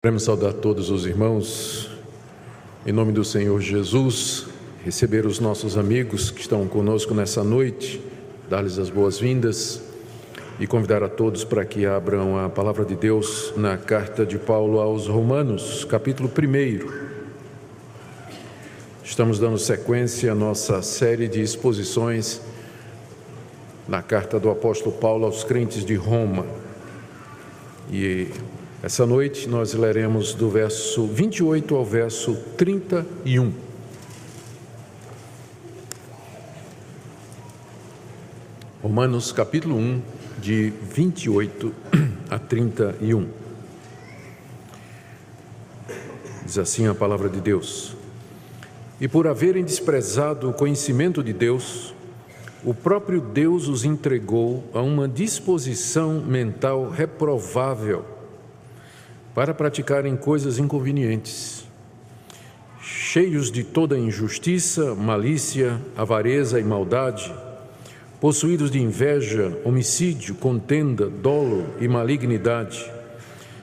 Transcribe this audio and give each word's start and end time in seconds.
Queremos 0.00 0.22
saudar 0.22 0.52
todos 0.52 0.90
os 0.90 1.04
irmãos, 1.04 1.90
em 2.86 2.92
nome 2.92 3.10
do 3.10 3.24
Senhor 3.24 3.60
Jesus, 3.60 4.46
receber 4.84 5.26
os 5.26 5.40
nossos 5.40 5.76
amigos 5.76 6.30
que 6.30 6.40
estão 6.40 6.68
conosco 6.68 7.12
nessa 7.12 7.42
noite, 7.42 8.00
dar-lhes 8.48 8.78
as 8.78 8.90
boas-vindas 8.90 9.82
e 10.60 10.68
convidar 10.68 11.02
a 11.02 11.08
todos 11.08 11.42
para 11.42 11.64
que 11.64 11.84
abram 11.84 12.38
a 12.38 12.48
palavra 12.48 12.84
de 12.84 12.94
Deus 12.94 13.52
na 13.56 13.76
carta 13.76 14.24
de 14.24 14.38
Paulo 14.38 14.78
aos 14.78 15.08
Romanos, 15.08 15.84
capítulo 15.84 16.30
1. 16.30 16.88
Estamos 19.02 19.40
dando 19.40 19.58
sequência 19.58 20.30
à 20.30 20.34
nossa 20.36 20.80
série 20.80 21.26
de 21.26 21.42
exposições 21.42 22.40
na 23.88 24.00
carta 24.00 24.38
do 24.38 24.48
apóstolo 24.48 24.92
Paulo 24.92 25.26
aos 25.26 25.42
crentes 25.42 25.84
de 25.84 25.96
Roma. 25.96 26.46
E 27.90 28.28
essa 28.80 29.04
noite 29.04 29.48
nós 29.48 29.74
leremos 29.74 30.34
do 30.34 30.48
verso 30.48 31.04
28 31.04 31.74
ao 31.74 31.84
verso 31.84 32.36
31. 32.56 33.52
Romanos 38.80 39.32
capítulo 39.32 39.74
1, 39.74 40.02
de 40.40 40.72
28 40.94 41.74
a 42.30 42.38
31. 42.38 43.28
Diz 46.44 46.56
assim 46.56 46.86
a 46.86 46.94
palavra 46.94 47.28
de 47.28 47.40
Deus: 47.40 47.96
E 49.00 49.08
por 49.08 49.26
haverem 49.26 49.64
desprezado 49.64 50.48
o 50.48 50.54
conhecimento 50.54 51.20
de 51.20 51.32
Deus, 51.32 51.92
o 52.64 52.72
próprio 52.72 53.20
Deus 53.20 53.66
os 53.66 53.84
entregou 53.84 54.62
a 54.72 54.80
uma 54.80 55.08
disposição 55.08 56.20
mental 56.20 56.88
reprovável 56.88 58.17
para 59.38 59.54
praticarem 59.54 60.16
coisas 60.16 60.58
inconvenientes, 60.58 61.64
cheios 62.82 63.52
de 63.52 63.62
toda 63.62 63.96
injustiça, 63.96 64.96
malícia, 64.96 65.80
avareza 65.96 66.58
e 66.58 66.64
maldade, 66.64 67.32
possuídos 68.20 68.68
de 68.68 68.82
inveja, 68.82 69.56
homicídio, 69.64 70.34
contenda, 70.34 71.08
dolo 71.08 71.66
e 71.80 71.86
malignidade, 71.86 72.84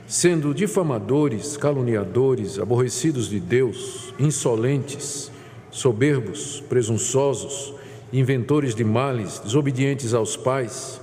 sendo 0.07 0.53
difamadores, 0.53 1.57
caluniadores, 1.57 2.57
aborrecidos 2.57 3.27
de 3.27 3.41
Deus, 3.41 4.13
insolentes, 4.17 5.29
soberbos, 5.69 6.63
presunçosos, 6.69 7.73
inventores 8.13 8.73
de 8.73 8.85
males, 8.85 9.39
desobedientes 9.39 10.13
aos 10.13 10.37
pais, 10.37 11.01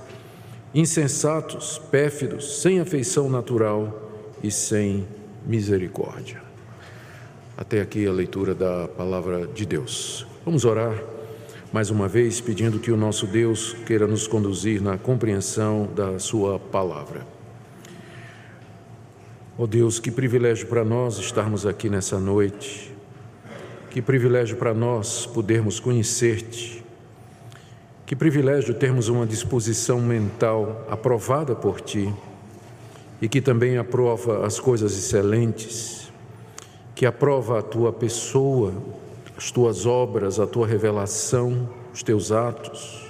insensatos, 0.73 1.79
pérfidos, 1.91 2.63
sem 2.63 2.79
afeição 2.79 3.29
natural, 3.29 4.02
e 4.43 4.51
sem 4.51 5.07
misericórdia. 5.45 6.41
Até 7.57 7.81
aqui 7.81 8.05
a 8.05 8.11
leitura 8.11 8.53
da 8.53 8.87
palavra 8.87 9.47
de 9.47 9.65
Deus. 9.65 10.27
Vamos 10.43 10.65
orar 10.65 11.01
mais 11.71 11.89
uma 11.89 12.07
vez 12.07 12.41
pedindo 12.41 12.77
que 12.77 12.91
o 12.91 12.97
nosso 12.97 13.25
Deus 13.25 13.73
queira 13.85 14.05
nos 14.05 14.27
conduzir 14.27 14.81
na 14.81 14.97
compreensão 14.97 15.89
da 15.95 16.19
Sua 16.19 16.59
palavra. 16.59 17.25
Oh 19.57 19.65
Deus, 19.65 19.99
que 19.99 20.11
privilégio 20.11 20.67
para 20.67 20.83
nós 20.83 21.17
estarmos 21.17 21.65
aqui 21.65 21.89
nessa 21.89 22.19
noite, 22.19 22.93
que 23.89 24.01
privilégio 24.01 24.57
para 24.57 24.73
nós 24.73 25.25
podermos 25.25 25.79
conhecer-te, 25.79 26.83
que 28.05 28.15
privilégio 28.15 28.73
termos 28.73 29.07
uma 29.07 29.25
disposição 29.25 30.01
mental 30.01 30.85
aprovada 30.89 31.55
por 31.55 31.79
Ti 31.79 32.13
e 33.23 33.29
que 33.29 33.39
também 33.39 33.77
aprova 33.77 34.45
as 34.45 34.59
coisas 34.59 34.91
excelentes, 34.91 36.11
que 36.93 37.05
aprova 37.05 37.59
a 37.59 37.61
tua 37.61 37.93
pessoa, 37.93 38.73
as 39.37 39.49
tuas 39.49 39.85
obras, 39.85 40.41
a 40.41 40.45
tua 40.45 40.67
revelação, 40.67 41.69
os 41.93 42.03
teus 42.03 42.33
atos. 42.33 43.07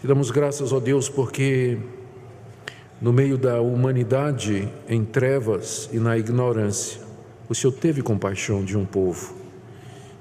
Te 0.00 0.06
damos 0.06 0.30
graças, 0.30 0.72
ó 0.72 0.80
Deus, 0.80 1.10
porque 1.10 1.76
no 2.98 3.12
meio 3.12 3.36
da 3.36 3.60
humanidade 3.60 4.66
em 4.88 5.04
trevas 5.04 5.90
e 5.92 5.98
na 5.98 6.16
ignorância, 6.16 7.02
o 7.50 7.54
Senhor 7.54 7.74
teve 7.74 8.00
compaixão 8.00 8.64
de 8.64 8.78
um 8.78 8.86
povo 8.86 9.34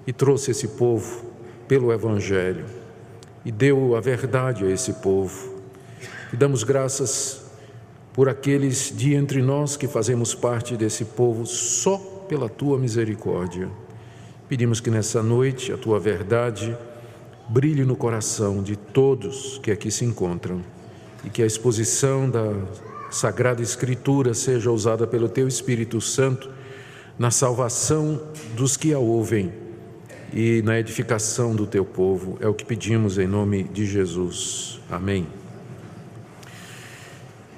e 0.05 0.11
trouxe 0.11 0.51
esse 0.51 0.67
povo 0.67 1.23
pelo 1.65 1.93
Evangelho 1.93 2.65
e 3.45 3.53
deu 3.53 3.95
a 3.95 4.01
verdade 4.01 4.65
a 4.65 4.69
esse 4.69 4.95
povo. 4.95 5.61
E 6.33 6.35
damos 6.35 6.65
graças 6.65 7.44
por 8.15 8.29
aqueles 8.29 8.93
de 8.95 9.13
entre 9.13 9.41
nós 9.41 9.75
que 9.75 9.89
fazemos 9.89 10.33
parte 10.33 10.77
desse 10.77 11.03
povo 11.03 11.45
só 11.45 11.97
pela 12.29 12.47
tua 12.47 12.79
misericórdia. 12.79 13.69
Pedimos 14.47 14.79
que 14.79 14.89
nessa 14.89 15.21
noite 15.21 15.73
a 15.73 15.77
tua 15.77 15.99
verdade 15.99 16.75
brilhe 17.49 17.83
no 17.83 17.93
coração 17.93 18.63
de 18.63 18.77
todos 18.77 19.59
que 19.61 19.69
aqui 19.69 19.91
se 19.91 20.05
encontram 20.05 20.61
e 21.25 21.29
que 21.29 21.43
a 21.43 21.45
exposição 21.45 22.29
da 22.29 22.53
Sagrada 23.11 23.61
Escritura 23.61 24.33
seja 24.33 24.71
usada 24.71 25.05
pelo 25.05 25.27
teu 25.27 25.45
Espírito 25.45 25.99
Santo 25.99 26.49
na 27.19 27.31
salvação 27.31 28.21
dos 28.55 28.77
que 28.77 28.93
a 28.93 28.99
ouvem 28.99 29.51
e 30.31 30.61
na 30.61 30.79
edificação 30.79 31.53
do 31.53 31.67
teu 31.67 31.83
povo. 31.83 32.37
É 32.39 32.47
o 32.47 32.53
que 32.53 32.63
pedimos 32.63 33.17
em 33.17 33.27
nome 33.27 33.65
de 33.65 33.85
Jesus. 33.85 34.79
Amém. 34.89 35.27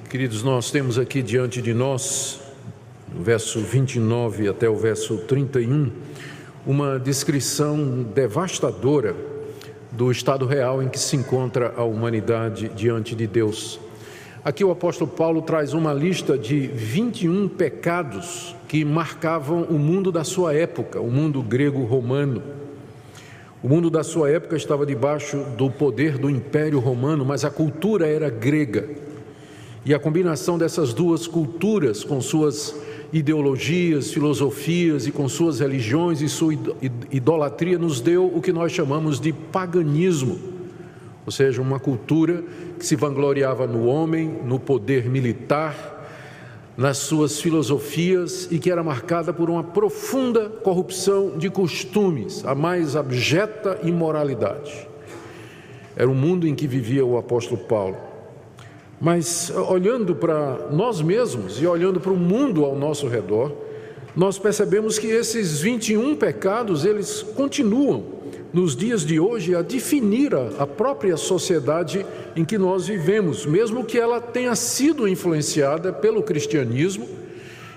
Queridos, 0.10 0.42
nós 0.42 0.72
temos 0.72 0.98
aqui 0.98 1.22
diante 1.22 1.62
de 1.62 1.74
nós, 1.74 2.40
no 3.14 3.22
verso 3.22 3.60
29 3.60 4.48
até 4.48 4.70
o 4.70 4.76
verso 4.78 5.18
31, 5.18 5.92
uma 6.66 6.98
descrição 6.98 8.04
devastadora 8.16 9.14
do 9.92 10.10
estado 10.10 10.46
real 10.46 10.82
em 10.82 10.88
que 10.88 10.98
se 10.98 11.18
encontra 11.18 11.74
a 11.76 11.84
humanidade 11.84 12.70
diante 12.70 13.16
de 13.16 13.28
Deus. 13.28 13.82
Aqui 14.46 14.64
o 14.64 14.72
apóstolo 14.72 15.12
Paulo 15.12 15.42
traz 15.42 15.74
uma 15.74 15.94
lista 15.94 16.38
de 16.38 16.68
21 16.68 17.50
pecados 17.50 18.56
que 18.66 18.86
marcavam 18.86 19.64
o 19.64 19.78
mundo 19.78 20.10
da 20.10 20.24
sua 20.24 20.54
época, 20.54 21.02
o 21.02 21.12
mundo 21.12 21.42
grego-romano. 21.42 22.42
O 23.62 23.68
mundo 23.68 23.90
da 23.90 24.06
sua 24.06 24.30
época 24.30 24.56
estava 24.56 24.86
debaixo 24.86 25.44
do 25.58 25.70
poder 25.70 26.18
do 26.18 26.30
Império 26.30 26.80
Romano, 26.80 27.26
mas 27.26 27.44
a 27.44 27.52
cultura 27.52 28.08
era 28.08 28.30
grega. 28.30 29.06
E 29.88 29.94
a 29.94 30.00
combinação 30.00 30.58
dessas 30.58 30.94
duas 30.94 31.28
culturas, 31.28 32.04
com 32.04 32.20
suas 32.20 32.76
ideologias, 33.14 34.12
filosofias 34.12 35.08
e 35.08 35.14
com 35.14 35.30
suas 35.30 35.62
religiões 35.62 36.22
e 36.22 36.28
sua 36.28 36.54
idolatria, 37.10 37.80
nos 37.80 38.02
deu 38.02 38.26
o 38.28 38.42
que 38.42 38.52
nós 38.52 38.74
chamamos 38.74 39.18
de 39.18 39.32
paganismo, 39.32 40.38
ou 41.26 41.32
seja, 41.32 41.62
uma 41.62 41.80
cultura 41.80 42.44
que 42.78 42.86
se 42.86 42.98
vangloriava 42.98 43.66
no 43.66 43.86
homem, 43.86 44.28
no 44.44 44.60
poder 44.60 45.10
militar, 45.10 45.96
nas 46.76 46.98
suas 46.98 47.40
filosofias 47.40 48.50
e 48.52 48.60
que 48.60 48.70
era 48.70 48.84
marcada 48.84 49.32
por 49.32 49.50
uma 49.50 49.64
profunda 49.64 50.50
corrupção 50.50 51.38
de 51.38 51.50
costumes, 51.50 52.44
a 52.44 52.54
mais 52.54 52.98
abjeta 52.98 53.80
imoralidade. 53.84 54.86
Era 55.96 56.10
o 56.10 56.14
mundo 56.14 56.46
em 56.46 56.54
que 56.54 56.68
vivia 56.68 57.06
o 57.06 57.18
apóstolo 57.18 57.58
Paulo. 57.58 58.07
Mas 59.00 59.52
olhando 59.52 60.16
para 60.16 60.70
nós 60.72 61.02
mesmos 61.02 61.62
e 61.62 61.68
olhando 61.68 62.00
para 62.00 62.12
o 62.12 62.18
mundo 62.18 62.66
ao 62.66 62.76
nosso 62.76 63.08
redor, 63.08 63.52
nós 64.16 64.40
percebemos 64.40 64.98
que 64.98 65.08
esses 65.08 65.62
21 65.62 66.16
pecados, 66.16 66.84
eles 66.84 67.22
continuam 67.22 68.18
nos 68.52 68.76
dias 68.76 69.06
de 69.06 69.20
hoje 69.20 69.54
a 69.54 69.62
definir 69.62 70.34
a 70.34 70.66
própria 70.66 71.16
sociedade 71.16 72.04
em 72.36 72.44
que 72.44 72.58
nós 72.58 72.88
vivemos, 72.88 73.46
mesmo 73.46 73.84
que 73.84 74.00
ela 74.00 74.20
tenha 74.20 74.56
sido 74.56 75.08
influenciada 75.08 75.94
pelo 75.94 76.24
cristianismo 76.24 77.08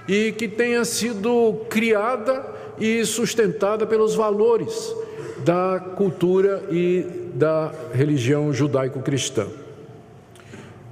e 0.09 0.33
que 0.33 0.49
tenha 0.49 0.85
sido 0.87 1.61
criada 1.69 2.47
e 2.79 3.05
sustentada 3.05 3.87
pelos 3.87 4.15
valores 4.15 4.95
da 5.45 5.79
cultura 5.97 6.65
e 6.71 7.05
da 7.35 7.73
religião 7.93 8.53
judaico-cristã. 8.53 9.47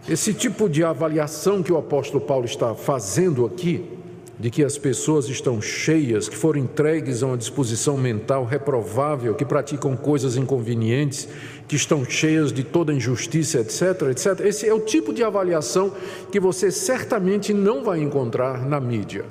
Esse 0.08 0.32
tipo 0.32 0.70
de 0.70 0.82
avaliação 0.82 1.62
que 1.62 1.70
o 1.70 1.76
apóstolo 1.76 2.18
Paulo 2.18 2.46
está 2.46 2.74
fazendo 2.74 3.44
aqui, 3.44 3.84
de 4.38 4.50
que 4.50 4.64
as 4.64 4.78
pessoas 4.78 5.28
estão 5.28 5.60
cheias, 5.60 6.30
que 6.30 6.36
foram 6.36 6.60
entregues 6.60 7.22
a 7.22 7.26
uma 7.26 7.36
disposição 7.36 7.94
mental 7.98 8.46
reprovável, 8.46 9.34
que 9.34 9.44
praticam 9.44 9.94
coisas 9.94 10.34
inconvenientes, 10.34 11.28
que 11.66 11.76
estão 11.76 12.06
cheias 12.06 12.50
de 12.50 12.64
toda 12.64 12.94
injustiça, 12.94 13.58
etc, 13.58 14.08
etc. 14.10 14.40
Esse 14.46 14.66
é 14.66 14.72
o 14.72 14.80
tipo 14.80 15.12
de 15.12 15.22
avaliação 15.22 15.92
que 16.32 16.40
você 16.40 16.70
certamente 16.70 17.52
não 17.52 17.84
vai 17.84 18.00
encontrar 18.00 18.66
na 18.66 18.80
mídia. 18.80 19.26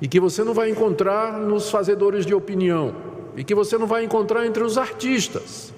E 0.00 0.08
que 0.08 0.18
você 0.18 0.42
não 0.42 0.54
vai 0.54 0.70
encontrar 0.70 1.38
nos 1.38 1.70
fazedores 1.70 2.26
de 2.26 2.34
opinião, 2.34 2.96
e 3.36 3.44
que 3.44 3.54
você 3.54 3.78
não 3.78 3.86
vai 3.86 4.02
encontrar 4.02 4.44
entre 4.44 4.64
os 4.64 4.76
artistas, 4.76 5.72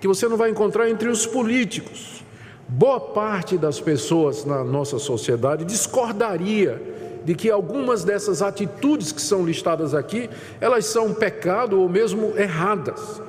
que 0.00 0.08
você 0.08 0.26
não 0.26 0.38
vai 0.38 0.48
encontrar 0.48 0.88
entre 0.88 1.10
os 1.10 1.26
políticos. 1.26 2.21
Boa 2.74 2.98
parte 2.98 3.58
das 3.58 3.78
pessoas 3.78 4.46
na 4.46 4.64
nossa 4.64 4.98
sociedade 4.98 5.62
discordaria 5.62 6.80
de 7.22 7.34
que 7.34 7.50
algumas 7.50 8.02
dessas 8.02 8.40
atitudes 8.40 9.12
que 9.12 9.20
são 9.20 9.44
listadas 9.44 9.94
aqui, 9.94 10.30
elas 10.58 10.86
são 10.86 11.12
pecado 11.12 11.78
ou 11.78 11.86
mesmo 11.86 12.32
erradas. 12.34 13.20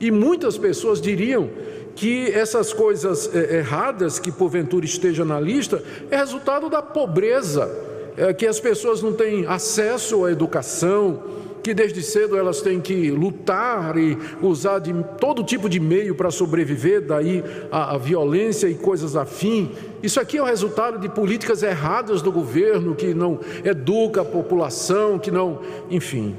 E 0.00 0.10
muitas 0.10 0.56
pessoas 0.56 1.02
diriam 1.02 1.50
que 1.94 2.32
essas 2.32 2.72
coisas 2.72 3.28
é, 3.34 3.58
erradas 3.58 4.18
que 4.18 4.32
porventura 4.32 4.86
esteja 4.86 5.22
na 5.22 5.38
lista 5.38 5.82
é 6.10 6.16
resultado 6.16 6.70
da 6.70 6.80
pobreza, 6.80 7.70
é, 8.16 8.32
que 8.32 8.46
as 8.46 8.58
pessoas 8.58 9.02
não 9.02 9.12
têm 9.12 9.44
acesso 9.44 10.24
à 10.24 10.32
educação, 10.32 11.22
que 11.62 11.74
desde 11.74 12.02
cedo 12.02 12.36
elas 12.36 12.60
têm 12.60 12.80
que 12.80 13.10
lutar 13.10 13.96
e 13.96 14.16
usar 14.40 14.78
de 14.78 14.94
todo 15.20 15.42
tipo 15.42 15.68
de 15.68 15.80
meio 15.80 16.14
para 16.14 16.30
sobreviver, 16.30 17.00
daí 17.02 17.44
a, 17.70 17.94
a, 17.94 17.98
violência 17.98 18.68
e 18.68 18.74
coisas 18.74 19.16
afim. 19.16 19.70
Isso 20.02 20.20
aqui 20.20 20.38
é 20.38 20.42
o 20.42 20.46
resultado 20.46 20.98
de 20.98 21.08
políticas 21.08 21.62
erradas 21.62 22.22
do 22.22 22.30
governo 22.30 22.94
que 22.94 23.12
não 23.14 23.40
educa 23.64 24.22
a 24.22 24.24
população, 24.24 25.18
que 25.18 25.30
não, 25.30 25.60
enfim, 25.90 26.36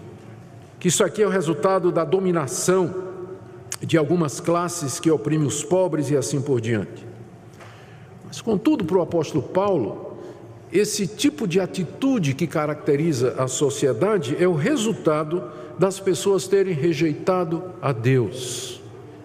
que 0.79 0.87
isso 0.87 1.03
aqui 1.03 1.21
é 1.21 1.27
o 1.27 1.29
resultado 1.29 1.91
da 1.91 2.03
dominação 2.03 3.09
de 3.81 3.97
algumas 3.97 4.39
classes 4.39 4.99
que 4.99 5.09
oprimem 5.09 5.47
os 5.47 5.63
pobres 5.63 6.09
e 6.09 6.17
assim 6.17 6.41
por 6.41 6.59
diante. 6.59 7.07
Mas, 8.25 8.41
contudo, 8.41 8.85
para 8.85 8.97
o 8.97 9.01
apóstolo 9.01 9.41
Paulo, 9.41 10.08
esse 10.71 11.07
tipo 11.07 11.47
de 11.47 11.59
atitude 11.59 12.33
que 12.33 12.45
caracteriza 12.45 13.35
a 13.37 13.47
sociedade 13.47 14.35
é 14.39 14.47
o 14.47 14.53
resultado 14.53 15.43
das 15.77 15.99
pessoas 15.99 16.47
terem 16.47 16.73
rejeitado 16.73 17.63
a 17.81 17.91
Deus. 17.91 18.81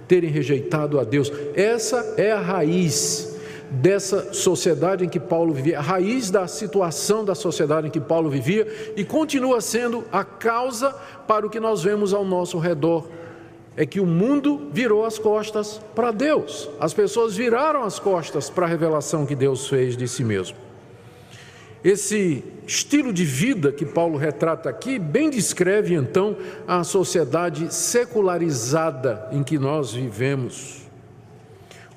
Terem 0.09 0.31
rejeitado 0.31 0.99
a 0.99 1.05
Deus. 1.05 1.31
Essa 1.55 2.15
é 2.17 2.33
a 2.33 2.41
raiz 2.41 3.35
dessa 3.71 4.33
sociedade 4.33 5.05
em 5.05 5.09
que 5.09 5.19
Paulo 5.19 5.53
vivia, 5.53 5.79
a 5.79 5.83
raiz 5.83 6.31
da 6.31 6.47
situação 6.47 7.25
da 7.25 7.35
sociedade 7.35 7.89
em 7.89 7.91
que 7.91 8.01
Paulo 8.01 8.31
vivia 8.31 8.93
e 8.97 9.05
continua 9.05 9.61
sendo 9.61 10.05
a 10.13 10.23
causa 10.23 10.95
para 11.27 11.47
o 11.47 11.51
que 11.51 11.59
nós 11.59 11.83
vemos 11.83 12.15
ao 12.15 12.25
nosso 12.25 12.59
redor 12.59 13.09
é 13.77 13.85
que 13.85 13.99
o 13.99 14.07
mundo 14.07 14.69
virou 14.73 15.05
as 15.05 15.19
costas 15.19 15.81
para 15.95 16.13
Deus. 16.13 16.71
As 16.79 16.95
pessoas 16.95 17.35
viraram 17.37 17.83
as 17.83 17.99
costas 17.99 18.49
para 18.49 18.67
a 18.67 18.69
revelação 18.69 19.27
que 19.27 19.35
Deus 19.35 19.69
fez 19.69 19.97
de 19.97 20.07
si 20.07 20.23
mesmo. 20.23 20.64
Esse 21.85 22.43
estilo 22.67 23.13
de 23.13 23.27
vida 23.27 23.71
que 23.71 23.85
Paulo 23.85 24.17
retrata 24.17 24.71
aqui 24.71 24.99
bem 24.99 25.29
descreve 25.29 25.95
então 25.95 26.35
a 26.67 26.83
sociedade 26.83 27.75
secularizada 27.75 29.29
em 29.31 29.43
que 29.43 29.59
nós 29.59 29.93
vivemos. 29.93 30.83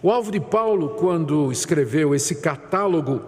O 0.04 0.12
alvo 0.12 0.30
de 0.30 0.42
Paulo, 0.42 0.90
quando 0.90 1.50
escreveu 1.54 2.14
esse 2.14 2.36
catálogo 2.36 3.22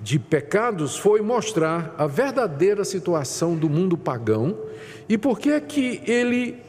de 0.00 0.20
pecados, 0.20 0.96
foi 0.96 1.20
mostrar 1.20 1.92
a 1.98 2.06
verdadeira 2.06 2.84
situação 2.84 3.56
do 3.56 3.68
mundo 3.68 3.98
pagão 3.98 4.56
e 5.08 5.18
por 5.18 5.40
que 5.40 5.50
é 5.50 5.60
que 5.60 6.00
ele 6.06 6.62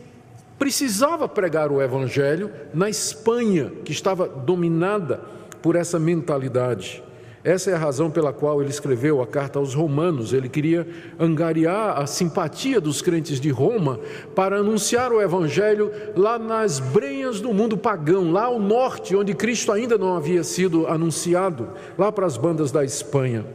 precisava 0.58 1.28
pregar 1.30 1.72
o 1.72 1.82
evangelho 1.82 2.52
na 2.74 2.90
Espanha, 2.90 3.72
que 3.86 3.92
estava 3.92 4.28
dominada 4.28 5.22
por 5.62 5.76
essa 5.76 6.00
mentalidade. 6.00 7.04
Essa 7.44 7.72
é 7.72 7.74
a 7.74 7.78
razão 7.78 8.10
pela 8.10 8.32
qual 8.32 8.62
ele 8.62 8.70
escreveu 8.70 9.22
a 9.22 9.28
carta 9.28 9.60
aos 9.60 9.74
Romanos. 9.74 10.32
Ele 10.32 10.48
queria 10.48 10.88
angariar 11.20 12.00
a 12.00 12.08
simpatia 12.08 12.80
dos 12.80 13.02
crentes 13.02 13.38
de 13.38 13.50
Roma 13.50 14.00
para 14.34 14.60
anunciar 14.60 15.12
o 15.12 15.22
Evangelho 15.22 15.92
lá 16.16 16.40
nas 16.40 16.80
brenhas 16.80 17.42
do 17.42 17.54
mundo 17.54 17.78
pagão, 17.78 18.32
lá 18.32 18.46
ao 18.46 18.62
norte, 18.62 19.14
onde 19.14 19.34
Cristo 19.34 19.74
ainda 19.74 19.98
não 19.98 20.16
havia 20.16 20.42
sido 20.42 20.88
anunciado, 20.88 21.68
lá 21.98 22.14
para 22.14 22.26
as 22.26 22.38
bandas 22.38 22.72
da 22.72 22.86
Espanha. 22.86 23.46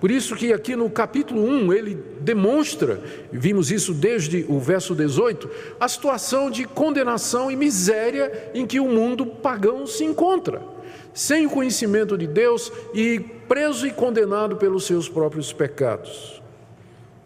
Por 0.00 0.10
isso 0.10 0.34
que 0.34 0.52
aqui 0.52 0.74
no 0.74 0.90
capítulo 0.90 1.44
1 1.44 1.72
ele 1.72 1.94
demonstra, 2.20 3.00
vimos 3.30 3.70
isso 3.70 3.94
desde 3.94 4.44
o 4.48 4.58
verso 4.58 4.96
18, 4.96 5.48
a 5.78 5.86
situação 5.86 6.50
de 6.50 6.64
condenação 6.64 7.52
e 7.52 7.54
miséria 7.54 8.50
em 8.52 8.66
que 8.66 8.80
o 8.80 8.88
mundo 8.88 9.24
pagão 9.24 9.86
se 9.86 10.02
encontra 10.02 10.71
sem 11.14 11.46
o 11.46 11.50
conhecimento 11.50 12.16
de 12.16 12.26
Deus 12.26 12.72
e 12.94 13.20
preso 13.48 13.86
e 13.86 13.90
condenado 13.90 14.56
pelos 14.56 14.84
seus 14.84 15.08
próprios 15.08 15.52
pecados. 15.52 16.42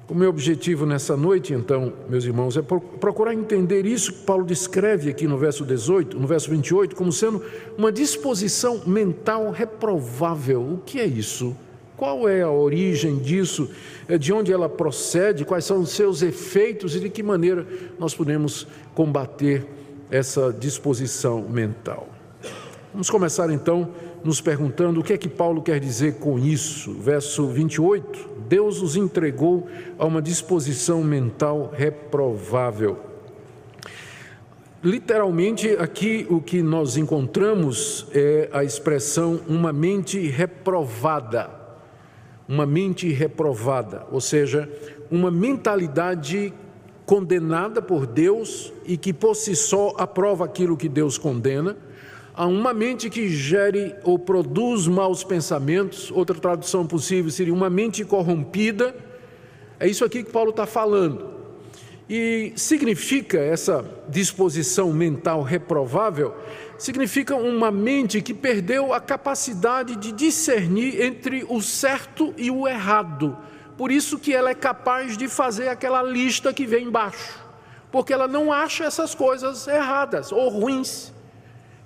O 0.08 0.14
meu 0.14 0.30
objetivo 0.30 0.86
nessa 0.86 1.16
noite, 1.16 1.52
então, 1.52 1.92
meus 2.08 2.24
irmãos, 2.24 2.56
é 2.56 2.62
procurar 2.62 3.34
entender 3.34 3.84
isso 3.84 4.12
que 4.12 4.22
Paulo 4.22 4.44
descreve 4.44 5.10
aqui 5.10 5.26
no 5.26 5.36
verso 5.36 5.64
18, 5.64 6.16
no 6.18 6.28
verso 6.28 6.48
28, 6.48 6.94
como 6.94 7.10
sendo 7.10 7.42
uma 7.76 7.90
disposição 7.90 8.82
mental 8.86 9.50
reprovável. 9.50 10.62
O 10.62 10.78
que 10.78 11.00
é 11.00 11.06
isso? 11.06 11.56
Qual 11.96 12.28
é 12.28 12.42
a 12.42 12.50
origem 12.50 13.18
disso? 13.18 13.68
É 14.06 14.16
de 14.16 14.32
onde 14.32 14.52
ela 14.52 14.68
procede? 14.68 15.44
Quais 15.44 15.64
são 15.64 15.80
os 15.80 15.90
seus 15.90 16.22
efeitos 16.22 16.94
e 16.94 17.00
de 17.00 17.10
que 17.10 17.22
maneira 17.22 17.66
nós 17.98 18.14
podemos 18.14 18.64
combater 18.94 19.66
essa 20.08 20.52
disposição 20.52 21.42
mental? 21.42 22.15
Vamos 22.96 23.10
começar 23.10 23.50
então 23.50 23.90
nos 24.24 24.40
perguntando 24.40 25.00
o 25.00 25.04
que 25.04 25.12
é 25.12 25.18
que 25.18 25.28
Paulo 25.28 25.60
quer 25.60 25.78
dizer 25.78 26.14
com 26.14 26.38
isso. 26.38 26.94
Verso 26.94 27.46
28: 27.46 28.26
Deus 28.48 28.80
os 28.80 28.96
entregou 28.96 29.68
a 29.98 30.06
uma 30.06 30.22
disposição 30.22 31.04
mental 31.04 31.70
reprovável. 31.76 32.98
Literalmente, 34.82 35.76
aqui 35.78 36.26
o 36.30 36.40
que 36.40 36.62
nós 36.62 36.96
encontramos 36.96 38.06
é 38.14 38.48
a 38.50 38.64
expressão 38.64 39.42
uma 39.46 39.74
mente 39.74 40.18
reprovada. 40.28 41.50
Uma 42.48 42.64
mente 42.64 43.12
reprovada, 43.12 44.06
ou 44.10 44.22
seja, 44.22 44.70
uma 45.10 45.30
mentalidade 45.30 46.50
condenada 47.04 47.82
por 47.82 48.06
Deus 48.06 48.72
e 48.86 48.96
que 48.96 49.12
por 49.12 49.36
si 49.36 49.54
só 49.54 49.94
aprova 49.98 50.46
aquilo 50.46 50.78
que 50.78 50.88
Deus 50.88 51.18
condena 51.18 51.76
a 52.36 52.46
uma 52.46 52.74
mente 52.74 53.08
que 53.08 53.30
gere 53.30 53.94
ou 54.04 54.18
produz 54.18 54.86
maus 54.86 55.24
pensamentos, 55.24 56.10
outra 56.10 56.38
tradução 56.38 56.86
possível 56.86 57.30
seria 57.30 57.54
uma 57.54 57.70
mente 57.70 58.04
corrompida. 58.04 58.94
É 59.80 59.88
isso 59.88 60.04
aqui 60.04 60.22
que 60.22 60.30
Paulo 60.30 60.50
está 60.50 60.66
falando. 60.66 61.34
E 62.08 62.52
significa 62.54 63.38
essa 63.38 63.84
disposição 64.08 64.92
mental 64.92 65.42
reprovável, 65.42 66.34
significa 66.78 67.34
uma 67.34 67.70
mente 67.70 68.20
que 68.20 68.34
perdeu 68.34 68.92
a 68.92 69.00
capacidade 69.00 69.96
de 69.96 70.12
discernir 70.12 71.02
entre 71.02 71.44
o 71.48 71.62
certo 71.62 72.34
e 72.36 72.50
o 72.50 72.68
errado. 72.68 73.36
Por 73.78 73.90
isso 73.90 74.18
que 74.18 74.32
ela 74.32 74.50
é 74.50 74.54
capaz 74.54 75.16
de 75.16 75.26
fazer 75.26 75.68
aquela 75.68 76.02
lista 76.02 76.52
que 76.52 76.66
vem 76.66 76.84
embaixo, 76.84 77.42
porque 77.90 78.12
ela 78.12 78.28
não 78.28 78.52
acha 78.52 78.84
essas 78.84 79.14
coisas 79.14 79.66
erradas 79.66 80.30
ou 80.30 80.48
ruins. 80.50 81.15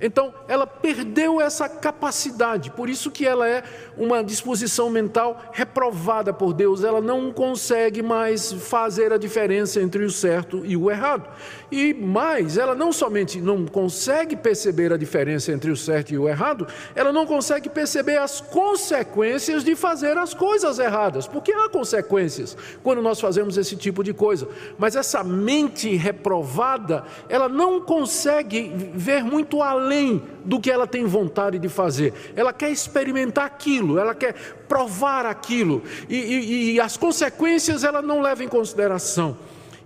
Então, 0.00 0.33
ela 0.49 0.66
perdeu 0.66 1.40
essa 1.40 1.69
capacidade, 1.69 2.71
por 2.71 2.88
isso 2.88 3.11
que 3.11 3.26
ela 3.26 3.47
é 3.47 3.62
uma 3.99 4.25
disposição 4.25 4.88
mental 4.88 5.50
reprovada 5.52 6.33
por 6.33 6.54
Deus, 6.54 6.83
ela 6.83 7.02
não 7.02 7.30
consegue 7.30 8.00
mais 8.02 8.50
fazer 8.50 9.12
a 9.12 9.19
diferença 9.19 9.78
entre 9.78 10.02
o 10.02 10.11
certo 10.11 10.62
e 10.64 10.75
o 10.75 10.90
errado. 10.90 11.28
E 11.71 11.92
mais, 11.92 12.57
ela 12.57 12.75
não 12.75 12.92
somente 12.92 13.38
não 13.40 13.66
consegue 13.66 14.35
perceber 14.37 14.90
a 14.90 14.97
diferença 14.97 15.52
entre 15.52 15.71
o 15.71 15.76
certo 15.76 16.14
e 16.14 16.19
o 16.19 16.26
errado, 16.26 16.66
ela 16.95 17.12
não 17.12 17.26
consegue 17.26 17.69
perceber 17.69 18.16
as 18.16 18.40
consequências 18.40 19.62
de 19.62 19.76
fazer 19.76 20.16
as 20.16 20.33
coisas 20.33 20.78
erradas, 20.78 21.26
porque 21.26 21.52
há 21.52 21.69
consequências 21.69 22.57
quando 22.83 23.02
nós 23.02 23.21
fazemos 23.21 23.59
esse 23.59 23.76
tipo 23.76 24.02
de 24.02 24.14
coisa. 24.14 24.49
Mas 24.78 24.97
essa 24.97 25.23
mente 25.23 25.95
reprovada, 25.95 27.04
ela 27.28 27.50
não 27.50 27.83
consegue 27.83 28.73
ver 28.95 29.23
muito 29.23 29.62
além 29.62 29.89
além 29.90 30.23
do 30.44 30.61
que 30.61 30.70
ela 30.70 30.87
tem 30.87 31.04
vontade 31.04 31.59
de 31.59 31.68
fazer. 31.68 32.14
Ela 32.37 32.52
quer 32.52 32.70
experimentar 32.70 33.44
aquilo, 33.44 33.99
ela 33.99 34.14
quer 34.14 34.35
provar 34.68 35.26
aquilo, 35.26 35.82
e, 36.09 36.16
e, 36.16 36.73
e 36.73 36.80
as 36.80 36.97
consequências 36.97 37.82
ela 37.82 38.00
não 38.00 38.23
leva 38.23 38.44
em 38.44 38.49
consideração. 38.49 39.37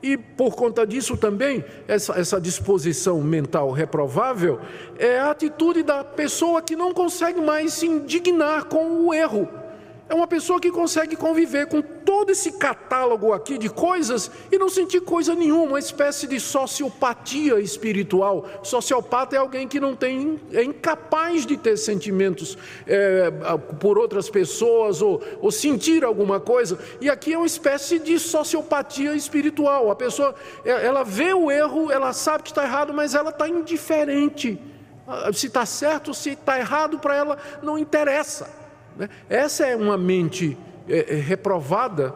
E 0.03 0.19
por 0.19 0.55
conta 0.55 0.87
disso 0.87 1.17
também, 1.17 1.65
essa, 1.89 2.13
essa 2.21 2.39
disposição 2.39 3.23
mental 3.23 3.71
reprovável 3.71 4.61
é 4.99 5.19
a 5.19 5.31
atitude 5.31 5.83
da 5.83 6.05
pessoa 6.05 6.61
que 6.61 6.77
não 6.77 6.93
consegue 6.93 7.41
mais 7.41 7.73
se 7.73 7.87
indignar 7.87 8.67
com 8.67 9.07
o 9.07 9.15
erro 9.15 9.49
é 10.09 10.15
uma 10.15 10.27
pessoa 10.27 10.61
que 10.61 10.71
consegue 10.71 11.17
conviver 11.17 11.67
com 11.67 11.83
todo 12.15 12.31
esse 12.31 12.53
catálogo 12.53 13.33
aqui 13.33 13.59
de 13.59 13.69
coisas 13.69 14.31
e 14.53 14.57
não 14.57 14.69
sentir 14.69 15.01
coisa 15.01 15.35
nenhuma, 15.35 15.65
uma 15.65 15.79
espécie 15.81 16.29
de 16.29 16.39
sociopatia 16.39 17.59
espiritual. 17.59 18.47
Sociopata 18.63 19.35
é 19.35 19.39
alguém 19.41 19.67
que 19.67 19.81
não 19.81 19.97
tem, 19.97 20.41
é 20.53 20.63
incapaz 20.63 21.45
de 21.45 21.57
ter 21.57 21.77
sentimentos 21.77 22.57
é, 22.87 23.33
por 23.81 23.99
outras 23.99 24.31
pessoas 24.31 25.03
ou, 25.03 25.21
ou 25.41 25.51
sentir 25.51 26.05
alguma 26.05 26.39
coisa. 26.39 26.79
E 27.01 27.11
aqui 27.11 27.33
é 27.33 27.37
uma 27.37 27.49
espécie 27.49 27.99
de 27.99 28.17
sociopatia 28.17 29.17
espiritual. 29.17 29.91
A 29.91 29.97
pessoa, 29.97 30.37
é, 30.65 30.87
ela 30.87 31.03
vê 31.03 31.35
o 31.35 31.51
erro, 31.51 31.91
ela 31.91 32.13
sabe 32.13 32.45
que 32.45 32.53
está 32.53 32.63
errado, 32.63 32.95
mas 32.95 33.17
ela 33.17 33.31
está 33.31 33.49
indiferente. 33.49 34.57
Ah, 35.05 35.33
se 35.33 35.49
está 35.49 35.67
certo, 35.67 36.15
se 36.15 36.31
está 36.31 36.61
errado, 36.61 36.97
para 36.97 37.17
ela 37.17 37.39
não 37.61 37.77
interessa. 37.77 38.49
Né? 38.97 39.09
Essa 39.29 39.67
é 39.67 39.75
uma 39.75 39.99
mente 39.99 40.57
é, 40.89 41.15
é 41.15 41.21
reprovada, 41.21 42.15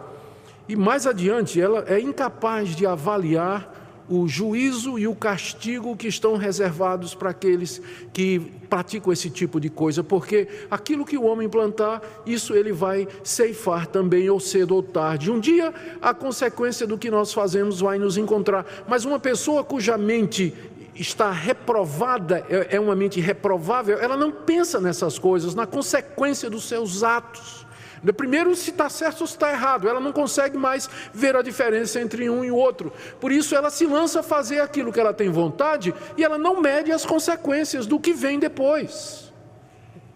e 0.68 0.76
mais 0.76 1.06
adiante, 1.06 1.60
ela 1.60 1.84
é 1.88 1.98
incapaz 1.98 2.76
de 2.76 2.86
avaliar 2.86 3.78
o 4.08 4.26
juízo 4.26 4.98
e 4.98 5.06
o 5.06 5.14
castigo 5.14 5.96
que 5.96 6.08
estão 6.08 6.36
reservados 6.36 7.14
para 7.14 7.30
aqueles 7.30 7.80
que 8.12 8.40
praticam 8.68 9.12
esse 9.12 9.28
tipo 9.28 9.60
de 9.60 9.68
coisa, 9.68 10.02
porque 10.02 10.48
aquilo 10.70 11.04
que 11.04 11.18
o 11.18 11.24
homem 11.24 11.48
plantar, 11.48 12.02
isso 12.26 12.54
ele 12.54 12.72
vai 12.72 13.06
ceifar 13.22 13.86
também, 13.86 14.28
ou 14.30 14.40
cedo 14.40 14.74
ou 14.74 14.82
tarde. 14.82 15.30
Um 15.30 15.38
dia 15.38 15.74
a 16.00 16.14
consequência 16.14 16.86
do 16.86 16.96
que 16.96 17.10
nós 17.10 17.32
fazemos 17.32 17.80
vai 17.80 17.98
nos 17.98 18.16
encontrar, 18.16 18.64
mas 18.88 19.04
uma 19.04 19.18
pessoa 19.18 19.62
cuja 19.62 19.98
mente 19.98 20.54
está 20.94 21.30
reprovada, 21.30 22.44
é, 22.48 22.76
é 22.76 22.80
uma 22.80 22.94
mente 22.94 23.20
reprovável, 23.20 23.98
ela 23.98 24.16
não 24.16 24.32
pensa 24.32 24.80
nessas 24.80 25.18
coisas, 25.18 25.54
na 25.54 25.66
consequência 25.66 26.50
dos 26.50 26.66
seus 26.66 27.02
atos. 27.02 27.67
Primeiro, 28.16 28.54
se 28.54 28.70
está 28.70 28.88
certo 28.88 29.22
ou 29.22 29.26
se 29.26 29.34
está 29.34 29.50
errado, 29.50 29.88
ela 29.88 30.00
não 30.00 30.12
consegue 30.12 30.56
mais 30.56 30.88
ver 31.12 31.36
a 31.36 31.42
diferença 31.42 32.00
entre 32.00 32.28
um 32.28 32.44
e 32.44 32.50
o 32.50 32.56
outro. 32.56 32.92
Por 33.20 33.32
isso, 33.32 33.54
ela 33.54 33.70
se 33.70 33.86
lança 33.86 34.20
a 34.20 34.22
fazer 34.22 34.60
aquilo 34.60 34.92
que 34.92 35.00
ela 35.00 35.12
tem 35.12 35.30
vontade 35.30 35.94
e 36.16 36.24
ela 36.24 36.38
não 36.38 36.60
mede 36.60 36.92
as 36.92 37.04
consequências 37.04 37.86
do 37.86 37.98
que 37.98 38.12
vem 38.12 38.38
depois. 38.38 39.32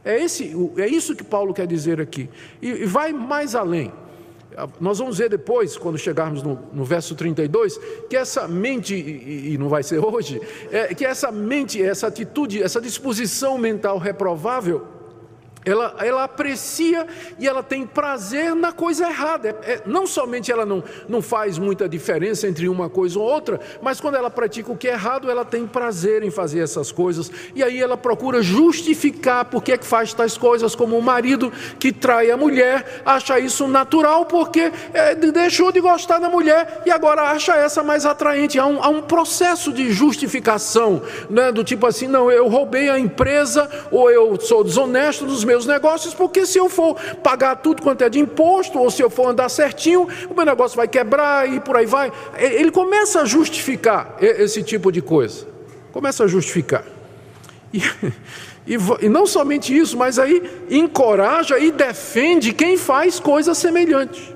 É, 0.05 0.21
esse, 0.21 0.55
é 0.77 0.89
isso 0.89 1.15
que 1.15 1.23
Paulo 1.23 1.55
quer 1.55 1.67
dizer 1.67 2.01
aqui. 2.01 2.29
E, 2.61 2.69
e 2.69 2.85
vai 2.85 3.12
mais 3.12 3.55
além. 3.55 3.93
Nós 4.81 4.99
vamos 4.99 5.19
ver 5.19 5.31
depois, 5.31 5.79
quando 5.79 5.97
chegarmos 5.97 6.43
no, 6.43 6.59
no 6.73 6.85
verso 6.85 7.15
32, 7.15 7.79
que 8.09 8.17
essa 8.17 8.47
mente, 8.47 8.95
e, 8.95 9.55
e 9.55 9.59
não 9.59 9.69
vai 9.69 9.83
ser 9.83 9.99
hoje, 10.05 10.41
é, 10.71 10.95
que 10.95 11.05
essa 11.05 11.31
mente, 11.31 11.83
essa 11.83 12.07
atitude, 12.07 12.62
essa 12.62 12.81
disposição 12.81 13.57
mental 13.57 13.99
reprovável, 13.99 14.87
ela, 15.64 15.95
ela 16.00 16.25
aprecia 16.25 17.07
e 17.38 17.47
ela 17.47 17.62
tem 17.62 17.87
prazer 17.87 18.54
na 18.54 18.73
coisa 18.73 19.07
errada. 19.09 19.49
É, 19.49 19.73
é, 19.73 19.83
não 19.87 20.07
somente 20.07 20.50
ela 20.50 20.66
não, 20.66 20.83
não 21.09 21.23
faz 21.23 21.59
muita 21.59 21.88
diferença 21.88 22.49
entre 22.49 22.69
uma 22.69 22.88
coisa 22.88 23.19
ou 23.19 23.25
outra, 23.25 23.61
mas 23.81 24.00
quando 24.00 24.16
ela 24.16 24.31
pratica 24.31 24.73
o 24.73 24.76
que 24.76 24.88
é 24.88 24.92
errado, 24.92 25.31
ela 25.31 25.45
tem 25.45 25.66
prazer 25.66 26.23
em 26.23 26.31
fazer 26.31 26.61
essas 26.61 26.90
coisas. 26.90 27.31
E 27.54 27.62
aí 27.62 27.81
ela 27.81 27.97
procura 27.97 28.42
justificar 28.42 29.45
por 29.45 29.62
que 29.62 29.73
é 29.73 29.78
faz 29.83 30.14
tais 30.14 30.38
coisas, 30.38 30.75
como 30.75 30.97
o 30.97 31.02
marido 31.02 31.52
que 31.78 31.92
trai 31.92 32.31
a 32.31 32.37
mulher, 32.37 33.02
acha 33.04 33.38
isso 33.38 33.66
natural 33.69 34.26
porque 34.26 34.73
é, 34.95 35.14
deixou 35.14 35.71
de 35.71 35.81
gostar 35.81 36.19
da 36.19 36.28
mulher 36.28 36.83
e 36.87 36.90
agora 36.90 37.23
acha 37.23 37.54
essa 37.54 37.83
mais 37.83 38.07
atraente. 38.07 38.59
Há 38.59 38.66
um, 38.66 38.83
há 38.83 38.88
um 38.88 39.02
processo 39.02 39.73
de 39.73 39.92
justificação, 39.92 41.02
né, 41.28 41.52
do 41.52 41.62
tipo 41.62 41.87
assim: 41.87 42.07
não, 42.07 42.31
eu 42.31 42.49
roubei 42.49 42.88
a 42.88 42.99
empresa 42.99 43.69
ou 43.90 44.11
eu 44.11 44.40
sou 44.40 44.64
desonesto 44.64 45.26
dos 45.26 45.45
meus 45.45 45.52
meus 45.53 45.67
negócios, 45.67 46.15
porque 46.15 46.47
se 46.47 46.57
eu 46.57 46.71
for 46.71 46.95
pagar 47.23 47.57
tudo 47.57 47.83
quanto 47.83 48.03
é 48.03 48.09
de 48.09 48.19
imposto, 48.19 48.79
ou 48.79 48.91
se 48.91 49.03
eu 49.03 49.11
for 49.11 49.29
andar 49.29 49.51
certinho, 49.51 50.09
o 50.31 50.35
meu 50.35 50.47
negócio 50.47 50.75
vai 50.75 50.89
quebrar 50.89 51.47
e 51.47 51.61
por 51.61 51.77
aí 51.77 51.85
vai. 51.85 52.11
Ele 52.39 52.71
começa 52.71 53.21
a 53.21 53.25
justificar 53.27 54.17
esse 54.19 54.63
tipo 54.63 54.91
de 54.91 55.03
coisa. 55.03 55.47
Começa 55.93 56.25
a 56.25 56.27
justificar. 56.27 56.85
E, 57.71 57.83
e, 58.67 58.79
e 59.03 59.09
não 59.11 59.27
somente 59.27 59.77
isso, 59.77 59.95
mas 59.95 60.19
aí 60.19 60.43
encoraja 60.71 61.59
e 61.59 61.71
defende 61.71 62.55
quem 62.55 62.79
faz 62.79 63.21
coisas 63.21 63.59
semelhantes. 63.59 64.33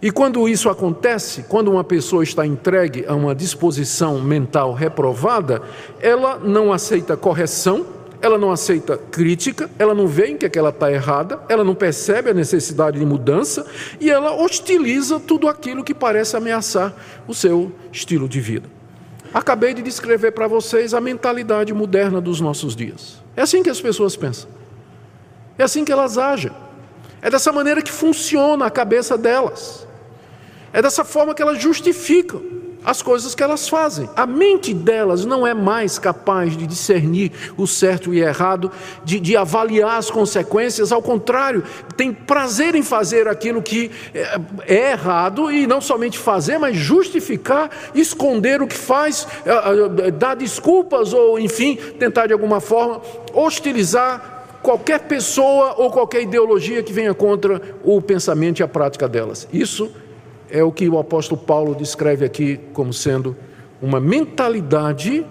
E 0.00 0.10
quando 0.12 0.48
isso 0.48 0.68
acontece, 0.68 1.46
quando 1.48 1.72
uma 1.72 1.82
pessoa 1.82 2.22
está 2.22 2.46
entregue 2.46 3.04
a 3.08 3.14
uma 3.14 3.34
disposição 3.34 4.20
mental 4.20 4.72
reprovada, 4.72 5.62
ela 6.00 6.38
não 6.38 6.72
aceita 6.72 7.16
correção, 7.16 8.03
ela 8.24 8.38
não 8.38 8.50
aceita 8.50 8.96
crítica, 8.96 9.70
ela 9.78 9.94
não 9.94 10.06
vê 10.06 10.28
em 10.28 10.36
que, 10.36 10.46
é 10.46 10.48
que 10.48 10.58
ela 10.58 10.70
está 10.70 10.90
errada, 10.90 11.40
ela 11.48 11.62
não 11.62 11.74
percebe 11.74 12.30
a 12.30 12.34
necessidade 12.34 12.98
de 12.98 13.04
mudança 13.04 13.66
e 14.00 14.10
ela 14.10 14.32
hostiliza 14.32 15.20
tudo 15.20 15.46
aquilo 15.46 15.84
que 15.84 15.92
parece 15.92 16.34
ameaçar 16.34 16.94
o 17.28 17.34
seu 17.34 17.70
estilo 17.92 18.26
de 18.26 18.40
vida. 18.40 18.66
Acabei 19.32 19.74
de 19.74 19.82
descrever 19.82 20.32
para 20.32 20.46
vocês 20.46 20.94
a 20.94 21.00
mentalidade 21.00 21.74
moderna 21.74 22.20
dos 22.20 22.40
nossos 22.40 22.74
dias. 22.74 23.22
É 23.36 23.42
assim 23.42 23.62
que 23.62 23.68
as 23.68 23.80
pessoas 23.80 24.16
pensam, 24.16 24.48
é 25.58 25.62
assim 25.64 25.84
que 25.84 25.92
elas 25.92 26.16
agem, 26.16 26.52
é 27.20 27.28
dessa 27.28 27.52
maneira 27.52 27.82
que 27.82 27.92
funciona 27.92 28.64
a 28.64 28.70
cabeça 28.70 29.18
delas, 29.18 29.86
é 30.72 30.80
dessa 30.80 31.04
forma 31.04 31.34
que 31.34 31.42
elas 31.42 31.60
justificam 31.60 32.63
as 32.84 33.00
coisas 33.00 33.34
que 33.34 33.42
elas 33.42 33.68
fazem. 33.68 34.08
A 34.14 34.26
mente 34.26 34.74
delas 34.74 35.24
não 35.24 35.46
é 35.46 35.54
mais 35.54 35.98
capaz 35.98 36.56
de 36.56 36.66
discernir 36.66 37.32
o 37.56 37.66
certo 37.66 38.12
e 38.12 38.20
errado, 38.20 38.70
de, 39.04 39.18
de, 39.18 39.36
avaliar 39.36 39.98
as 39.98 40.10
consequências, 40.10 40.92
ao 40.92 41.02
contrário, 41.02 41.64
tem 41.96 42.12
prazer 42.12 42.74
em 42.74 42.82
fazer 42.82 43.26
aquilo 43.26 43.62
que 43.62 43.90
é, 44.14 44.38
é 44.66 44.92
errado 44.92 45.50
e 45.50 45.66
não 45.66 45.80
somente 45.80 46.18
fazer, 46.18 46.58
mas 46.58 46.76
justificar, 46.76 47.70
esconder 47.94 48.60
o 48.60 48.66
que 48.66 48.76
faz, 48.76 49.26
é, 49.44 50.08
é, 50.08 50.10
dar 50.10 50.34
desculpas 50.34 51.12
ou, 51.12 51.38
enfim, 51.38 51.76
tentar 51.98 52.26
de 52.26 52.32
alguma 52.32 52.60
forma 52.60 53.00
hostilizar 53.32 54.34
qualquer 54.62 55.00
pessoa 55.00 55.74
ou 55.76 55.90
qualquer 55.90 56.22
ideologia 56.22 56.82
que 56.82 56.92
venha 56.92 57.12
contra 57.12 57.60
o 57.82 58.00
pensamento 58.00 58.60
e 58.60 58.62
a 58.62 58.68
prática 58.68 59.06
delas. 59.06 59.46
Isso 59.52 59.90
é 60.00 60.03
o 60.62 60.70
que 60.70 60.88
o 60.88 60.98
apóstolo 61.00 61.40
Paulo 61.40 61.74
descreve 61.74 62.24
aqui 62.24 62.60
como 62.72 62.92
sendo 62.92 63.36
uma 63.82 63.98
mentalidade, 63.98 65.26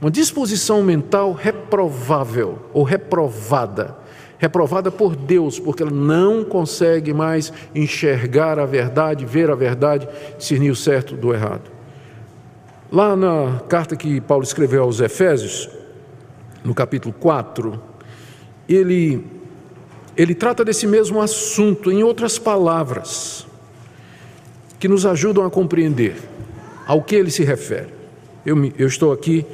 uma 0.00 0.10
disposição 0.10 0.84
mental 0.84 1.32
reprovável 1.32 2.60
ou 2.72 2.84
reprovada. 2.84 3.96
Reprovada 4.38 4.90
por 4.90 5.16
Deus, 5.16 5.58
porque 5.58 5.82
ela 5.82 5.90
não 5.90 6.44
consegue 6.44 7.12
mais 7.12 7.52
enxergar 7.74 8.58
a 8.58 8.66
verdade, 8.66 9.24
ver 9.24 9.50
a 9.50 9.54
verdade, 9.54 10.06
discernir 10.38 10.70
o 10.70 10.76
certo 10.76 11.16
do 11.16 11.32
errado. 11.34 11.72
Lá 12.92 13.16
na 13.16 13.60
carta 13.68 13.96
que 13.96 14.20
Paulo 14.20 14.44
escreveu 14.44 14.84
aos 14.84 15.00
Efésios, 15.00 15.68
no 16.62 16.72
capítulo 16.72 17.12
4, 17.18 17.80
ele, 18.68 19.26
ele 20.16 20.34
trata 20.34 20.64
desse 20.64 20.86
mesmo 20.86 21.20
assunto 21.20 21.90
em 21.90 22.02
outras 22.02 22.38
palavras 22.38 23.46
que 24.84 24.88
nos 24.88 25.06
ajudam 25.06 25.46
a 25.46 25.50
compreender 25.50 26.14
ao 26.86 27.00
que 27.00 27.16
ele 27.16 27.30
se 27.30 27.42
refere. 27.42 27.88
Eu, 28.44 28.70
eu 28.78 28.86
estou 28.86 29.12
aqui 29.12 29.46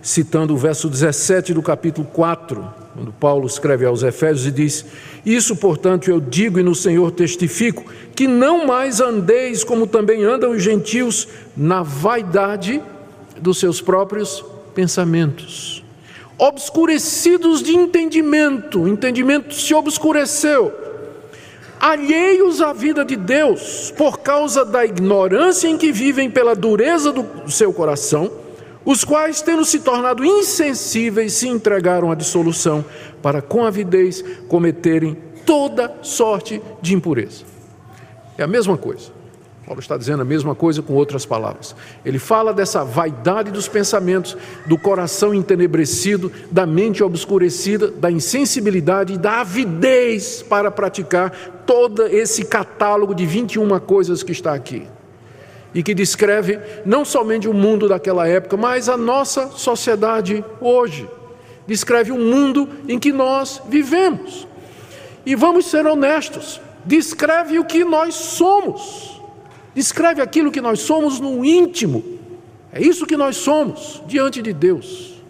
citando 0.00 0.54
o 0.54 0.56
verso 0.56 0.88
17 0.88 1.52
do 1.52 1.60
capítulo 1.60 2.08
4, 2.10 2.66
quando 2.94 3.12
Paulo 3.12 3.46
escreve 3.46 3.84
aos 3.84 4.02
Efésios 4.02 4.46
e 4.46 4.50
diz: 4.50 4.86
Isso, 5.26 5.54
portanto, 5.56 6.10
eu 6.10 6.18
digo 6.18 6.58
e 6.58 6.62
no 6.62 6.74
Senhor 6.74 7.10
testifico, 7.10 7.84
que 8.16 8.26
não 8.26 8.66
mais 8.66 8.98
andeis 8.98 9.62
como 9.62 9.86
também 9.86 10.24
andam 10.24 10.52
os 10.52 10.62
gentios 10.62 11.28
na 11.54 11.82
vaidade 11.82 12.82
dos 13.38 13.58
seus 13.58 13.82
próprios 13.82 14.42
pensamentos, 14.74 15.84
obscurecidos 16.38 17.62
de 17.62 17.76
entendimento, 17.76 18.80
o 18.80 18.88
entendimento 18.88 19.52
se 19.52 19.74
obscureceu 19.74 20.87
alheios 21.80 22.60
à 22.60 22.72
vida 22.72 23.04
de 23.04 23.16
Deus, 23.16 23.92
por 23.96 24.18
causa 24.18 24.64
da 24.64 24.84
ignorância 24.84 25.68
em 25.68 25.76
que 25.76 25.92
vivem 25.92 26.30
pela 26.30 26.54
dureza 26.54 27.12
do 27.12 27.50
seu 27.50 27.72
coração, 27.72 28.30
os 28.84 29.04
quais, 29.04 29.42
tendo 29.42 29.64
se 29.64 29.80
tornado 29.80 30.24
insensíveis, 30.24 31.34
se 31.34 31.48
entregaram 31.48 32.10
à 32.10 32.14
dissolução, 32.14 32.84
para 33.22 33.42
com 33.42 33.64
avidez 33.64 34.24
cometerem 34.48 35.16
toda 35.44 35.94
sorte 36.02 36.62
de 36.80 36.94
impureza. 36.94 37.44
É 38.36 38.42
a 38.42 38.46
mesma 38.46 38.76
coisa. 38.78 39.17
Paulo 39.68 39.80
está 39.82 39.98
dizendo 39.98 40.22
a 40.22 40.24
mesma 40.24 40.54
coisa 40.54 40.80
com 40.80 40.94
outras 40.94 41.26
palavras. 41.26 41.76
Ele 42.02 42.18
fala 42.18 42.54
dessa 42.54 42.82
vaidade 42.82 43.50
dos 43.50 43.68
pensamentos, 43.68 44.34
do 44.64 44.78
coração 44.78 45.34
entenebrecido, 45.34 46.32
da 46.50 46.64
mente 46.64 47.04
obscurecida, 47.04 47.88
da 47.88 48.10
insensibilidade 48.10 49.12
e 49.12 49.18
da 49.18 49.42
avidez 49.42 50.40
para 50.40 50.70
praticar 50.70 51.64
todo 51.66 52.06
esse 52.06 52.46
catálogo 52.46 53.14
de 53.14 53.26
21 53.26 53.78
coisas 53.80 54.22
que 54.22 54.32
está 54.32 54.54
aqui. 54.54 54.88
E 55.74 55.82
que 55.82 55.92
descreve 55.92 56.58
não 56.86 57.04
somente 57.04 57.46
o 57.46 57.52
mundo 57.52 57.90
daquela 57.90 58.26
época, 58.26 58.56
mas 58.56 58.88
a 58.88 58.96
nossa 58.96 59.48
sociedade 59.48 60.42
hoje. 60.62 61.06
Descreve 61.66 62.10
o 62.10 62.18
mundo 62.18 62.66
em 62.88 62.98
que 62.98 63.12
nós 63.12 63.60
vivemos. 63.68 64.48
E 65.26 65.34
vamos 65.34 65.66
ser 65.66 65.86
honestos, 65.86 66.58
descreve 66.86 67.58
o 67.58 67.66
que 67.66 67.84
nós 67.84 68.14
somos 68.14 69.17
descreve 69.78 70.20
aquilo 70.20 70.50
que 70.50 70.60
nós 70.60 70.80
somos 70.80 71.20
no 71.20 71.44
íntimo. 71.44 72.02
É 72.72 72.82
isso 72.82 73.06
que 73.06 73.16
nós 73.16 73.36
somos 73.36 74.02
diante 74.08 74.42
de 74.42 74.52
Deus. 74.52 75.22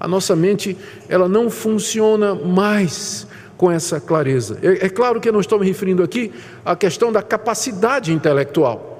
A 0.00 0.08
nossa 0.08 0.34
mente, 0.34 0.74
ela 1.10 1.28
não 1.28 1.50
funciona 1.50 2.34
mais 2.34 3.26
com 3.54 3.70
essa 3.70 4.00
clareza. 4.00 4.58
É, 4.62 4.86
é 4.86 4.88
claro 4.88 5.20
que 5.20 5.28
eu 5.28 5.32
não 5.32 5.40
estou 5.40 5.60
me 5.60 5.66
referindo 5.66 6.02
aqui 6.02 6.32
à 6.64 6.74
questão 6.74 7.12
da 7.12 7.22
capacidade 7.22 8.14
intelectual 8.14 8.91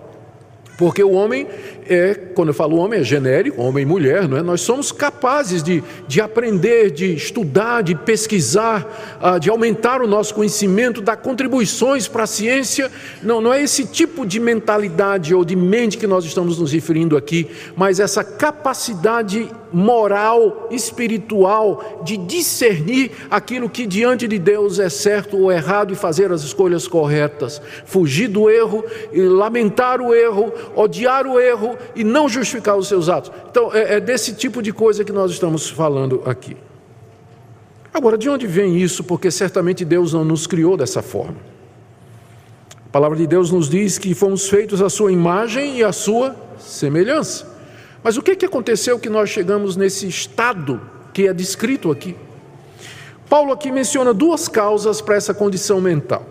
Porque 0.82 1.04
o 1.04 1.12
homem 1.12 1.46
é, 1.88 2.14
quando 2.34 2.48
eu 2.48 2.54
falo 2.54 2.76
homem, 2.76 3.00
é 3.00 3.04
genérico, 3.04 3.60
homem 3.60 3.82
e 3.82 3.86
mulher, 3.86 4.28
não 4.28 4.36
é? 4.36 4.42
Nós 4.42 4.60
somos 4.60 4.92
capazes 4.92 5.62
de, 5.62 5.82
de 6.06 6.20
aprender, 6.20 6.90
de 6.90 7.14
estudar, 7.14 7.82
de 7.82 7.94
pesquisar, 7.94 9.18
uh, 9.20 9.38
de 9.38 9.50
aumentar 9.50 10.00
o 10.00 10.06
nosso 10.06 10.34
conhecimento, 10.34 11.00
dar 11.00 11.16
contribuições 11.16 12.06
para 12.06 12.22
a 12.22 12.26
ciência. 12.26 12.90
Não, 13.22 13.40
não 13.40 13.52
é 13.52 13.62
esse 13.62 13.84
tipo 13.84 14.24
de 14.24 14.38
mentalidade 14.38 15.34
ou 15.34 15.44
de 15.44 15.56
mente 15.56 15.98
que 15.98 16.06
nós 16.06 16.24
estamos 16.24 16.58
nos 16.58 16.72
referindo 16.72 17.16
aqui, 17.16 17.48
mas 17.76 17.98
essa 17.98 18.22
capacidade 18.22 19.50
moral, 19.72 20.68
espiritual, 20.70 22.02
de 22.04 22.16
discernir 22.16 23.10
aquilo 23.30 23.70
que 23.70 23.86
diante 23.86 24.28
de 24.28 24.38
Deus 24.38 24.78
é 24.78 24.90
certo 24.90 25.38
ou 25.38 25.50
errado 25.50 25.92
e 25.92 25.96
fazer 25.96 26.30
as 26.30 26.42
escolhas 26.42 26.86
corretas, 26.86 27.60
fugir 27.86 28.28
do 28.28 28.50
erro, 28.50 28.84
lamentar 29.12 30.00
o 30.00 30.14
erro, 30.14 30.52
odiar 30.74 31.26
o 31.26 31.38
erro 31.38 31.76
e 31.94 32.04
não 32.04 32.28
justificar 32.28 32.76
os 32.76 32.88
seus 32.88 33.08
atos. 33.08 33.30
Então, 33.50 33.72
é, 33.72 33.94
é 33.94 34.00
desse 34.00 34.34
tipo 34.34 34.62
de 34.62 34.72
coisa 34.72 35.04
que 35.04 35.12
nós 35.12 35.30
estamos 35.30 35.68
falando 35.68 36.22
aqui. 36.24 36.56
Agora, 37.92 38.16
de 38.16 38.28
onde 38.28 38.46
vem 38.46 38.78
isso? 38.78 39.04
Porque 39.04 39.30
certamente 39.30 39.84
Deus 39.84 40.12
não 40.12 40.24
nos 40.24 40.46
criou 40.46 40.76
dessa 40.76 41.02
forma. 41.02 41.36
A 42.86 42.88
palavra 42.90 43.16
de 43.16 43.26
Deus 43.26 43.50
nos 43.50 43.68
diz 43.68 43.98
que 43.98 44.14
fomos 44.14 44.48
feitos 44.48 44.80
à 44.80 44.88
sua 44.88 45.12
imagem 45.12 45.78
e 45.78 45.84
à 45.84 45.92
sua 45.92 46.34
semelhança. 46.58 47.46
Mas 48.02 48.16
o 48.16 48.22
que, 48.22 48.34
que 48.34 48.46
aconteceu 48.46 48.98
que 48.98 49.08
nós 49.08 49.30
chegamos 49.30 49.76
nesse 49.76 50.06
estado 50.06 50.80
que 51.12 51.28
é 51.28 51.32
descrito 51.32 51.90
aqui? 51.90 52.16
Paulo 53.28 53.52
aqui 53.52 53.70
menciona 53.70 54.12
duas 54.12 54.48
causas 54.48 55.00
para 55.00 55.14
essa 55.14 55.32
condição 55.32 55.80
mental. 55.80 56.26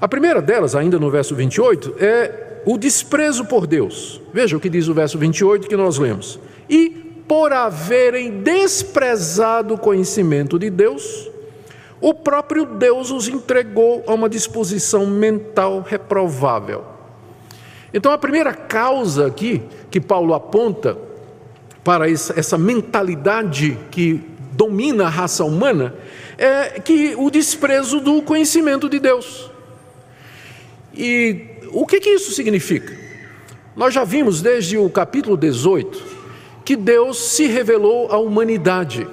A 0.00 0.06
primeira 0.06 0.42
delas, 0.42 0.74
ainda 0.74 0.98
no 0.98 1.10
verso 1.10 1.34
28, 1.34 1.94
é 1.98 2.45
o 2.66 2.76
desprezo 2.76 3.46
por 3.46 3.66
Deus. 3.66 4.20
Veja 4.34 4.58
o 4.58 4.60
que 4.60 4.68
diz 4.68 4.88
o 4.88 4.92
verso 4.92 5.16
28 5.16 5.66
que 5.66 5.76
nós 5.76 5.96
lemos. 5.96 6.38
E 6.68 6.90
por 7.26 7.52
haverem 7.52 8.42
desprezado 8.42 9.74
o 9.74 9.78
conhecimento 9.78 10.58
de 10.58 10.68
Deus, 10.68 11.30
o 12.00 12.12
próprio 12.12 12.66
Deus 12.66 13.10
os 13.10 13.26
entregou 13.28 14.04
a 14.06 14.12
uma 14.12 14.28
disposição 14.28 15.06
mental 15.06 15.82
reprovável 15.88 16.96
então, 17.96 18.12
a 18.12 18.18
primeira 18.18 18.52
causa 18.52 19.26
aqui 19.26 19.62
que 19.90 19.98
Paulo 19.98 20.34
aponta 20.34 20.98
para 21.82 22.10
essa 22.10 22.58
mentalidade 22.58 23.78
que 23.90 24.20
domina 24.52 25.06
a 25.06 25.08
raça 25.08 25.42
humana 25.44 25.94
é 26.36 26.78
que 26.78 27.14
o 27.16 27.30
desprezo 27.30 27.98
do 28.00 28.20
conhecimento 28.20 28.86
de 28.86 28.98
Deus. 28.98 29.50
E 30.94 31.55
o 31.72 31.86
que, 31.86 32.00
que 32.00 32.10
isso 32.10 32.32
significa? 32.32 32.96
Nós 33.74 33.92
já 33.92 34.04
vimos 34.04 34.40
desde 34.40 34.78
o 34.78 34.88
capítulo 34.88 35.36
18 35.36 36.16
que 36.64 36.76
Deus 36.76 37.18
se 37.18 37.46
revelou 37.46 38.10
à 38.10 38.18
humanidade. 38.18 39.06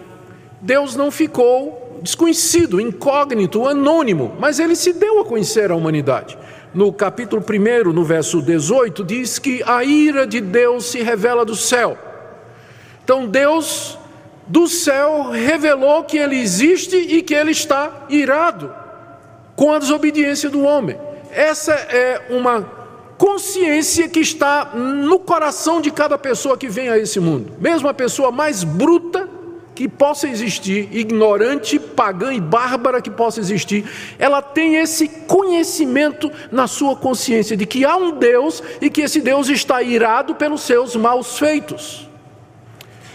Deus 0.61 0.95
não 0.95 1.11
ficou 1.11 1.99
desconhecido, 2.01 2.81
incógnito, 2.81 3.67
anônimo, 3.67 4.35
mas 4.39 4.59
ele 4.59 4.75
se 4.75 4.93
deu 4.93 5.19
a 5.19 5.25
conhecer 5.25 5.71
à 5.71 5.75
humanidade 5.75 6.37
no 6.73 6.91
capítulo 6.91 7.43
1, 7.47 7.93
no 7.93 8.03
verso 8.03 8.41
18, 8.41 9.03
diz 9.03 9.37
que 9.37 9.61
a 9.63 9.83
ira 9.83 10.25
de 10.25 10.41
Deus 10.41 10.85
se 10.85 11.03
revela 11.03 11.45
do 11.45 11.55
céu. 11.55 11.97
Então 13.03 13.27
Deus 13.27 13.97
do 14.47 14.67
céu 14.67 15.29
revelou 15.29 16.03
que 16.03 16.17
ele 16.17 16.37
existe 16.39 16.95
e 16.95 17.21
que 17.21 17.33
ele 17.33 17.51
está 17.51 18.05
irado 18.09 18.73
com 19.55 19.71
a 19.71 19.79
desobediência 19.79 20.49
do 20.49 20.63
homem. 20.63 20.97
Essa 21.33 21.73
é 21.73 22.27
uma 22.29 22.61
consciência 23.17 24.07
que 24.07 24.19
está 24.19 24.71
no 24.73 25.19
coração 25.19 25.81
de 25.81 25.91
cada 25.91 26.17
pessoa 26.17 26.57
que 26.57 26.67
vem 26.67 26.89
a 26.89 26.97
esse 26.97 27.19
mundo. 27.19 27.53
Mesmo 27.59 27.87
a 27.87 27.93
pessoa 27.93 28.31
mais 28.31 28.63
bruta, 28.63 29.29
que 29.75 29.87
possa 29.87 30.27
existir, 30.27 30.89
ignorante, 30.91 31.79
pagã 31.79 32.33
e 32.33 32.39
bárbara 32.39 33.01
que 33.01 33.09
possa 33.09 33.39
existir, 33.39 33.85
ela 34.19 34.41
tem 34.41 34.75
esse 34.75 35.07
conhecimento 35.07 36.31
na 36.51 36.67
sua 36.67 36.95
consciência 36.95 37.57
de 37.57 37.65
que 37.65 37.83
há 37.83 37.95
um 37.95 38.11
Deus 38.11 38.61
e 38.79 38.89
que 38.89 39.01
esse 39.01 39.19
Deus 39.19 39.49
está 39.49 39.81
irado 39.81 40.35
pelos 40.35 40.61
seus 40.61 40.95
maus 40.95 41.39
feitos. 41.39 42.07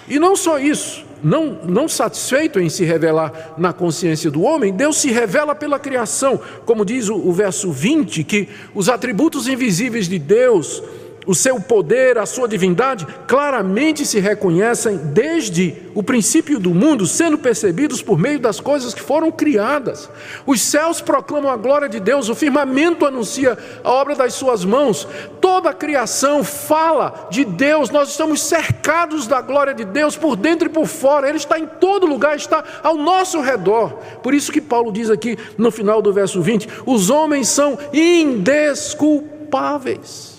E 0.09 0.19
não 0.19 0.35
só 0.35 0.59
isso, 0.59 1.05
não, 1.23 1.59
não 1.65 1.89
satisfeito 1.89 2.61
em 2.61 2.69
se 2.69 2.85
revelar 2.85 3.55
na 3.59 3.73
consciência 3.73 4.31
do 4.31 4.43
homem, 4.43 4.73
Deus 4.73 4.97
se 4.97 5.11
revela 5.11 5.55
pela 5.55 5.79
criação, 5.79 6.41
como 6.65 6.85
diz 6.85 7.09
o, 7.09 7.17
o 7.17 7.33
verso 7.33 7.71
20, 7.71 8.25
que 8.25 8.49
os 8.75 8.89
atributos 8.89 9.49
invisíveis 9.49 10.09
de 10.09 10.19
Deus, 10.19 10.83
o 11.29 11.35
seu 11.35 11.61
poder, 11.61 12.17
a 12.17 12.25
sua 12.25 12.49
divindade, 12.49 13.07
claramente 13.27 14.07
se 14.07 14.19
reconhecem 14.19 14.97
desde 14.97 15.75
o 15.95 16.03
princípio 16.03 16.59
do 16.59 16.71
mundo, 16.71 17.07
sendo 17.07 17.37
percebidos 17.37 18.01
por 18.01 18.19
meio 18.19 18.41
das 18.41 18.61
coisas 18.61 18.95
que 18.95 19.03
foram 19.03 19.31
criadas. 19.31 20.09
Os 20.47 20.63
céus 20.63 21.03
proclamam 21.03 21.51
a 21.51 21.57
glória 21.59 21.87
de 21.87 22.01
Deus, 22.01 22.31
o 22.31 22.35
firmamento 22.35 23.05
anuncia 23.05 23.59
a 23.85 23.93
obra 23.93 24.15
das 24.15 24.33
suas 24.33 24.65
mãos, 24.65 25.07
toda 25.39 25.69
a 25.69 25.75
criação 25.75 26.43
fala 26.43 27.29
de 27.31 27.45
Deus, 27.45 27.91
nós 27.91 28.09
estamos 28.09 28.41
cercados 28.41 29.27
da 29.27 29.43
glória 29.43 29.75
de 29.75 29.85
Deus 29.85 30.17
por 30.17 30.35
dentro 30.35 30.69
e 30.69 30.73
por 30.73 30.87
fora, 30.87 31.29
Ele 31.29 31.37
está 31.37 31.59
em 31.59 31.67
todo 31.67 32.07
lugar, 32.07 32.37
está 32.37 32.65
ao 32.83 32.97
nosso 32.97 33.43
redor. 33.43 33.99
Por 34.23 34.33
isso 34.33 34.51
que 34.51 34.63
Paulo 34.63 34.91
diz 34.91 35.11
aqui 35.11 35.37
no 35.59 35.71
final 35.71 36.01
do 36.01 36.11
verso 36.11 36.41
20: 36.41 36.67
os 36.87 37.11
homens 37.11 37.49
são 37.49 37.79
indesculpáveis. 37.93 40.38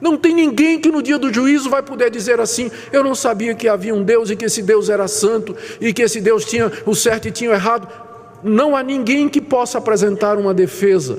Não 0.00 0.16
tem 0.16 0.34
ninguém 0.34 0.78
que 0.78 0.90
no 0.90 1.02
dia 1.02 1.18
do 1.18 1.32
juízo 1.32 1.68
vai 1.70 1.82
poder 1.82 2.10
dizer 2.10 2.40
assim: 2.40 2.70
eu 2.92 3.02
não 3.02 3.14
sabia 3.14 3.54
que 3.54 3.68
havia 3.68 3.94
um 3.94 4.02
Deus 4.02 4.30
e 4.30 4.36
que 4.36 4.44
esse 4.44 4.62
Deus 4.62 4.88
era 4.88 5.08
santo 5.08 5.56
e 5.80 5.92
que 5.92 6.02
esse 6.02 6.20
Deus 6.20 6.44
tinha 6.44 6.70
o 6.86 6.94
certo 6.94 7.28
e 7.28 7.30
tinha 7.30 7.50
o 7.50 7.54
errado. 7.54 7.88
Não 8.42 8.76
há 8.76 8.82
ninguém 8.82 9.28
que 9.28 9.40
possa 9.40 9.78
apresentar 9.78 10.38
uma 10.38 10.54
defesa 10.54 11.18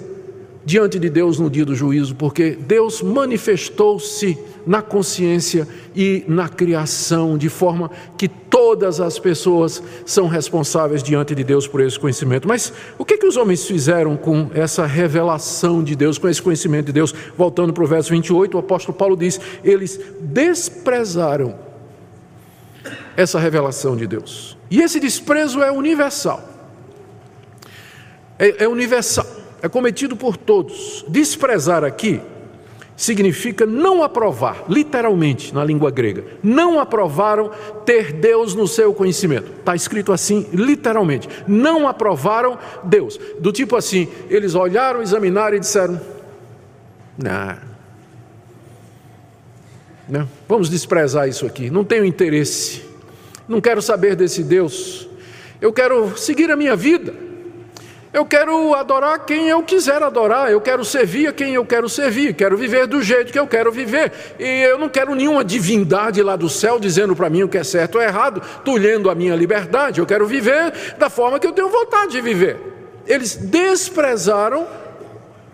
diante 0.70 1.00
de 1.00 1.10
Deus 1.10 1.40
no 1.40 1.50
dia 1.50 1.66
do 1.66 1.74
juízo, 1.74 2.14
porque 2.14 2.52
Deus 2.52 3.02
manifestou-se 3.02 4.38
na 4.68 4.84
consciência 4.84 5.68
e 5.96 6.24
na 6.28 6.48
criação, 6.48 7.40
de 7.40 7.50
forma 7.50 7.90
que 8.16 8.28
todas 8.28 9.02
as 9.02 9.18
pessoas 9.18 9.82
são 10.06 10.28
responsáveis 10.28 11.02
diante 11.02 11.34
de 11.34 11.44
Deus 11.44 11.68
por 11.68 11.82
esse 11.82 11.98
conhecimento. 11.98 12.48
Mas 12.48 12.72
o 13.00 13.04
que, 13.04 13.18
que 13.18 13.26
os 13.26 13.36
homens 13.36 13.66
fizeram 13.66 14.16
com 14.16 14.52
essa 14.54 14.86
revelação 14.86 15.84
de 15.84 15.96
Deus, 15.96 16.20
com 16.20 16.30
esse 16.30 16.40
conhecimento 16.40 16.86
de 16.86 16.94
Deus? 16.94 17.16
Voltando 17.36 17.74
para 17.74 17.84
o 17.84 17.88
verso 17.88 18.12
28, 18.12 18.56
o 18.56 18.60
apóstolo 18.60 18.96
Paulo 18.96 19.18
diz: 19.18 19.42
eles 19.64 20.00
desprezaram 20.22 21.58
essa 23.18 23.40
revelação 23.40 23.98
de 23.98 24.06
Deus. 24.06 24.56
E 24.70 24.84
esse 24.84 25.00
desprezo 25.00 25.64
é 25.64 25.72
universal. 25.72 26.48
É, 28.38 28.66
é 28.66 28.68
universal, 28.68 29.26
é 29.62 29.70
cometido 29.70 30.16
por 30.16 30.38
todos. 30.38 31.06
Desprezar 31.08 31.84
aqui 31.84 32.22
significa 33.00 33.66
não 33.66 34.04
aprovar, 34.04 34.66
literalmente 34.68 35.54
na 35.54 35.64
língua 35.64 35.90
grega. 35.90 36.26
Não 36.44 36.82
aprovaram 36.82 37.50
ter 37.86 38.12
Deus 38.12 38.54
no 38.54 38.68
seu 38.68 38.94
conhecimento. 38.94 39.50
Está 39.60 39.74
escrito 39.74 40.12
assim, 40.12 40.46
literalmente. 40.52 41.30
Não 41.48 41.88
aprovaram 41.88 42.60
Deus. 42.84 43.18
Do 43.40 43.54
tipo 43.54 43.78
assim, 43.78 44.10
eles 44.30 44.54
olharam, 44.54 45.02
examinaram 45.02 45.56
e 45.56 45.62
disseram: 45.62 46.00
Não. 47.18 47.70
Não, 50.10 50.28
vamos 50.48 50.70
desprezar 50.70 51.30
isso 51.30 51.46
aqui. 51.46 51.70
Não 51.70 51.86
tenho 51.86 52.04
interesse. 52.04 52.84
Não 53.48 53.62
quero 53.62 53.82
saber 53.82 54.16
desse 54.16 54.44
Deus. 54.44 55.08
Eu 55.62 55.72
quero 55.72 56.18
seguir 56.18 56.52
a 56.52 56.56
minha 56.58 56.76
vida. 56.76 57.29
Eu 58.12 58.26
quero 58.26 58.74
adorar 58.74 59.20
quem 59.20 59.50
eu 59.50 59.62
quiser 59.62 60.02
adorar, 60.02 60.52
eu 60.52 60.60
quero 60.60 60.84
servir 60.84 61.28
a 61.28 61.34
quem 61.34 61.54
eu 61.54 61.64
quero 61.64 61.88
servir, 61.88 62.34
quero 62.34 62.58
viver 62.58 62.88
do 62.88 63.04
jeito 63.04 63.32
que 63.32 63.38
eu 63.38 63.46
quero 63.46 63.72
viver. 63.72 64.12
E 64.40 64.64
eu 64.64 64.80
não 64.80 64.90
quero 64.90 65.14
nenhuma 65.14 65.46
divindade 65.46 66.24
lá 66.24 66.36
do 66.36 66.50
céu 66.50 66.80
dizendo 66.80 67.16
para 67.16 67.30
mim 67.30 67.44
o 67.44 67.48
que 67.48 67.58
é 67.58 67.64
certo 67.64 67.96
ou 67.96 68.02
errado, 68.02 68.42
tolhendo 68.66 69.12
a 69.12 69.16
minha 69.16 69.36
liberdade. 69.36 70.00
Eu 70.00 70.08
quero 70.08 70.26
viver 70.26 70.96
da 70.98 71.08
forma 71.08 71.40
que 71.40 71.46
eu 71.46 71.52
tenho 71.52 71.70
vontade 71.70 72.14
de 72.14 72.22
viver. 72.22 72.58
Eles 73.06 73.36
desprezaram 73.36 74.68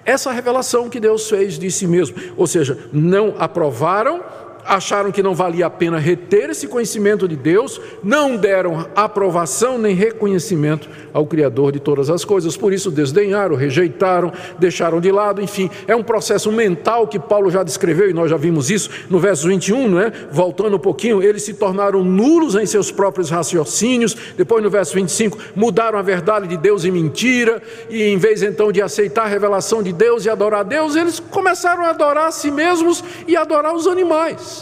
essa 0.05 0.31
revelação 0.31 0.89
que 0.89 0.99
Deus 0.99 1.27
fez 1.27 1.59
de 1.59 1.69
si 1.69 1.87
mesmo, 1.87 2.15
ou 2.37 2.47
seja, 2.47 2.87
não 2.93 3.35
aprovaram 3.37 4.23
acharam 4.65 5.11
que 5.11 5.23
não 5.23 5.35
valia 5.35 5.67
a 5.67 5.69
pena 5.69 5.97
reter 5.97 6.49
esse 6.49 6.67
conhecimento 6.67 7.27
de 7.27 7.35
Deus, 7.35 7.79
não 8.03 8.35
deram 8.35 8.87
aprovação 8.95 9.77
nem 9.77 9.95
reconhecimento 9.95 10.89
ao 11.13 11.25
Criador 11.25 11.71
de 11.71 11.79
todas 11.79 12.09
as 12.09 12.25
coisas, 12.25 12.57
por 12.57 12.73
isso 12.73 12.91
desdenharam, 12.91 13.55
rejeitaram, 13.55 14.33
deixaram 14.59 14.99
de 14.99 15.11
lado, 15.11 15.41
enfim, 15.41 15.69
é 15.87 15.95
um 15.95 16.03
processo 16.03 16.51
mental 16.51 17.07
que 17.07 17.19
Paulo 17.19 17.49
já 17.49 17.63
descreveu 17.63 18.09
e 18.09 18.13
nós 18.13 18.29
já 18.29 18.37
vimos 18.37 18.69
isso 18.69 18.89
no 19.09 19.19
verso 19.19 19.47
21, 19.47 19.87
não 19.87 19.99
é? 19.99 20.11
Voltando 20.31 20.75
um 20.75 20.79
pouquinho, 20.79 21.21
eles 21.21 21.43
se 21.43 21.53
tornaram 21.53 22.03
nulos 22.03 22.55
em 22.55 22.65
seus 22.65 22.91
próprios 22.91 23.29
raciocínios, 23.29 24.15
depois 24.35 24.63
no 24.63 24.69
verso 24.69 24.95
25, 24.95 25.37
mudaram 25.55 25.99
a 25.99 26.01
verdade 26.01 26.47
de 26.47 26.57
Deus 26.57 26.83
em 26.83 26.91
mentira, 26.91 27.61
e 27.89 28.03
em 28.03 28.17
vez 28.17 28.41
então 28.41 28.71
de 28.71 28.81
aceitar 28.81 29.23
a 29.23 29.27
revelação 29.27 29.83
de 29.83 29.93
Deus 29.93 30.25
e 30.25 30.29
adorar 30.29 30.61
a 30.61 30.63
Deus, 30.63 30.95
eles 30.95 31.19
começaram 31.19 31.83
a 31.85 31.89
adorar 31.89 32.27
a 32.27 32.31
si 32.31 32.49
mesmos 32.49 33.03
e 33.27 33.35
adorar 33.35 33.73
os 33.73 33.87
animais 33.87 34.54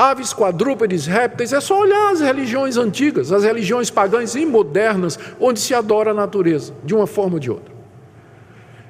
aves, 0.00 0.32
quadrúpedes, 0.32 1.04
répteis, 1.04 1.52
é 1.52 1.60
só 1.60 1.78
olhar 1.78 2.10
as 2.10 2.20
religiões 2.20 2.78
antigas, 2.78 3.30
as 3.30 3.44
religiões 3.44 3.90
pagãs 3.90 4.34
e 4.34 4.46
modernas, 4.46 5.18
onde 5.38 5.60
se 5.60 5.74
adora 5.74 6.12
a 6.12 6.14
natureza, 6.14 6.72
de 6.82 6.94
uma 6.94 7.06
forma 7.06 7.34
ou 7.34 7.38
de 7.38 7.50
outra. 7.50 7.74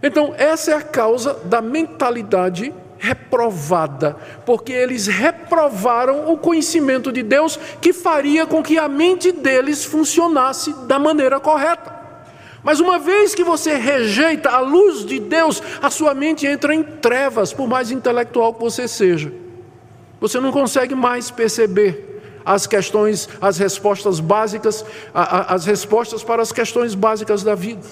Então, 0.00 0.32
essa 0.38 0.70
é 0.70 0.74
a 0.74 0.82
causa 0.82 1.34
da 1.44 1.60
mentalidade 1.60 2.72
reprovada, 2.96 4.16
porque 4.46 4.72
eles 4.72 5.08
reprovaram 5.08 6.32
o 6.32 6.38
conhecimento 6.38 7.10
de 7.10 7.24
Deus 7.24 7.58
que 7.80 7.92
faria 7.92 8.46
com 8.46 8.62
que 8.62 8.78
a 8.78 8.88
mente 8.88 9.32
deles 9.32 9.84
funcionasse 9.84 10.72
da 10.86 10.98
maneira 10.98 11.40
correta. 11.40 11.98
Mas 12.62 12.78
uma 12.78 12.98
vez 12.98 13.34
que 13.34 13.42
você 13.42 13.74
rejeita 13.74 14.50
a 14.50 14.60
luz 14.60 15.04
de 15.04 15.18
Deus, 15.18 15.60
a 15.82 15.90
sua 15.90 16.14
mente 16.14 16.46
entra 16.46 16.72
em 16.72 16.82
trevas, 16.82 17.52
por 17.52 17.66
mais 17.66 17.90
intelectual 17.90 18.54
que 18.54 18.60
você 18.60 18.86
seja. 18.86 19.49
Você 20.20 20.38
não 20.38 20.52
consegue 20.52 20.94
mais 20.94 21.30
perceber 21.30 22.20
as 22.44 22.66
questões, 22.66 23.28
as 23.40 23.58
respostas 23.58 24.20
básicas, 24.20 24.84
as 25.14 25.64
respostas 25.64 26.22
para 26.22 26.42
as 26.42 26.52
questões 26.52 26.94
básicas 26.94 27.42
da 27.42 27.54
vida. 27.54 27.86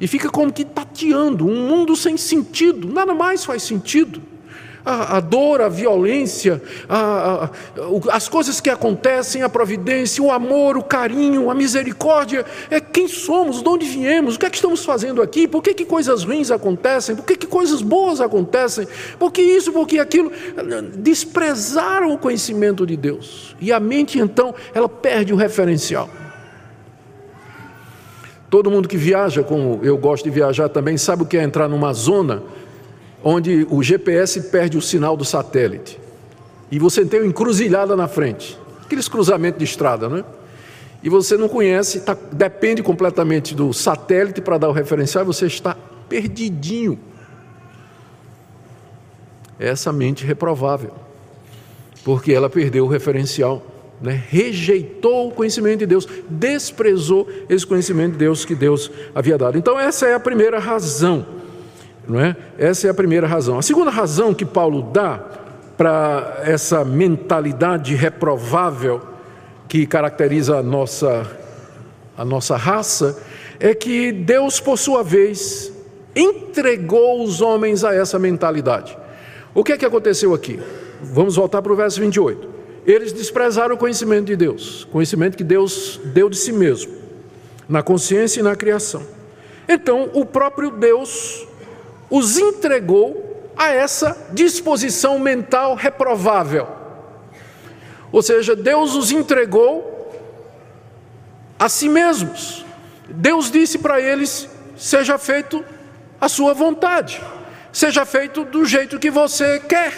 E 0.00 0.06
fica 0.06 0.28
como 0.30 0.52
que 0.52 0.64
tateando 0.64 1.46
um 1.46 1.68
mundo 1.68 1.94
sem 1.94 2.16
sentido, 2.16 2.92
nada 2.92 3.14
mais 3.14 3.44
faz 3.44 3.62
sentido 3.62 4.31
a, 4.84 5.16
a 5.16 5.20
dor, 5.20 5.60
a 5.60 5.68
violência, 5.68 6.62
a, 6.88 7.44
a, 7.44 7.50
as 8.16 8.28
coisas 8.28 8.60
que 8.60 8.70
acontecem, 8.70 9.42
a 9.42 9.48
providência, 9.48 10.22
o 10.22 10.30
amor, 10.30 10.76
o 10.76 10.82
carinho, 10.82 11.50
a 11.50 11.54
misericórdia, 11.54 12.44
é 12.70 12.80
quem 12.80 13.08
somos, 13.08 13.62
de 13.62 13.68
onde 13.68 13.86
viemos, 13.86 14.36
o 14.36 14.38
que 14.38 14.46
é 14.46 14.50
que 14.50 14.56
estamos 14.56 14.84
fazendo 14.84 15.22
aqui, 15.22 15.46
por 15.46 15.62
que, 15.62 15.74
que 15.74 15.84
coisas 15.84 16.24
ruins 16.24 16.50
acontecem, 16.50 17.16
por 17.16 17.24
que, 17.24 17.36
que 17.36 17.46
coisas 17.46 17.82
boas 17.82 18.20
acontecem, 18.20 18.86
por 19.18 19.32
que 19.32 19.42
isso, 19.42 19.72
por 19.72 19.86
que 19.86 19.98
aquilo. 19.98 20.32
Desprezaram 20.96 22.12
o 22.12 22.18
conhecimento 22.18 22.86
de 22.86 22.96
Deus. 22.96 23.56
E 23.60 23.72
a 23.72 23.80
mente, 23.80 24.18
então, 24.18 24.54
ela 24.74 24.88
perde 24.88 25.32
o 25.32 25.36
referencial. 25.36 26.08
Todo 28.50 28.70
mundo 28.70 28.86
que 28.86 28.98
viaja, 28.98 29.42
como 29.42 29.80
eu 29.82 29.96
gosto 29.96 30.24
de 30.24 30.30
viajar 30.30 30.68
também, 30.68 30.98
sabe 30.98 31.22
o 31.22 31.26
que 31.26 31.38
é 31.38 31.42
entrar 31.42 31.68
numa 31.68 31.92
zona 31.94 32.42
onde 33.22 33.66
o 33.70 33.82
GPS 33.82 34.40
perde 34.42 34.76
o 34.76 34.82
sinal 34.82 35.16
do 35.16 35.24
satélite. 35.24 35.98
E 36.70 36.78
você 36.78 37.04
tem 37.04 37.20
uma 37.20 37.28
encruzilhada 37.28 37.94
na 37.94 38.08
frente, 38.08 38.58
aqueles 38.82 39.08
cruzamentos 39.08 39.58
de 39.58 39.64
estrada, 39.64 40.08
né? 40.08 40.24
E 41.02 41.08
você 41.08 41.36
não 41.36 41.48
conhece, 41.48 42.00
tá, 42.00 42.16
depende 42.32 42.82
completamente 42.82 43.54
do 43.54 43.72
satélite 43.72 44.40
para 44.40 44.56
dar 44.56 44.68
o 44.68 44.72
referencial, 44.72 45.24
e 45.24 45.26
você 45.26 45.46
está 45.46 45.76
perdidinho. 46.08 46.98
Essa 49.58 49.92
mente 49.92 50.24
reprovável, 50.24 50.92
porque 52.04 52.32
ela 52.32 52.48
perdeu 52.48 52.84
o 52.84 52.88
referencial, 52.88 53.64
né? 54.00 54.22
rejeitou 54.28 55.28
o 55.28 55.32
conhecimento 55.32 55.80
de 55.80 55.86
Deus, 55.86 56.08
desprezou 56.28 57.28
esse 57.48 57.66
conhecimento 57.66 58.12
de 58.12 58.18
Deus 58.18 58.44
que 58.44 58.54
Deus 58.54 58.90
havia 59.14 59.36
dado. 59.36 59.58
Então, 59.58 59.78
essa 59.78 60.06
é 60.06 60.14
a 60.14 60.20
primeira 60.20 60.58
razão 60.58 61.41
não 62.08 62.20
é? 62.20 62.36
Essa 62.58 62.88
é 62.88 62.90
a 62.90 62.94
primeira 62.94 63.26
razão. 63.26 63.58
A 63.58 63.62
segunda 63.62 63.90
razão 63.90 64.34
que 64.34 64.44
Paulo 64.44 64.82
dá 64.82 65.20
para 65.76 66.42
essa 66.44 66.84
mentalidade 66.84 67.94
reprovável 67.94 69.00
que 69.68 69.86
caracteriza 69.86 70.58
a 70.58 70.62
nossa, 70.62 71.26
a 72.16 72.24
nossa 72.24 72.56
raça 72.56 73.20
é 73.58 73.74
que 73.74 74.12
Deus, 74.12 74.60
por 74.60 74.78
sua 74.78 75.02
vez, 75.02 75.72
entregou 76.14 77.22
os 77.22 77.40
homens 77.40 77.84
a 77.84 77.94
essa 77.94 78.18
mentalidade. 78.18 78.96
O 79.54 79.64
que 79.64 79.72
é 79.72 79.78
que 79.78 79.84
aconteceu 79.84 80.34
aqui? 80.34 80.60
Vamos 81.02 81.36
voltar 81.36 81.62
para 81.62 81.72
o 81.72 81.76
verso 81.76 82.00
28. 82.00 82.48
Eles 82.86 83.12
desprezaram 83.12 83.74
o 83.74 83.78
conhecimento 83.78 84.26
de 84.26 84.36
Deus, 84.36 84.86
conhecimento 84.90 85.36
que 85.36 85.44
Deus 85.44 86.00
deu 86.06 86.28
de 86.28 86.36
si 86.36 86.52
mesmo, 86.52 86.92
na 87.68 87.82
consciência 87.82 88.40
e 88.40 88.42
na 88.42 88.56
criação. 88.56 89.02
Então, 89.68 90.10
o 90.12 90.24
próprio 90.24 90.70
Deus 90.70 91.46
os 92.12 92.36
entregou 92.36 93.50
a 93.56 93.70
essa 93.70 94.14
disposição 94.32 95.18
mental 95.18 95.74
reprovável. 95.74 96.68
Ou 98.12 98.20
seja, 98.20 98.54
Deus 98.54 98.94
os 98.94 99.10
entregou 99.10 100.12
a 101.58 101.70
si 101.70 101.88
mesmos. 101.88 102.66
Deus 103.08 103.50
disse 103.50 103.78
para 103.78 103.98
eles: 103.98 104.46
seja 104.76 105.16
feito 105.16 105.64
a 106.20 106.28
sua 106.28 106.52
vontade, 106.52 107.18
seja 107.72 108.04
feito 108.04 108.44
do 108.44 108.66
jeito 108.66 108.98
que 108.98 109.10
você 109.10 109.58
quer. 109.60 109.94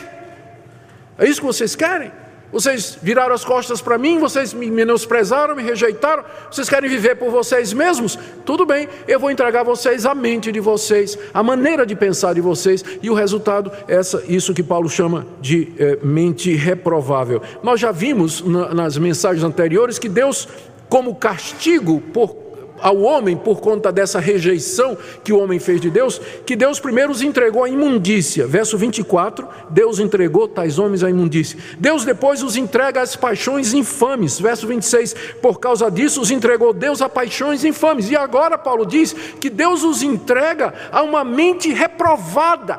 É 1.18 1.27
isso 1.27 1.40
que 1.40 1.46
vocês 1.46 1.74
querem? 1.74 2.12
Vocês 2.55 2.97
viraram 3.03 3.35
as 3.35 3.45
costas 3.45 3.83
para 3.83 3.99
mim, 3.99 4.21
vocês 4.21 4.55
me 4.55 4.71
menosprezaram, 4.71 5.57
me 5.57 5.62
rejeitaram, 5.64 6.23
vocês 6.49 6.69
querem 6.69 6.88
viver 6.88 7.17
por 7.17 7.29
vocês 7.29 7.73
mesmos? 7.73 8.17
Tudo 8.47 8.64
bem, 8.64 8.88
eu 9.09 9.19
vou 9.19 9.29
entregar 9.29 9.62
a 9.62 9.64
vocês 9.64 10.07
a 10.07 10.14
mente 10.14 10.53
de 10.53 10.61
vocês, 10.61 11.19
a 11.35 11.43
maneira 11.43 11.85
de 11.85 11.97
pensar 11.97 12.33
de 12.33 12.40
vocês, 12.40 12.85
e 13.03 13.11
o 13.11 13.14
resultado 13.14 13.73
é 13.88 13.99
isso 14.29 14.55
que 14.55 14.62
Paulo 14.62 14.88
chama 14.88 15.27
de 15.40 15.73
é, 15.77 15.99
mente 16.01 16.55
reprovável. 16.55 17.43
Nós 17.61 17.81
já 17.81 17.90
vimos 17.90 18.40
na, 18.40 18.73
nas 18.73 18.97
mensagens 18.99 19.43
anteriores 19.43 19.99
que 19.99 20.09
Deus, 20.09 20.47
como 20.88 21.17
castigo 21.17 22.01
por 22.01 22.43
ao 22.85 23.01
homem 23.01 23.35
por 23.35 23.62
conta 23.62 23.90
dessa 23.90 24.20
rejeição 24.20 24.94
que 25.25 25.33
o 25.33 25.38
homem 25.38 25.59
fez 25.59 25.81
de 25.81 25.88
Deus, 25.88 26.20
que 26.44 26.55
Deus 26.55 26.79
primeiro 26.79 27.11
os 27.11 27.23
entregou 27.23 27.64
à 27.64 27.68
imundícia. 27.70 28.47
Verso 28.47 28.77
24, 28.77 29.49
Deus 29.70 29.99
entregou 29.99 30.47
tais 30.47 30.79
homens 30.79 31.03
à 31.03 31.09
imundícia. 31.09 31.59
Deus 31.79 32.05
depois 32.05 32.42
os 32.42 32.57
entrega 32.57 33.01
às 33.01 33.16
paixões 33.16 33.73
infames. 33.73 34.38
Verso 34.38 34.66
26, 34.66 35.14
por 35.40 35.59
causa 35.59 35.90
disso 35.90 36.20
os 36.20 36.31
entregou 36.31 36.75
Deus 36.75 37.01
a 37.01 37.09
paixões 37.09 37.64
infames. 37.64 38.11
E 38.11 38.16
agora 38.16 38.59
Paulo 38.59 38.85
diz 38.85 39.14
que 39.40 39.49
Deus 39.49 39.83
os 39.83 40.03
entrega 40.03 40.75
a 40.92 41.01
uma 41.01 41.25
mente 41.25 41.73
reprovada. 41.73 42.79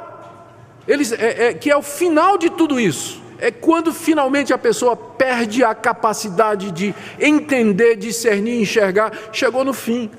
Eles, 0.87 1.11
é, 1.13 1.47
é, 1.47 1.53
que 1.55 1.71
é 1.71 1.75
o 1.75 1.81
final 1.81 2.37
de 2.37 2.51
tudo 2.51 2.79
isso 2.79 3.24
é 3.39 3.51
quando 3.51 3.93
finalmente 3.93 4.53
a 4.53 4.57
pessoa 4.57 4.95
perde 4.95 5.63
a 5.63 5.73
capacidade 5.75 6.71
de 6.71 6.93
entender, 7.19 7.95
discernir, 7.95 8.61
enxergar, 8.61 9.11
chegou 9.31 9.63
no 9.63 9.73
fim. 9.73 10.09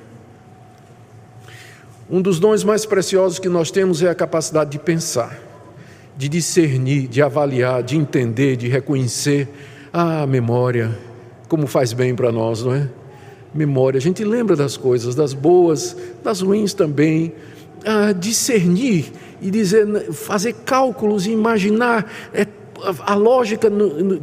Um 2.09 2.22
dos 2.22 2.38
dons 2.38 2.62
mais 2.62 2.87
preciosos 2.87 3.38
que 3.38 3.48
nós 3.48 3.70
temos 3.70 4.02
é 4.02 4.09
a 4.09 4.14
capacidade 4.14 4.70
de 4.70 4.79
pensar, 4.79 5.37
de 6.16 6.29
discernir, 6.29 7.09
de 7.09 7.20
avaliar, 7.20 7.83
de 7.83 7.96
entender, 7.96 8.57
de 8.57 8.68
reconhecer. 8.68 9.48
Ah, 9.92 10.26
memória, 10.26 10.96
como 11.48 11.66
faz 11.66 11.92
bem 11.92 12.14
para 12.14 12.31
nós, 12.31 12.62
não 12.62 12.74
é? 12.74 12.88
Memória, 13.52 13.98
a 13.98 14.00
gente 14.00 14.22
lembra 14.22 14.55
das 14.55 14.76
coisas, 14.76 15.14
das 15.14 15.33
boas, 15.33 15.96
das 16.22 16.42
ruins 16.42 16.74
também. 16.74 17.33
Ah, 17.85 18.12
discernir 18.12 19.12
e 19.40 19.50
dizer, 19.50 20.12
fazer 20.12 20.52
cálculos 20.64 21.26
e 21.26 21.31
imaginar 21.31 22.11
é 22.33 22.44
a 23.01 23.15
lógica 23.15 23.71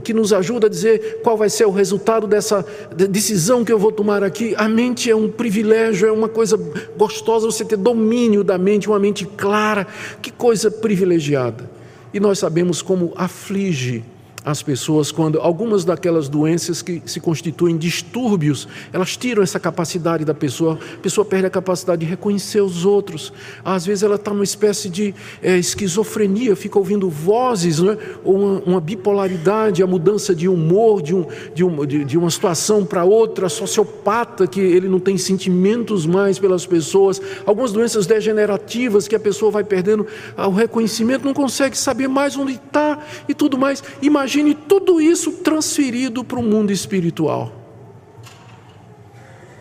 que 0.03 0.13
nos 0.13 0.33
ajuda 0.33 0.67
a 0.67 0.69
dizer 0.69 1.21
qual 1.23 1.37
vai 1.37 1.49
ser 1.49 1.65
o 1.65 1.71
resultado 1.71 2.27
dessa 2.27 2.65
decisão 3.09 3.63
que 3.63 3.71
eu 3.71 3.79
vou 3.79 3.91
tomar 3.91 4.23
aqui. 4.23 4.53
A 4.57 4.67
mente 4.67 5.09
é 5.09 5.15
um 5.15 5.29
privilégio, 5.29 6.07
é 6.07 6.11
uma 6.11 6.29
coisa 6.29 6.57
gostosa 6.97 7.45
você 7.45 7.65
ter 7.65 7.77
domínio 7.77 8.43
da 8.43 8.57
mente, 8.57 8.87
uma 8.87 8.99
mente 8.99 9.25
clara. 9.25 9.87
Que 10.21 10.31
coisa 10.31 10.69
privilegiada. 10.69 11.69
E 12.13 12.19
nós 12.19 12.39
sabemos 12.39 12.81
como 12.81 13.11
aflige 13.15 14.03
as 14.45 14.61
pessoas 14.61 15.11
quando 15.11 15.39
algumas 15.39 15.85
daquelas 15.85 16.27
doenças 16.27 16.81
que 16.81 17.01
se 17.05 17.19
constituem 17.19 17.77
distúrbios, 17.77 18.67
elas 18.91 19.15
tiram 19.15 19.41
essa 19.41 19.59
capacidade 19.59 20.25
da 20.25 20.33
pessoa, 20.33 20.77
a 20.95 20.97
pessoa 20.97 21.23
perde 21.23 21.45
a 21.45 21.49
capacidade 21.49 22.01
de 22.01 22.05
reconhecer 22.05 22.61
os 22.61 22.85
outros. 22.85 23.31
Às 23.63 23.85
vezes 23.85 24.03
ela 24.03 24.15
está 24.15 24.31
numa 24.31 24.43
espécie 24.43 24.89
de 24.89 25.15
é, 25.41 25.57
esquizofrenia, 25.57 26.55
fica 26.55 26.77
ouvindo 26.77 27.09
vozes, 27.09 27.79
né? 27.79 27.97
ou 28.23 28.35
uma, 28.35 28.59
uma, 28.65 28.81
bipolaridade, 28.81 29.81
a 29.81 29.87
mudança 29.87 30.35
de 30.35 30.47
humor 30.47 31.01
de, 31.01 31.15
um, 31.15 31.25
de, 31.53 31.63
um, 31.63 31.85
de, 31.85 32.03
de 32.03 32.17
uma 32.17 32.29
situação 32.29 32.85
para 32.85 33.05
outra, 33.05 33.47
sociopata, 33.47 34.45
que 34.45 34.59
ele 34.59 34.89
não 34.89 34.99
tem 34.99 35.17
sentimentos 35.17 36.05
mais 36.05 36.37
pelas 36.37 36.65
pessoas, 36.65 37.21
algumas 37.45 37.71
doenças 37.71 38.05
degenerativas 38.05 39.07
que 39.07 39.15
a 39.15 39.19
pessoa 39.19 39.51
vai 39.51 39.63
perdendo 39.63 40.05
o 40.37 40.49
reconhecimento, 40.49 41.25
não 41.25 41.33
consegue 41.33 41.77
saber 41.77 42.07
mais 42.09 42.35
onde 42.35 42.53
está 42.53 42.99
e 43.27 43.33
tudo 43.33 43.57
mais. 43.57 43.81
Imagina 44.01 44.32
Imagine 44.33 44.55
tudo 44.55 44.99
isso 44.99 45.31
transferido 45.31 46.23
para 46.23 46.39
o 46.39 46.41
mundo 46.41 46.71
espiritual. 46.71 47.51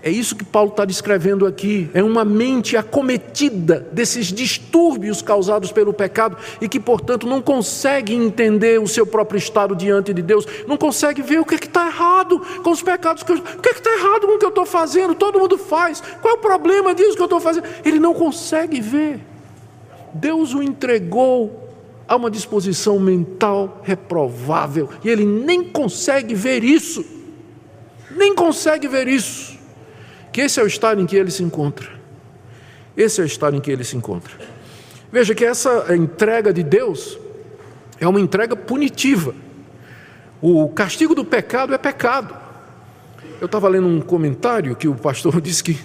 É 0.03 0.11
isso 0.11 0.35
que 0.35 0.45
Paulo 0.45 0.71
está 0.71 0.87
descrevendo 0.87 1.47
aqui. 1.47 1.91
É 1.93 2.03
uma 2.03 2.25
mente 2.25 2.75
acometida 2.75 3.87
desses 3.93 4.33
distúrbios 4.33 5.21
causados 5.21 5.71
pelo 5.71 5.93
pecado 5.93 6.39
e 6.59 6.69
que, 6.71 6.81
portanto, 6.81 7.27
não 7.27 7.43
consegue 7.43 8.15
entender 8.15 8.81
o 8.81 8.89
seu 8.89 9.07
próprio 9.07 9.37
estado 9.37 9.77
diante 9.77 10.15
de 10.15 10.23
Deus, 10.23 10.47
não 10.67 10.79
consegue 10.79 11.21
ver 11.21 11.39
o 11.39 11.45
que 11.45 11.55
é 11.55 11.59
está 11.59 11.87
errado 11.87 12.41
com 12.65 12.71
os 12.71 12.83
pecados, 12.83 13.23
o 13.23 13.27
que 13.27 13.69
é 13.69 13.73
está 13.73 13.93
errado 13.93 14.27
com 14.27 14.37
o 14.37 14.39
que 14.39 14.45
eu 14.47 14.49
estou 14.49 14.65
fazendo, 14.65 15.15
todo 15.15 15.39
mundo 15.39 15.59
faz, 15.59 16.03
qual 16.23 16.35
é 16.35 16.39
o 16.39 16.41
problema 16.41 16.95
disso 16.95 17.15
que 17.15 17.23
eu 17.23 17.27
estou 17.27 17.41
fazendo? 17.41 17.69
Ele 17.85 18.01
não 18.01 18.15
consegue 18.15 18.81
ver. 18.81 19.21
Deus 20.15 20.55
o 20.55 20.63
entregou 20.63 21.62
há 22.12 22.16
uma 22.16 22.31
disposição 22.31 22.98
mental 22.98 23.81
reprovável 23.83 24.90
e 25.03 25.09
ele 25.09 25.25
nem 25.25 25.64
consegue 25.64 26.35
ver 26.35 26.62
isso, 26.62 27.03
nem 28.11 28.35
consegue 28.35 28.87
ver 28.87 29.09
isso. 29.09 29.59
Que 30.31 30.42
esse 30.42 30.61
é 30.61 30.62
o 30.62 30.66
estado 30.66 31.01
em 31.01 31.07
que 31.07 31.16
ele 31.16 31.31
se 31.31 31.42
encontra. 31.42 31.88
Esse 32.94 33.22
é 33.22 33.25
o 33.25 33.27
estado 33.27 33.57
em 33.57 33.61
que 33.61 33.70
ele 33.70 33.83
se 33.83 33.96
encontra. 33.96 34.31
Veja 35.11 35.35
que 35.35 35.42
essa 35.42 35.96
entrega 35.96 36.53
de 36.53 36.62
Deus 36.62 37.18
é 37.98 38.07
uma 38.07 38.20
entrega 38.20 38.55
punitiva. 38.55 39.35
O 40.38 40.68
castigo 40.68 41.14
do 41.14 41.25
pecado 41.25 41.72
é 41.72 41.79
pecado. 41.79 42.37
Eu 43.40 43.46
estava 43.46 43.68
lendo 43.68 43.87
um 43.87 44.03
comentário 44.03 44.77
que 44.77 44.87
o 44.87 44.94
pastor 44.94 45.40
disse 45.40 45.64
que 45.64 45.79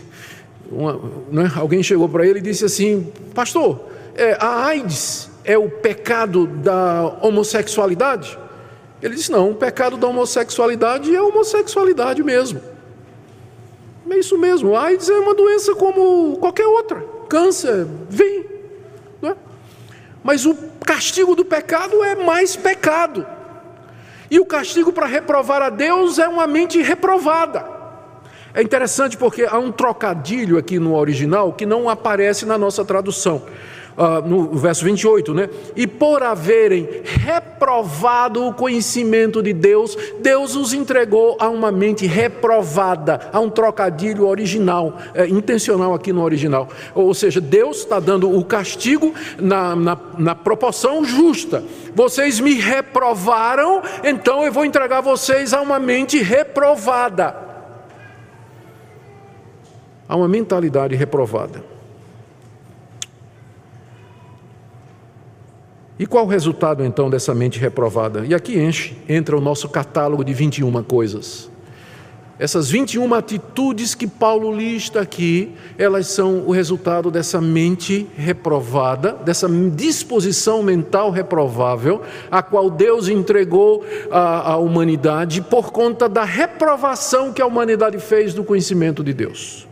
uma, 0.70 1.00
né, 1.32 1.50
alguém 1.56 1.82
chegou 1.82 2.10
para 2.10 2.28
ele 2.28 2.40
e 2.40 2.42
disse 2.42 2.66
assim: 2.66 3.14
Pastor, 3.34 3.88
é, 4.14 4.38
a 4.38 4.66
AIDS 4.66 5.37
é 5.48 5.58
o 5.58 5.70
pecado 5.70 6.46
da 6.46 7.18
homossexualidade? 7.22 8.38
Ele 9.02 9.16
disse: 9.16 9.32
não, 9.32 9.52
o 9.52 9.56
pecado 9.56 9.96
da 9.96 10.06
homossexualidade 10.06 11.16
é 11.16 11.18
a 11.18 11.24
homossexualidade 11.24 12.22
mesmo. 12.22 12.62
É 14.10 14.18
isso 14.18 14.38
mesmo, 14.38 14.76
a 14.76 14.84
AIDS 14.84 15.10
é 15.10 15.18
uma 15.18 15.34
doença 15.34 15.76
como 15.76 16.38
qualquer 16.38 16.66
outra, 16.66 17.04
câncer, 17.28 17.86
vem. 18.10 18.46
É? 19.22 19.36
Mas 20.24 20.46
o 20.46 20.56
castigo 20.86 21.36
do 21.36 21.44
pecado 21.44 22.04
é 22.04 22.16
mais 22.16 22.56
pecado. 22.56 23.26
E 24.30 24.40
o 24.40 24.46
castigo 24.46 24.92
para 24.92 25.06
reprovar 25.06 25.62
a 25.62 25.70
Deus 25.70 26.20
é 26.20 26.28
uma 26.28 26.48
mente 26.48 26.82
reprovada. 26.82 27.66
É 28.54 28.62
interessante 28.62 29.16
porque 29.18 29.44
há 29.44 29.58
um 29.58 29.72
trocadilho 29.72 30.58
aqui 30.58 30.80
no 30.80 30.96
original 30.96 31.54
que 31.54 31.66
não 31.66 31.90
aparece 31.90 32.46
na 32.46 32.58
nossa 32.58 32.84
tradução 32.84 33.44
uh, 33.98 34.26
no 34.26 34.50
verso 34.52 34.86
28, 34.86 35.34
né? 35.34 35.50
E 35.76 35.88
por 35.88 36.22
haverem 36.22 36.88
reprovado 37.04 38.46
o 38.46 38.54
conhecimento 38.54 39.42
de 39.42 39.52
Deus, 39.52 39.98
Deus 40.22 40.56
os 40.56 40.74
entregou 40.74 41.36
a 41.40 41.50
uma 41.50 41.72
mente 41.72 42.06
reprovada, 42.06 43.30
a 43.34 43.40
um 43.40 43.50
trocadilho 43.50 44.28
original, 44.28 44.98
é, 45.16 45.28
intencional 45.28 45.94
aqui 45.94 46.14
no 46.14 46.22
original. 46.22 46.70
Ou 46.94 47.14
seja, 47.14 47.42
Deus 47.42 47.80
está 47.80 48.00
dando 48.00 48.32
o 48.32 48.46
castigo 48.46 49.14
na, 49.40 49.76
na, 49.76 49.98
na 50.18 50.36
proporção 50.36 51.04
justa. 51.04 51.64
Vocês 51.96 52.40
me 52.40 52.54
reprovaram, 52.54 53.82
então 54.04 54.44
eu 54.44 54.52
vou 54.52 54.64
entregar 54.64 55.02
vocês 55.02 55.54
a 55.54 55.62
uma 55.62 55.80
mente 55.80 56.22
reprovada. 56.22 57.48
A 60.08 60.16
uma 60.16 60.28
mentalidade 60.28 60.96
reprovada. 60.96 61.77
E 66.00 66.06
qual 66.06 66.26
o 66.26 66.28
resultado 66.28 66.86
então 66.86 67.10
dessa 67.10 67.34
mente 67.34 67.60
reprovada? 67.60 68.24
E 68.26 68.36
aqui 68.36 68.60
enche, 68.60 68.96
entra 69.10 69.36
o 69.36 69.42
nosso 69.42 69.68
catálogo 69.68 70.24
de 70.24 70.32
21 70.32 70.84
coisas. 70.84 71.50
Essas 72.40 72.70
21 72.70 73.16
atitudes 73.16 73.96
que 73.96 74.06
Paulo 74.06 74.56
lista 74.56 75.02
aqui, 75.02 75.54
elas 75.76 76.06
são 76.06 76.44
o 76.46 76.52
resultado 76.52 77.10
dessa 77.10 77.42
mente 77.42 78.06
reprovada, 78.16 79.14
dessa 79.14 79.50
disposição 79.50 80.62
mental 80.62 81.10
reprovável, 81.10 82.04
a 82.30 82.44
qual 82.44 82.70
Deus 82.70 83.10
entregou 83.10 83.84
à, 84.12 84.52
à 84.52 84.58
humanidade 84.58 85.42
por 85.42 85.72
conta 85.72 86.08
da 86.08 86.24
reprovação 86.24 87.34
que 87.34 87.42
a 87.42 87.48
humanidade 87.48 87.98
fez 87.98 88.36
do 88.36 88.44
conhecimento 88.44 89.04
de 89.04 89.16
Deus. 89.16 89.68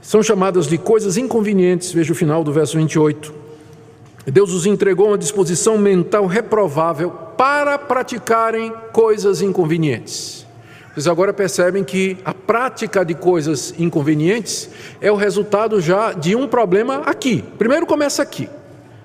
São 0.00 0.22
chamadas 0.22 0.66
de 0.66 0.78
coisas 0.78 1.18
inconvenientes, 1.18 1.92
veja 1.92 2.12
o 2.12 2.16
final 2.16 2.42
do 2.42 2.52
verso 2.54 2.78
28 2.78 3.45
Deus 4.30 4.52
os 4.52 4.66
entregou 4.66 5.08
uma 5.08 5.18
disposição 5.18 5.78
mental 5.78 6.26
reprovável 6.26 7.10
para 7.10 7.78
praticarem 7.78 8.72
coisas 8.92 9.40
inconvenientes. 9.40 10.44
Vocês 10.92 11.06
agora 11.06 11.32
percebem 11.32 11.84
que 11.84 12.16
a 12.24 12.34
prática 12.34 13.04
de 13.04 13.14
coisas 13.14 13.74
inconvenientes 13.78 14.68
é 15.00 15.12
o 15.12 15.14
resultado 15.14 15.80
já 15.80 16.12
de 16.12 16.34
um 16.34 16.48
problema 16.48 17.02
aqui. 17.06 17.44
Primeiro 17.58 17.86
começa 17.86 18.22
aqui, 18.22 18.48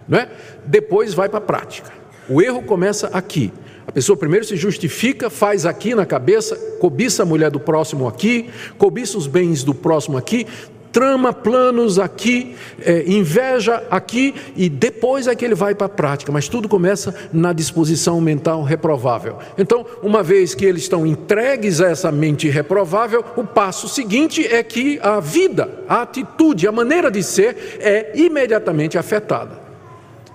não 0.08 0.18
é? 0.18 0.30
Depois 0.66 1.14
vai 1.14 1.30
para 1.30 1.38
a 1.38 1.42
prática. 1.42 1.92
O 2.28 2.42
erro 2.42 2.64
começa 2.64 3.08
aqui. 3.08 3.54
A 3.86 3.92
pessoa 3.92 4.16
primeiro 4.16 4.46
se 4.46 4.56
justifica, 4.56 5.30
faz 5.30 5.66
aqui 5.66 5.94
na 5.94 6.06
cabeça, 6.06 6.56
cobiça 6.80 7.24
a 7.24 7.26
mulher 7.26 7.52
do 7.52 7.60
próximo 7.60 8.08
aqui, 8.08 8.50
cobiça 8.78 9.18
os 9.18 9.28
bens 9.28 9.64
do 9.64 9.74
próximo 9.74 10.18
aqui, 10.18 10.48
trama 10.92 11.32
planos 11.34 11.98
aqui, 11.98 12.56
é, 12.82 13.04
inveja 13.08 13.84
aqui, 13.90 14.36
e 14.56 14.70
depois 14.70 15.28
é 15.28 15.36
que 15.36 15.46
ele 15.46 15.56
vai 15.56 15.74
para 15.74 15.88
a 15.88 15.90
prática, 15.90 16.32
mas 16.32 16.48
tudo 16.48 16.68
começa 16.68 17.16
na 17.32 17.54
disposição 17.54 18.20
mental 18.20 18.64
reprovável. 18.64 19.38
Então, 19.58 19.86
uma 20.04 20.22
vez 20.22 20.54
que 20.54 20.66
eles 20.66 20.84
estão 20.84 21.06
entregues 21.06 21.82
a 21.82 21.90
essa 21.90 22.12
mente 22.12 22.50
reprovável, 22.50 23.24
o 23.36 23.44
passo 23.44 23.88
seguinte 23.88 24.46
é 24.46 24.62
que 24.64 25.00
a 25.02 25.20
vida, 25.20 25.70
a 25.88 26.02
atitude, 26.02 26.68
a 26.68 26.72
maneira 26.72 27.10
de 27.10 27.24
ser 27.24 27.80
é 27.80 28.12
imediatamente 28.16 28.98
afetada. 28.98 29.62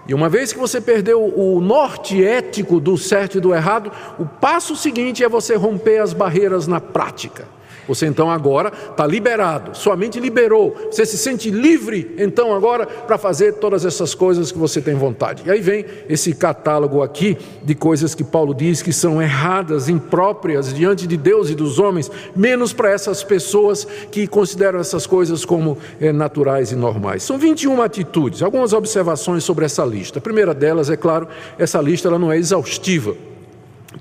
E 0.08 0.14
uma 0.14 0.28
vez 0.28 0.52
que 0.52 0.58
você 0.58 0.80
perdeu 0.80 1.24
o 1.24 1.60
norte 1.60 2.24
ético 2.24 2.78
do 2.78 2.96
certo 2.96 3.38
e 3.38 3.40
do 3.40 3.52
errado, 3.52 3.90
o 4.18 4.24
passo 4.24 4.76
seguinte 4.76 5.24
é 5.24 5.28
você 5.28 5.56
romper 5.56 5.98
as 5.98 6.12
barreiras 6.12 6.68
na 6.68 6.80
prática. 6.80 7.55
Você 7.86 8.06
então 8.06 8.30
agora 8.30 8.72
está 8.90 9.06
liberado, 9.06 9.76
sua 9.76 9.96
mente 9.96 10.18
liberou, 10.18 10.76
você 10.90 11.06
se 11.06 11.16
sente 11.16 11.50
livre 11.50 12.14
então 12.18 12.54
agora 12.54 12.86
para 12.86 13.18
fazer 13.18 13.54
todas 13.54 13.84
essas 13.84 14.14
coisas 14.14 14.50
que 14.50 14.58
você 14.58 14.80
tem 14.80 14.94
vontade. 14.94 15.42
E 15.46 15.50
aí 15.50 15.60
vem 15.60 15.84
esse 16.08 16.34
catálogo 16.34 17.02
aqui 17.02 17.36
de 17.62 17.74
coisas 17.74 18.14
que 18.14 18.24
Paulo 18.24 18.54
diz 18.54 18.82
que 18.82 18.92
são 18.92 19.20
erradas, 19.20 19.88
impróprias 19.88 20.72
diante 20.72 21.06
de 21.06 21.16
Deus 21.16 21.50
e 21.50 21.54
dos 21.54 21.78
homens, 21.78 22.10
menos 22.34 22.72
para 22.72 22.90
essas 22.90 23.22
pessoas 23.22 23.86
que 24.10 24.26
consideram 24.26 24.78
essas 24.78 25.06
coisas 25.06 25.44
como 25.44 25.78
é, 26.00 26.12
naturais 26.12 26.72
e 26.72 26.76
normais. 26.76 27.22
São 27.22 27.38
21 27.38 27.82
atitudes, 27.82 28.42
algumas 28.42 28.72
observações 28.72 29.44
sobre 29.44 29.64
essa 29.64 29.84
lista. 29.84 30.18
A 30.18 30.22
primeira 30.22 30.54
delas, 30.54 30.90
é 30.90 30.96
claro, 30.96 31.28
essa 31.58 31.80
lista 31.80 32.08
ela 32.08 32.18
não 32.18 32.32
é 32.32 32.38
exaustiva. 32.38 33.14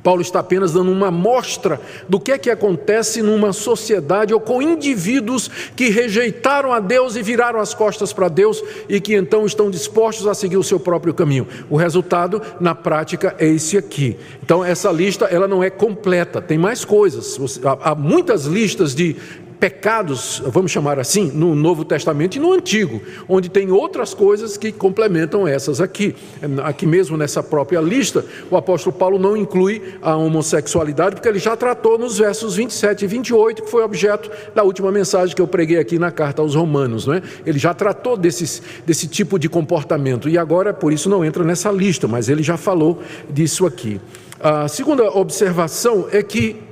Paulo 0.06 0.22
está 0.22 0.40
apenas 0.40 0.72
dando 0.72 0.92
uma 0.92 1.08
amostra 1.08 1.82
do 2.08 2.20
que 2.20 2.32
é 2.32 2.38
que 2.38 2.52
acontece 2.52 3.24
numa 3.24 3.52
sociedade 3.52 4.36
ou 4.36 4.40
com 4.40 4.62
indivíduos 4.62 5.50
que 5.76 5.90
rejeitaram 5.90 6.72
a 6.72 6.80
Deus 6.80 7.16
e 7.16 7.24
viraram 7.24 7.60
as 7.60 7.74
costas 7.74 8.14
para 8.14 8.30
Deus 8.30 8.64
e 8.88 9.02
que 9.02 9.16
então 9.16 9.48
estão 9.48 9.68
dispostos 9.68 10.28
a 10.28 10.36
seguir 10.36 10.58
o 10.58 10.64
seu 10.64 10.80
próprio 10.80 11.12
caminho. 11.12 11.48
O 11.72 11.76
resultado, 11.76 12.40
na 12.60 12.76
prática, 12.76 13.36
é 13.40 13.48
esse 13.48 13.80
aqui. 13.80 14.16
Então, 14.44 14.64
essa 14.64 14.92
lista 14.92 15.26
ela 15.26 15.48
não 15.48 15.64
é 15.64 15.72
completa, 15.72 16.40
tem 16.40 16.60
mais 16.60 16.86
coisas. 16.86 17.40
Há 17.82 17.96
muitas 17.96 18.46
listas 18.46 18.94
de 18.94 19.16
pecados, 19.60 20.42
vamos 20.46 20.72
chamar 20.72 21.00
assim, 21.00 21.32
no 21.34 21.56
Novo 21.56 21.86
Testamento 21.86 22.36
e 22.36 22.40
no 22.40 22.54
Antigo, 22.54 23.02
onde 23.28 23.50
tem 23.50 23.72
outras 23.72 24.14
coisas 24.14 24.58
que 24.58 24.72
complementam 24.72 25.48
essas 25.48 25.82
aqui. 25.82 26.16
Aqui 26.64 26.86
mesmo 26.86 27.18
nessa 27.18 27.42
própria 27.42 27.80
lista, 27.80 28.26
o 28.50 28.58
apóstolo 28.58 28.96
Paulo 28.96 29.18
não 29.18 29.36
inclui 29.36 29.82
a 30.02 30.16
homossexualidade, 30.16 31.16
porque 31.16 31.28
ele 31.28 31.40
já 31.40 31.56
tratou 31.56 31.98
nos 31.98 32.18
versos 32.18 32.56
27 32.56 33.06
e 33.06 33.08
28, 33.08 33.64
que 33.64 33.70
foi 33.70 33.84
objeto 33.84 34.30
da 34.54 34.64
última 34.64 34.92
mensagem 34.92 35.36
que 35.36 35.42
eu 35.42 35.48
preguei 35.48 35.78
aqui 35.78 35.98
na 35.98 36.12
carta 36.12 36.42
aos 36.42 36.56
Romanos. 36.56 37.06
Não 37.08 37.16
é? 37.16 37.22
Ele 37.46 37.60
já 37.60 37.74
tratou 37.74 38.18
desses, 38.18 38.62
desse 38.86 39.08
tipo 39.08 39.40
de 39.40 39.50
comportamento 39.50 40.30
e 40.30 40.38
agora, 40.38 40.74
por 40.74 40.92
isso, 40.92 41.10
não 41.10 41.24
entra 41.24 41.44
nessa 41.44 41.72
lista, 41.72 42.08
mas 42.08 42.30
ele 42.30 42.44
já 42.44 42.58
falou 42.58 43.02
disso 43.30 43.66
aqui. 43.66 44.00
A 44.40 44.68
segunda 44.68 45.10
observação 45.18 46.08
é 46.12 46.22
que 46.22 46.65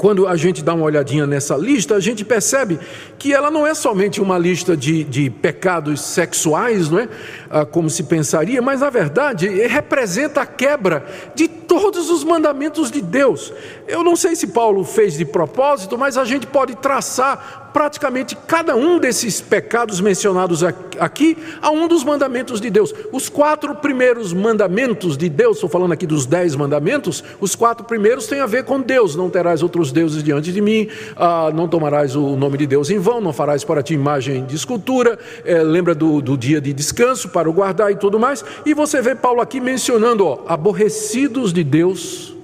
quando 0.00 0.26
a 0.26 0.34
gente 0.34 0.64
dá 0.64 0.72
uma 0.72 0.86
olhadinha 0.86 1.26
nessa 1.26 1.54
lista, 1.54 1.94
a 1.94 2.00
gente 2.00 2.24
percebe 2.24 2.80
que 3.18 3.34
ela 3.34 3.50
não 3.50 3.66
é 3.66 3.74
somente 3.74 4.18
uma 4.18 4.38
lista 4.38 4.74
de, 4.74 5.04
de 5.04 5.28
pecados 5.28 6.00
sexuais, 6.00 6.88
não 6.88 7.00
é? 7.00 7.08
Ah, 7.50 7.66
como 7.66 7.90
se 7.90 8.04
pensaria, 8.04 8.62
mas 8.62 8.80
na 8.80 8.88
verdade 8.88 9.46
representa 9.66 10.40
a 10.40 10.46
quebra 10.46 11.04
de 11.34 11.46
todos 11.70 12.10
os 12.10 12.24
mandamentos 12.24 12.90
de 12.90 13.00
Deus. 13.00 13.52
Eu 13.86 14.02
não 14.02 14.16
sei 14.16 14.34
se 14.34 14.48
Paulo 14.48 14.82
fez 14.82 15.16
de 15.16 15.24
propósito, 15.24 15.96
mas 15.96 16.18
a 16.18 16.24
gente 16.24 16.44
pode 16.44 16.74
traçar 16.74 17.70
praticamente 17.72 18.36
cada 18.46 18.76
um 18.76 18.98
desses 18.98 19.40
pecados 19.40 20.00
mencionados 20.00 20.62
aqui 20.64 21.36
a 21.62 21.70
um 21.70 21.88
dos 21.88 22.04
mandamentos 22.04 22.60
de 22.60 22.70
Deus. 22.70 22.92
Os 23.12 23.28
quatro 23.28 23.74
primeiros 23.74 24.32
mandamentos 24.32 25.16
de 25.16 25.28
Deus, 25.28 25.56
estou 25.56 25.68
falando 25.68 25.92
aqui 25.92 26.06
dos 26.06 26.26
dez 26.26 26.54
mandamentos, 26.54 27.22
os 27.40 27.54
quatro 27.54 27.84
primeiros 27.84 28.26
têm 28.26 28.40
a 28.40 28.46
ver 28.46 28.64
com 28.64 28.80
Deus: 28.80 29.16
não 29.16 29.30
terás 29.30 29.62
outros 29.62 29.92
deuses 29.92 30.22
diante 30.22 30.52
de 30.52 30.60
mim, 30.60 30.88
ah, 31.16 31.50
não 31.54 31.68
tomarás 31.68 32.16
o 32.16 32.36
nome 32.36 32.58
de 32.58 32.66
Deus 32.66 32.90
em 32.90 32.98
vão, 32.98 33.20
não 33.20 33.32
farás 33.32 33.64
para 33.64 33.82
ti 33.82 33.94
imagem 33.94 34.44
de 34.44 34.56
escultura, 34.56 35.18
é, 35.44 35.62
lembra 35.62 35.94
do, 35.94 36.20
do, 36.20 36.36
dia 36.36 36.60
de 36.60 36.72
descanso 36.72 37.28
para 37.28 37.48
o 37.48 37.52
guardar 37.52 37.90
e 37.90 37.96
tudo 37.96 38.18
mais. 38.18 38.44
E 38.64 38.74
você 38.74 39.00
vê 39.00 39.14
Paulo 39.14 39.40
aqui 39.40 39.60
mencionando: 39.60 40.26
ó, 40.26 40.40
aborrecidos 40.46 41.52
de 41.52 41.59
Deus, 41.64 42.34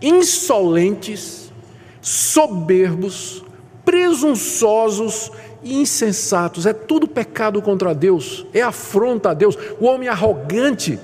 insolentes, 0.00 1.52
soberbos, 2.00 3.42
presunçosos 3.84 5.30
e 5.62 5.74
insensatos. 5.80 6.66
É 6.66 6.72
tudo 6.72 7.08
pecado 7.08 7.60
contra 7.62 7.94
Deus, 7.94 8.46
é 8.52 8.60
afronta 8.60 9.30
a 9.30 9.34
Deus. 9.34 9.56
O 9.80 9.86
homem 9.86 10.08
arrogante, 10.08 10.98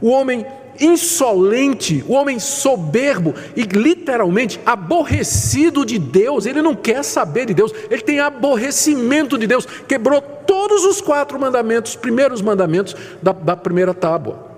o 0.00 0.08
homem 0.08 0.44
insolente, 0.80 2.02
o 2.08 2.14
homem 2.14 2.38
soberbo 2.38 3.34
e 3.54 3.62
literalmente 3.62 4.58
aborrecido 4.64 5.84
de 5.84 5.98
Deus, 5.98 6.46
ele 6.46 6.62
não 6.62 6.74
quer 6.74 7.04
saber 7.04 7.46
de 7.46 7.54
Deus, 7.54 7.72
ele 7.90 8.00
tem 8.00 8.18
aborrecimento 8.18 9.36
de 9.36 9.46
Deus, 9.46 9.66
quebrou 9.86 10.22
todos 10.22 10.84
os 10.84 11.00
quatro 11.00 11.38
mandamentos, 11.38 11.94
primeiros 11.94 12.40
mandamentos 12.40 12.96
da, 13.22 13.32
da 13.32 13.56
primeira 13.56 13.92
tábua. 13.92 14.49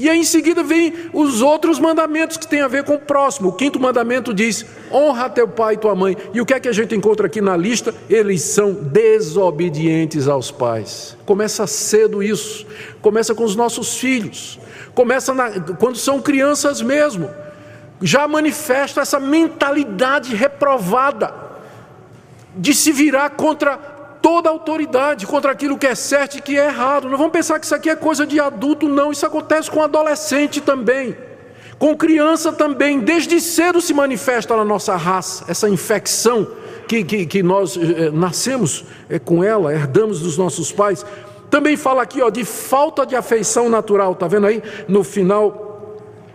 E 0.00 0.08
aí 0.08 0.18
em 0.18 0.24
seguida 0.24 0.62
vem 0.62 0.94
os 1.12 1.42
outros 1.42 1.78
mandamentos 1.78 2.38
que 2.38 2.48
têm 2.48 2.62
a 2.62 2.68
ver 2.68 2.84
com 2.84 2.94
o 2.94 2.98
próximo. 2.98 3.50
O 3.50 3.52
quinto 3.52 3.78
mandamento 3.78 4.32
diz: 4.32 4.64
honra 4.90 5.28
teu 5.28 5.46
pai 5.46 5.74
e 5.74 5.76
tua 5.76 5.94
mãe. 5.94 6.16
E 6.32 6.40
o 6.40 6.46
que 6.46 6.54
é 6.54 6.60
que 6.60 6.68
a 6.68 6.72
gente 6.72 6.96
encontra 6.96 7.26
aqui 7.26 7.42
na 7.42 7.54
lista? 7.54 7.94
Eles 8.08 8.40
são 8.40 8.72
desobedientes 8.72 10.26
aos 10.26 10.50
pais. 10.50 11.18
Começa 11.26 11.66
cedo 11.66 12.22
isso. 12.22 12.66
Começa 13.02 13.34
com 13.34 13.44
os 13.44 13.54
nossos 13.54 13.98
filhos. 13.98 14.58
Começa 14.94 15.34
na, 15.34 15.50
quando 15.78 15.98
são 15.98 16.22
crianças 16.22 16.80
mesmo. 16.80 17.28
Já 18.00 18.26
manifesta 18.26 19.02
essa 19.02 19.20
mentalidade 19.20 20.34
reprovada 20.34 21.34
de 22.56 22.72
se 22.72 22.90
virar 22.90 23.28
contra 23.30 23.76
toda 24.22 24.48
autoridade 24.48 25.26
contra 25.26 25.52
aquilo 25.52 25.78
que 25.78 25.86
é 25.86 25.94
certo 25.94 26.38
e 26.38 26.40
que 26.40 26.58
é 26.58 26.66
errado. 26.66 27.08
Não 27.08 27.16
vamos 27.16 27.32
pensar 27.32 27.58
que 27.58 27.66
isso 27.66 27.74
aqui 27.74 27.90
é 27.90 27.96
coisa 27.96 28.26
de 28.26 28.38
adulto, 28.40 28.88
não. 28.88 29.12
Isso 29.12 29.26
acontece 29.26 29.70
com 29.70 29.82
adolescente 29.82 30.60
também, 30.60 31.16
com 31.78 31.96
criança 31.96 32.52
também. 32.52 33.00
Desde 33.00 33.40
cedo 33.40 33.80
se 33.80 33.94
manifesta 33.94 34.56
na 34.56 34.64
nossa 34.64 34.96
raça 34.96 35.44
essa 35.48 35.68
infecção 35.68 36.46
que, 36.86 37.04
que, 37.04 37.26
que 37.26 37.42
nós 37.42 37.76
eh, 37.76 38.10
nascemos 38.10 38.84
eh, 39.08 39.18
com 39.18 39.44
ela, 39.44 39.72
herdamos 39.72 40.20
dos 40.20 40.36
nossos 40.36 40.72
pais. 40.72 41.06
Também 41.48 41.76
fala 41.76 42.02
aqui 42.02 42.20
ó, 42.22 42.30
de 42.30 42.44
falta 42.44 43.06
de 43.06 43.14
afeição 43.16 43.68
natural, 43.68 44.12
está 44.12 44.26
vendo 44.26 44.46
aí 44.46 44.62
no 44.88 45.02
final 45.04 45.69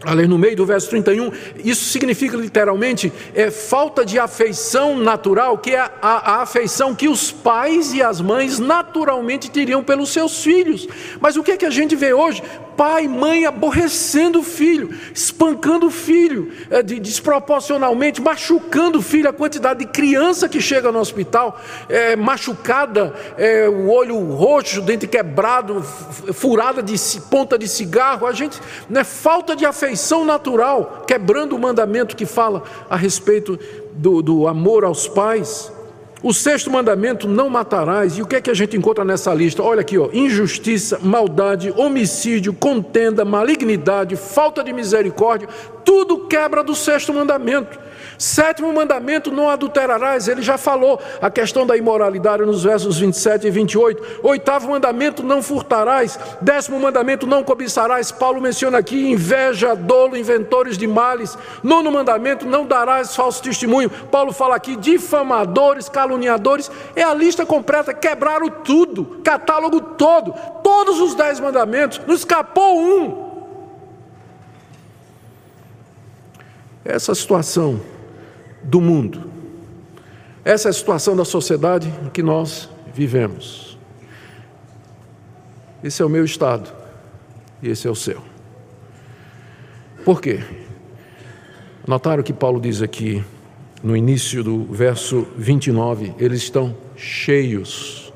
ali 0.03 0.27
no 0.27 0.37
meio 0.37 0.55
do 0.55 0.65
verso 0.65 0.89
31, 0.89 1.31
isso 1.63 1.85
significa 1.85 2.37
literalmente 2.37 3.11
é 3.33 3.49
falta 3.49 4.05
de 4.05 4.19
afeição 4.19 4.97
natural, 4.97 5.57
que 5.57 5.71
é 5.71 5.79
a, 5.79 5.91
a, 6.01 6.41
afeição 6.41 6.93
que 6.93 7.07
os 7.07 7.31
pais 7.31 7.93
e 7.93 8.01
as 8.01 8.21
mães 8.21 8.59
naturalmente 8.59 9.49
teriam 9.49 9.83
pelos 9.83 10.09
seus 10.09 10.43
filhos. 10.43 10.87
Mas 11.19 11.35
o 11.35 11.43
que 11.43 11.51
é 11.51 11.57
que 11.57 11.65
a 11.65 11.69
gente 11.69 11.95
vê 11.95 12.13
hoje? 12.13 12.43
Pai, 12.75 13.07
mãe 13.07 13.45
aborrecendo 13.45 14.39
o 14.39 14.43
filho, 14.43 14.89
espancando 15.13 15.87
o 15.87 15.91
filho 15.91 16.51
é, 16.69 16.81
desproporcionalmente, 16.81 18.21
machucando 18.21 18.99
o 18.99 19.01
filho, 19.01 19.29
a 19.29 19.33
quantidade 19.33 19.79
de 19.79 19.85
criança 19.85 20.47
que 20.47 20.61
chega 20.61 20.91
no 20.91 20.99
hospital, 20.99 21.59
é, 21.89 22.15
machucada, 22.15 23.13
é, 23.37 23.67
o 23.67 23.89
olho 23.89 24.17
roxo, 24.33 24.81
dente 24.81 25.07
quebrado, 25.07 25.81
furada 25.81 26.81
de 26.81 26.95
ponta 27.29 27.57
de 27.57 27.67
cigarro, 27.67 28.27
a 28.27 28.33
gente, 28.33 28.59
né, 28.89 29.03
falta 29.03 29.55
de 29.55 29.65
afeição 29.65 30.25
natural, 30.25 31.03
quebrando 31.07 31.55
o 31.55 31.59
mandamento 31.59 32.15
que 32.15 32.25
fala 32.25 32.63
a 32.89 32.95
respeito 32.95 33.59
do, 33.93 34.21
do 34.21 34.47
amor 34.47 34.83
aos 34.83 35.07
pais. 35.07 35.74
O 36.23 36.33
sexto 36.33 36.71
mandamento, 36.71 37.27
não 37.27 37.49
matarás. 37.49 38.17
E 38.17 38.21
o 38.21 38.25
que 38.25 38.37
é 38.37 38.41
que 38.41 38.49
a 38.49 38.53
gente 38.53 38.75
encontra 38.75 39.05
nessa 39.05 39.33
lista? 39.33 39.61
Olha 39.61 39.81
aqui, 39.81 39.97
ó, 39.97 40.09
injustiça, 40.11 40.99
maldade, 41.01 41.73
homicídio, 41.75 42.53
contenda, 42.53 43.23
malignidade, 43.23 44.15
falta 44.15 44.63
de 44.63 44.73
misericórdia, 44.73 45.47
tudo 45.83 46.27
quebra 46.27 46.63
do 46.63 46.75
sexto 46.75 47.13
mandamento. 47.13 47.79
Sétimo 48.17 48.71
mandamento: 48.71 49.31
não 49.31 49.49
adulterarás. 49.49 50.27
Ele 50.27 50.41
já 50.41 50.57
falou 50.57 51.01
a 51.21 51.29
questão 51.29 51.65
da 51.65 51.75
imoralidade 51.75 52.43
nos 52.45 52.63
versos 52.63 52.99
27 52.99 53.47
e 53.47 53.51
28. 53.51 54.19
Oitavo 54.23 54.69
mandamento: 54.69 55.23
não 55.23 55.41
furtarás. 55.41 56.17
Décimo 56.41 56.79
mandamento: 56.79 57.27
não 57.27 57.43
cobiçarás. 57.43 58.11
Paulo 58.11 58.41
menciona 58.41 58.77
aqui 58.77 59.11
inveja, 59.11 59.75
dolo, 59.75 60.17
inventores 60.17 60.77
de 60.77 60.87
males. 60.87 61.37
Nono 61.63 61.91
mandamento: 61.91 62.45
não 62.45 62.65
darás 62.65 63.15
falso 63.15 63.41
testemunho. 63.41 63.89
Paulo 63.89 64.31
fala 64.31 64.55
aqui 64.55 64.75
difamadores, 64.75 65.89
caluniadores. 65.89 66.71
É 66.95 67.03
a 67.03 67.13
lista 67.13 67.45
completa. 67.45 67.93
Quebraram 67.93 68.49
tudo, 68.49 69.19
catálogo 69.23 69.79
todo. 69.81 70.33
Todos 70.63 70.99
os 70.99 71.15
dez 71.15 71.39
mandamentos. 71.39 72.01
Não 72.07 72.15
escapou 72.15 72.79
um. 72.79 73.25
Essa 76.83 77.15
situação 77.15 77.81
do 78.65 78.81
mundo. 78.81 79.29
Essa 80.43 80.69
é 80.69 80.71
a 80.71 80.73
situação 80.73 81.15
da 81.15 81.25
sociedade 81.25 81.91
em 82.03 82.09
que 82.09 82.21
nós 82.21 82.69
vivemos. 82.93 83.77
Esse 85.83 86.01
é 86.01 86.05
o 86.05 86.09
meu 86.09 86.25
estado 86.25 86.71
e 87.61 87.69
esse 87.69 87.87
é 87.87 87.91
o 87.91 87.95
seu. 87.95 88.21
Por 90.03 90.21
quê? 90.21 90.39
Notaram 91.87 92.23
que 92.23 92.33
Paulo 92.33 92.59
diz 92.59 92.81
aqui, 92.81 93.23
no 93.83 93.95
início 93.95 94.43
do 94.43 94.65
verso 94.65 95.27
29, 95.37 96.15
eles 96.19 96.41
estão 96.41 96.75
cheios 96.95 98.11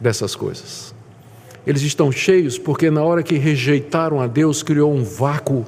dessas 0.00 0.34
coisas. 0.34 0.94
Eles 1.66 1.82
estão 1.82 2.10
cheios 2.10 2.58
porque 2.58 2.90
na 2.90 3.02
hora 3.02 3.22
que 3.22 3.36
rejeitaram 3.36 4.20
a 4.20 4.26
Deus, 4.26 4.62
criou 4.62 4.92
um 4.92 5.04
vácuo 5.04 5.64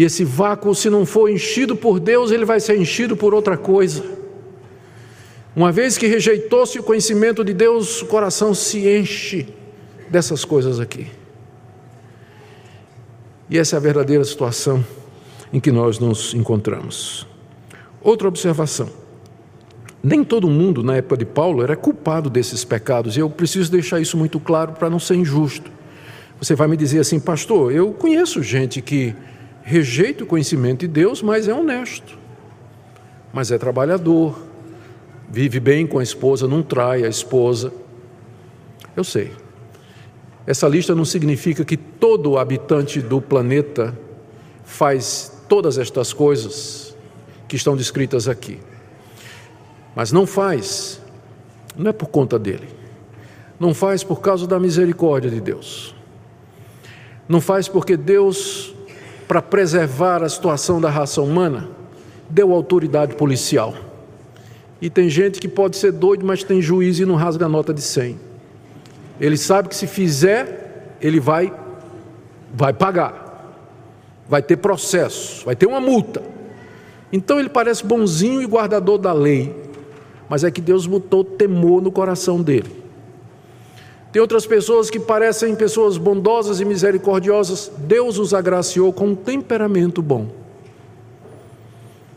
e 0.00 0.04
esse 0.04 0.24
vácuo, 0.24 0.74
se 0.74 0.88
não 0.88 1.04
for 1.04 1.28
enchido 1.28 1.76
por 1.76 2.00
Deus, 2.00 2.30
ele 2.30 2.46
vai 2.46 2.58
ser 2.58 2.74
enchido 2.74 3.14
por 3.14 3.34
outra 3.34 3.58
coisa. 3.58 4.02
Uma 5.54 5.70
vez 5.70 5.98
que 5.98 6.06
rejeitou-se 6.06 6.78
o 6.78 6.82
conhecimento 6.82 7.44
de 7.44 7.52
Deus, 7.52 8.00
o 8.00 8.06
coração 8.06 8.54
se 8.54 8.88
enche 8.88 9.46
dessas 10.08 10.42
coisas 10.42 10.80
aqui. 10.80 11.08
E 13.50 13.58
essa 13.58 13.76
é 13.76 13.78
a 13.78 13.80
verdadeira 13.80 14.24
situação 14.24 14.82
em 15.52 15.60
que 15.60 15.70
nós 15.70 15.98
nos 15.98 16.32
encontramos. 16.32 17.26
Outra 18.00 18.26
observação. 18.26 18.88
Nem 20.02 20.24
todo 20.24 20.48
mundo, 20.48 20.82
na 20.82 20.96
época 20.96 21.18
de 21.18 21.26
Paulo, 21.26 21.62
era 21.62 21.76
culpado 21.76 22.30
desses 22.30 22.64
pecados, 22.64 23.18
e 23.18 23.20
eu 23.20 23.28
preciso 23.28 23.70
deixar 23.70 24.00
isso 24.00 24.16
muito 24.16 24.40
claro 24.40 24.72
para 24.72 24.88
não 24.88 24.98
ser 24.98 25.16
injusto. 25.16 25.70
Você 26.40 26.54
vai 26.54 26.68
me 26.68 26.76
dizer 26.78 27.00
assim, 27.00 27.20
pastor, 27.20 27.70
eu 27.70 27.92
conheço 27.92 28.42
gente 28.42 28.80
que 28.80 29.14
rejeita 29.62 30.24
o 30.24 30.26
conhecimento 30.26 30.80
de 30.80 30.88
Deus, 30.88 31.22
mas 31.22 31.48
é 31.48 31.54
honesto, 31.54 32.18
mas 33.32 33.50
é 33.50 33.58
trabalhador, 33.58 34.38
vive 35.28 35.60
bem 35.60 35.86
com 35.86 35.98
a 35.98 36.02
esposa, 36.02 36.48
não 36.48 36.62
trai 36.62 37.04
a 37.04 37.08
esposa. 37.08 37.72
Eu 38.96 39.04
sei. 39.04 39.32
Essa 40.46 40.66
lista 40.66 40.94
não 40.94 41.04
significa 41.04 41.64
que 41.64 41.76
todo 41.76 42.38
habitante 42.38 43.00
do 43.00 43.20
planeta 43.20 43.96
faz 44.64 45.40
todas 45.48 45.78
estas 45.78 46.12
coisas 46.12 46.96
que 47.46 47.56
estão 47.56 47.76
descritas 47.76 48.28
aqui. 48.28 48.58
Mas 49.94 50.12
não 50.12 50.26
faz, 50.26 51.00
não 51.76 51.90
é 51.90 51.92
por 51.92 52.08
conta 52.08 52.38
dele, 52.38 52.68
não 53.58 53.74
faz 53.74 54.04
por 54.04 54.20
causa 54.20 54.46
da 54.46 54.58
misericórdia 54.58 55.30
de 55.30 55.40
Deus, 55.40 55.94
não 57.28 57.40
faz 57.40 57.68
porque 57.68 57.96
Deus, 57.96 58.74
para 59.30 59.40
preservar 59.40 60.24
a 60.24 60.28
situação 60.28 60.80
da 60.80 60.90
raça 60.90 61.22
humana, 61.22 61.68
deu 62.28 62.52
autoridade 62.52 63.14
policial. 63.14 63.72
E 64.82 64.90
tem 64.90 65.08
gente 65.08 65.38
que 65.38 65.46
pode 65.46 65.76
ser 65.76 65.92
doido, 65.92 66.26
mas 66.26 66.42
tem 66.42 66.60
juízo 66.60 67.04
e 67.04 67.06
não 67.06 67.14
rasga 67.14 67.46
a 67.46 67.48
nota 67.48 67.72
de 67.72 67.80
100. 67.80 68.18
Ele 69.20 69.36
sabe 69.36 69.68
que 69.68 69.76
se 69.76 69.86
fizer, 69.86 70.96
ele 71.00 71.20
vai 71.20 71.54
vai 72.52 72.72
pagar. 72.72 73.54
Vai 74.28 74.42
ter 74.42 74.56
processo, 74.56 75.44
vai 75.44 75.54
ter 75.54 75.66
uma 75.66 75.80
multa. 75.80 76.20
Então 77.12 77.38
ele 77.38 77.48
parece 77.48 77.86
bonzinho 77.86 78.42
e 78.42 78.46
guardador 78.46 78.98
da 78.98 79.12
lei, 79.12 79.54
mas 80.28 80.42
é 80.42 80.50
que 80.50 80.60
Deus 80.60 80.88
botou 80.88 81.22
temor 81.22 81.80
no 81.80 81.92
coração 81.92 82.42
dele. 82.42 82.82
Tem 84.12 84.20
outras 84.20 84.44
pessoas 84.44 84.90
que 84.90 84.98
parecem 84.98 85.54
pessoas 85.54 85.96
bondosas 85.96 86.60
e 86.60 86.64
misericordiosas, 86.64 87.70
Deus 87.78 88.18
os 88.18 88.34
agraciou 88.34 88.92
com 88.92 89.08
um 89.08 89.14
temperamento 89.14 90.02
bom. 90.02 90.28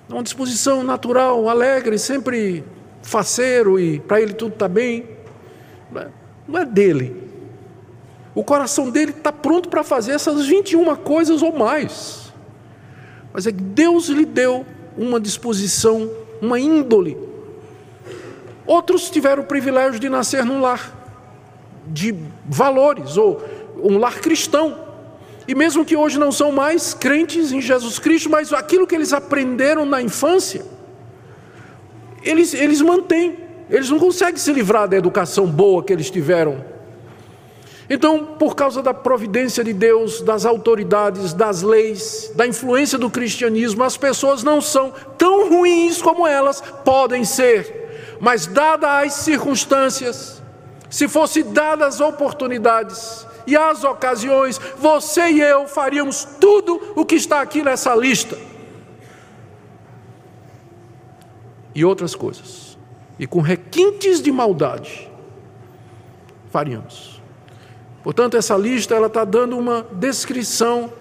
Uma 0.10 0.24
disposição 0.24 0.84
natural, 0.84 1.48
alegre, 1.48 2.00
sempre 2.00 2.64
faceiro 3.04 3.80
e 3.80 4.00
para 4.00 4.22
ele 4.22 4.34
tudo 4.34 4.54
está 4.54 4.68
bem. 4.68 5.08
Não 6.48 6.60
é 6.60 6.66
dele. 6.66 7.22
O 8.34 8.44
coração 8.44 8.90
dele 8.90 9.12
está 9.12 9.32
pronto 9.32 9.70
para 9.70 9.84
fazer 9.84 10.14
essas 10.14 10.48
21 10.48 10.96
coisas 10.96 11.44
ou 11.44 11.56
mais. 11.56 12.34
Mas 13.32 13.46
é 13.46 13.52
que 13.52 13.62
Deus 13.62 14.08
lhe 14.08 14.26
deu 14.26 14.66
uma 14.98 15.20
disposição, 15.20 16.10
uma 16.42 16.60
índole. 16.60 17.18
Outros 18.66 19.12
tiveram 19.12 19.44
o 19.44 19.46
privilégio 19.46 20.00
de 20.00 20.10
nascer 20.10 20.44
num 20.44 20.60
lar 20.60 21.03
de 21.88 22.16
valores, 22.46 23.18
ou 23.18 23.44
um 23.78 23.98
lar 23.98 24.20
cristão. 24.20 24.78
E 25.48 25.54
mesmo 25.54 25.84
que 25.84 25.96
hoje 25.96 26.18
não 26.18 26.32
são 26.32 26.52
mais 26.52 26.94
crentes 26.94 27.52
em 27.52 27.62
Jesus 27.62 28.00
Cristo, 28.00 28.30
mas 28.30 28.54
aquilo 28.54 28.88
que 28.88 28.96
eles 28.96 29.12
aprenderam 29.12 29.86
na 29.86 30.02
infância, 30.02 30.66
eles, 32.24 32.54
eles 32.54 32.82
mantêm. 32.82 33.38
Eles 33.70 33.90
não 33.90 34.00
conseguem 34.00 34.38
se 34.38 34.52
livrar 34.54 34.88
da 34.88 34.96
educação 34.96 35.48
boa 35.48 35.84
que 35.84 35.92
eles 35.92 36.10
tiveram 36.10 36.74
então, 37.90 38.26
por 38.40 38.56
causa 38.56 38.82
da 38.82 38.94
providência 38.94 39.64
de 39.64 39.74
Deus, 39.74 40.22
das 40.22 40.46
autoridades, 40.46 41.34
das 41.34 41.62
leis, 41.62 42.32
da 42.36 42.48
influência 42.48 42.98
do 42.98 43.10
cristianismo, 43.10 43.84
as 43.84 43.98
pessoas 43.98 44.42
não 44.42 44.62
são 44.62 44.94
tão 45.18 45.50
ruins 45.50 46.02
como 46.02 46.26
elas 46.26 46.62
podem 46.84 47.26
ser, 47.26 48.18
mas 48.20 48.48
dadas 48.48 48.90
as 48.90 49.14
circunstâncias, 49.14 50.42
se 50.94 51.08
fossem 51.08 51.52
dadas 51.52 51.96
as 51.96 52.02
oportunidades 52.02 53.26
e 53.48 53.58
as 53.58 53.84
ocasiões, 53.84 54.62
você 54.78 55.28
e 55.32 55.42
eu 55.42 55.68
faríamos 55.68 56.24
tudo 56.40 56.94
o 56.96 57.04
que 57.04 57.16
está 57.16 57.42
aqui 57.42 57.64
nessa 57.64 57.96
lista. 57.96 58.38
E 61.74 61.84
outras 61.84 62.14
coisas, 62.14 62.78
e 63.18 63.26
com 63.26 63.42
requintes 63.42 64.22
de 64.22 64.32
maldade, 64.32 65.10
faríamos. 66.52 67.20
Portanto, 68.04 68.38
essa 68.38 68.56
lista 68.56 68.94
ela 68.94 69.08
está 69.08 69.26
dando 69.26 69.58
uma 69.58 69.88
descrição 69.94 70.94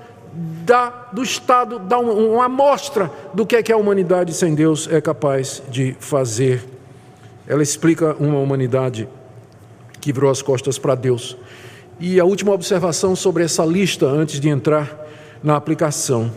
da, 0.64 0.88
do 1.12 1.22
estado, 1.22 1.78
dá 1.78 1.98
uma, 1.98 2.14
uma 2.14 2.44
amostra 2.46 3.12
do 3.34 3.44
que 3.44 3.56
é 3.56 3.62
que 3.62 3.70
a 3.70 3.76
humanidade 3.76 4.32
sem 4.32 4.54
Deus 4.54 4.88
é 4.90 5.02
capaz 5.02 5.62
de 5.68 5.94
fazer. 6.00 6.64
Ela 7.46 7.62
explica 7.62 8.16
uma 8.18 8.38
humanidade 8.38 9.06
que 10.02 10.12
virou 10.12 10.30
as 10.30 10.42
costas 10.42 10.76
para 10.76 10.94
Deus. 10.94 11.36
E 11.98 12.18
a 12.18 12.24
última 12.24 12.52
observação 12.52 13.14
sobre 13.14 13.44
essa 13.44 13.64
lista, 13.64 14.04
antes 14.06 14.38
de 14.40 14.48
entrar 14.48 15.08
na 15.42 15.56
aplicação 15.56 16.30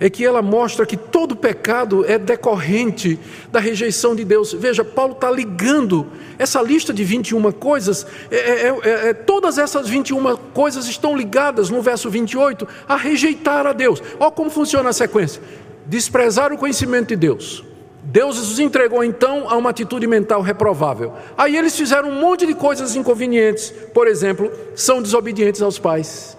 é 0.00 0.10
que 0.10 0.24
ela 0.24 0.42
mostra 0.42 0.84
que 0.84 0.96
todo 0.96 1.36
pecado 1.36 2.04
é 2.04 2.18
decorrente 2.18 3.18
da 3.50 3.60
rejeição 3.60 4.14
de 4.14 4.24
Deus. 4.24 4.52
Veja, 4.52 4.84
Paulo 4.84 5.12
está 5.12 5.30
ligando 5.30 6.06
essa 6.38 6.60
lista 6.60 6.92
de 6.92 7.04
21 7.04 7.52
coisas, 7.52 8.06
é, 8.28 8.36
é, 8.36 8.68
é, 8.68 9.08
é, 9.08 9.14
todas 9.14 9.56
essas 9.56 9.88
21 9.88 10.36
coisas 10.52 10.88
estão 10.88 11.16
ligadas 11.16 11.70
no 11.70 11.80
verso 11.80 12.10
28 12.10 12.66
a 12.88 12.96
rejeitar 12.96 13.66
a 13.66 13.72
Deus. 13.72 14.02
Olha 14.18 14.30
como 14.30 14.50
funciona 14.50 14.90
a 14.90 14.92
sequência: 14.92 15.40
desprezar 15.86 16.52
o 16.52 16.58
conhecimento 16.58 17.08
de 17.08 17.16
Deus. 17.16 17.64
Deus 18.06 18.38
os 18.38 18.58
entregou 18.58 19.02
então 19.02 19.48
a 19.48 19.56
uma 19.56 19.70
atitude 19.70 20.06
mental 20.06 20.42
reprovável. 20.42 21.14
Aí 21.38 21.56
eles 21.56 21.74
fizeram 21.74 22.10
um 22.10 22.20
monte 22.20 22.46
de 22.46 22.54
coisas 22.54 22.94
inconvenientes. 22.94 23.72
Por 23.94 24.06
exemplo, 24.06 24.52
são 24.74 25.00
desobedientes 25.00 25.62
aos 25.62 25.78
pais. 25.78 26.36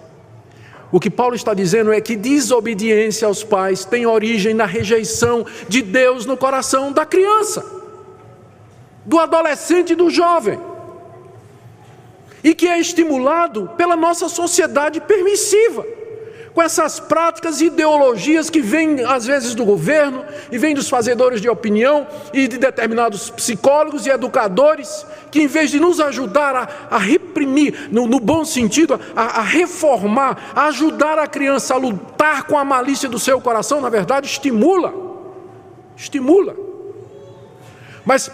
O 0.92 1.00
que 1.00 1.10
Paulo 1.10 1.34
está 1.34 1.52
dizendo 1.52 1.92
é 1.92 2.00
que 2.00 2.14
desobediência 2.14 3.26
aos 3.26 3.42
pais 3.42 3.84
tem 3.84 4.06
origem 4.06 4.54
na 4.54 4.64
rejeição 4.64 5.44
de 5.68 5.82
Deus 5.82 6.24
no 6.24 6.36
coração 6.36 6.92
da 6.92 7.04
criança, 7.04 7.64
do 9.04 9.18
adolescente 9.18 9.92
e 9.92 9.96
do 9.96 10.08
jovem, 10.08 10.60
e 12.44 12.54
que 12.54 12.68
é 12.68 12.78
estimulado 12.78 13.68
pela 13.76 13.96
nossa 13.96 14.28
sociedade 14.28 15.00
permissiva 15.00 15.95
com 16.56 16.62
essas 16.62 16.98
práticas 16.98 17.60
e 17.60 17.66
ideologias 17.66 18.48
que 18.48 18.62
vêm 18.62 19.04
às 19.04 19.26
vezes 19.26 19.54
do 19.54 19.62
governo 19.62 20.24
e 20.50 20.56
vêm 20.56 20.74
dos 20.74 20.88
fazedores 20.88 21.38
de 21.38 21.50
opinião 21.50 22.06
e 22.32 22.48
de 22.48 22.56
determinados 22.56 23.28
psicólogos 23.28 24.06
e 24.06 24.10
educadores 24.10 25.04
que 25.30 25.42
em 25.42 25.46
vez 25.46 25.70
de 25.70 25.78
nos 25.78 26.00
ajudar 26.00 26.56
a, 26.56 26.68
a 26.92 26.96
reprimir, 26.96 27.90
no, 27.92 28.06
no, 28.06 28.18
bom 28.18 28.42
sentido, 28.42 28.98
a, 29.14 29.40
a 29.40 29.42
reformar, 29.42 30.52
a 30.56 30.68
ajudar 30.68 31.18
a 31.18 31.26
criança 31.26 31.74
a 31.74 31.76
lutar 31.76 32.44
com 32.44 32.56
a 32.56 32.64
malícia 32.64 33.06
do 33.06 33.18
seu 33.18 33.38
coração, 33.38 33.82
na 33.82 33.90
verdade 33.90 34.26
estimula, 34.26 34.94
estimula. 35.94 36.56
Mas 38.02 38.30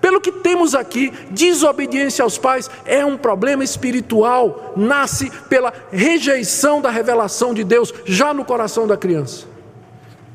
pelo 0.00 0.20
que 0.20 0.32
temos 0.32 0.74
aqui, 0.74 1.12
desobediência 1.30 2.22
aos 2.22 2.38
pais 2.38 2.70
é 2.86 3.04
um 3.04 3.16
problema 3.16 3.62
espiritual, 3.62 4.72
nasce 4.76 5.30
pela 5.48 5.72
rejeição 5.92 6.80
da 6.80 6.90
revelação 6.90 7.52
de 7.52 7.62
Deus 7.62 7.92
já 8.06 8.32
no 8.32 8.44
coração 8.44 8.86
da 8.86 8.96
criança. 8.96 9.46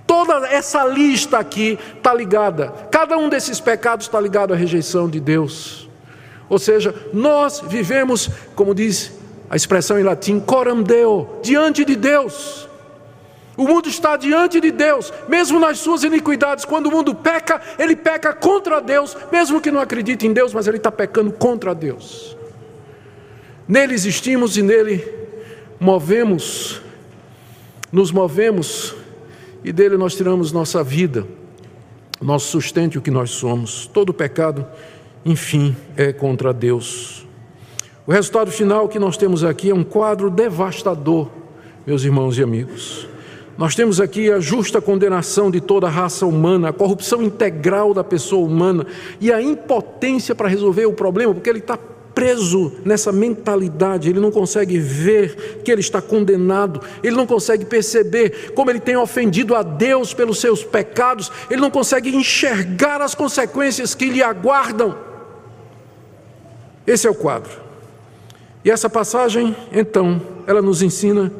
Toda 0.05 0.47
essa 0.47 0.85
lista 0.85 1.39
aqui 1.39 1.79
está 1.97 2.13
ligada, 2.13 2.71
cada 2.91 3.17
um 3.17 3.27
desses 3.27 3.59
pecados 3.59 4.05
está 4.05 4.21
ligado 4.21 4.53
à 4.53 4.55
rejeição 4.55 5.09
de 5.09 5.19
Deus. 5.19 5.89
Ou 6.47 6.59
seja, 6.59 6.93
nós 7.11 7.61
vivemos, 7.67 8.29
como 8.55 8.75
diz 8.75 9.13
a 9.49 9.55
expressão 9.55 9.99
em 9.99 10.03
latim, 10.03 10.39
coram 10.39 10.83
deo, 10.83 11.27
diante 11.41 11.83
de 11.83 11.95
Deus. 11.95 12.64
O 13.57 13.65
mundo 13.65 13.87
está 13.87 14.17
diante 14.17 14.59
de 14.59 14.69
Deus, 14.69 15.13
mesmo 15.29 15.59
nas 15.59 15.79
suas 15.79 16.03
iniquidades. 16.03 16.65
Quando 16.65 16.87
o 16.87 16.91
mundo 16.91 17.15
peca, 17.15 17.61
ele 17.79 17.95
peca 17.95 18.33
contra 18.33 18.81
Deus, 18.81 19.15
mesmo 19.31 19.61
que 19.61 19.71
não 19.71 19.79
acredite 19.79 20.27
em 20.27 20.33
Deus, 20.33 20.53
mas 20.53 20.67
ele 20.67 20.77
está 20.77 20.91
pecando 20.91 21.31
contra 21.31 21.73
Deus. 21.73 22.35
Nele 23.67 23.93
existimos 23.93 24.57
e 24.57 24.61
nele 24.61 25.07
movemos, 25.79 26.81
nos 27.91 28.11
movemos, 28.11 28.93
e 29.63 29.71
dele 29.71 29.97
nós 29.97 30.15
tiramos 30.15 30.51
nossa 30.51 30.83
vida, 30.83 31.25
nosso 32.21 32.47
sustento 32.47 32.95
e 32.95 32.97
o 32.97 33.01
que 33.01 33.09
nós 33.09 33.31
somos. 33.31 33.87
Todo 33.87 34.13
pecado, 34.13 34.67
enfim, 35.25 35.75
é 35.95 36.11
contra 36.11 36.53
Deus. 36.53 37.25
O 38.05 38.11
resultado 38.11 38.51
final 38.51 38.87
que 38.87 38.99
nós 38.99 39.17
temos 39.17 39.43
aqui 39.43 39.71
é 39.71 39.73
um 39.73 39.83
quadro 39.83 40.29
devastador, 40.29 41.29
meus 41.87 42.03
irmãos 42.03 42.37
e 42.37 42.43
amigos. 42.43 43.07
Nós 43.57 43.73
temos 43.73 44.01
aqui 44.01 44.29
a 44.29 44.39
justa 44.39 44.81
condenação 44.81 45.49
de 45.49 45.61
toda 45.61 45.87
a 45.87 45.89
raça 45.89 46.25
humana, 46.25 46.69
a 46.69 46.73
corrupção 46.73 47.23
integral 47.23 47.93
da 47.93 48.03
pessoa 48.03 48.45
humana 48.45 48.85
e 49.21 49.31
a 49.31 49.41
impotência 49.41 50.35
para 50.35 50.49
resolver 50.49 50.85
o 50.85 50.93
problema, 50.93 51.33
porque 51.33 51.49
ele 51.49 51.59
está 51.59 51.77
preso 51.77 52.73
nessa 52.85 53.11
mentalidade, 53.11 54.09
ele 54.09 54.19
não 54.19 54.31
consegue 54.31 54.77
ver 54.79 55.61
que 55.63 55.71
ele 55.71 55.81
está 55.81 56.01
condenado, 56.01 56.81
ele 57.03 57.15
não 57.15 57.27
consegue 57.27 57.65
perceber 57.65 58.53
como 58.53 58.69
ele 58.69 58.79
tem 58.79 58.95
ofendido 58.95 59.53
a 59.53 59.63
Deus 59.63 60.13
pelos 60.13 60.39
seus 60.39 60.63
pecados, 60.63 61.31
ele 61.49 61.59
não 61.59 61.69
consegue 61.69 62.15
enxergar 62.15 63.01
as 63.01 63.13
consequências 63.13 63.93
que 63.93 64.05
lhe 64.05 64.23
aguardam. 64.23 64.97
Esse 66.87 67.07
é 67.07 67.09
o 67.09 67.15
quadro. 67.15 67.51
E 68.63 68.71
essa 68.71 68.89
passagem, 68.89 69.55
então, 69.71 70.21
ela 70.47 70.61
nos 70.61 70.81
ensina 70.81 71.31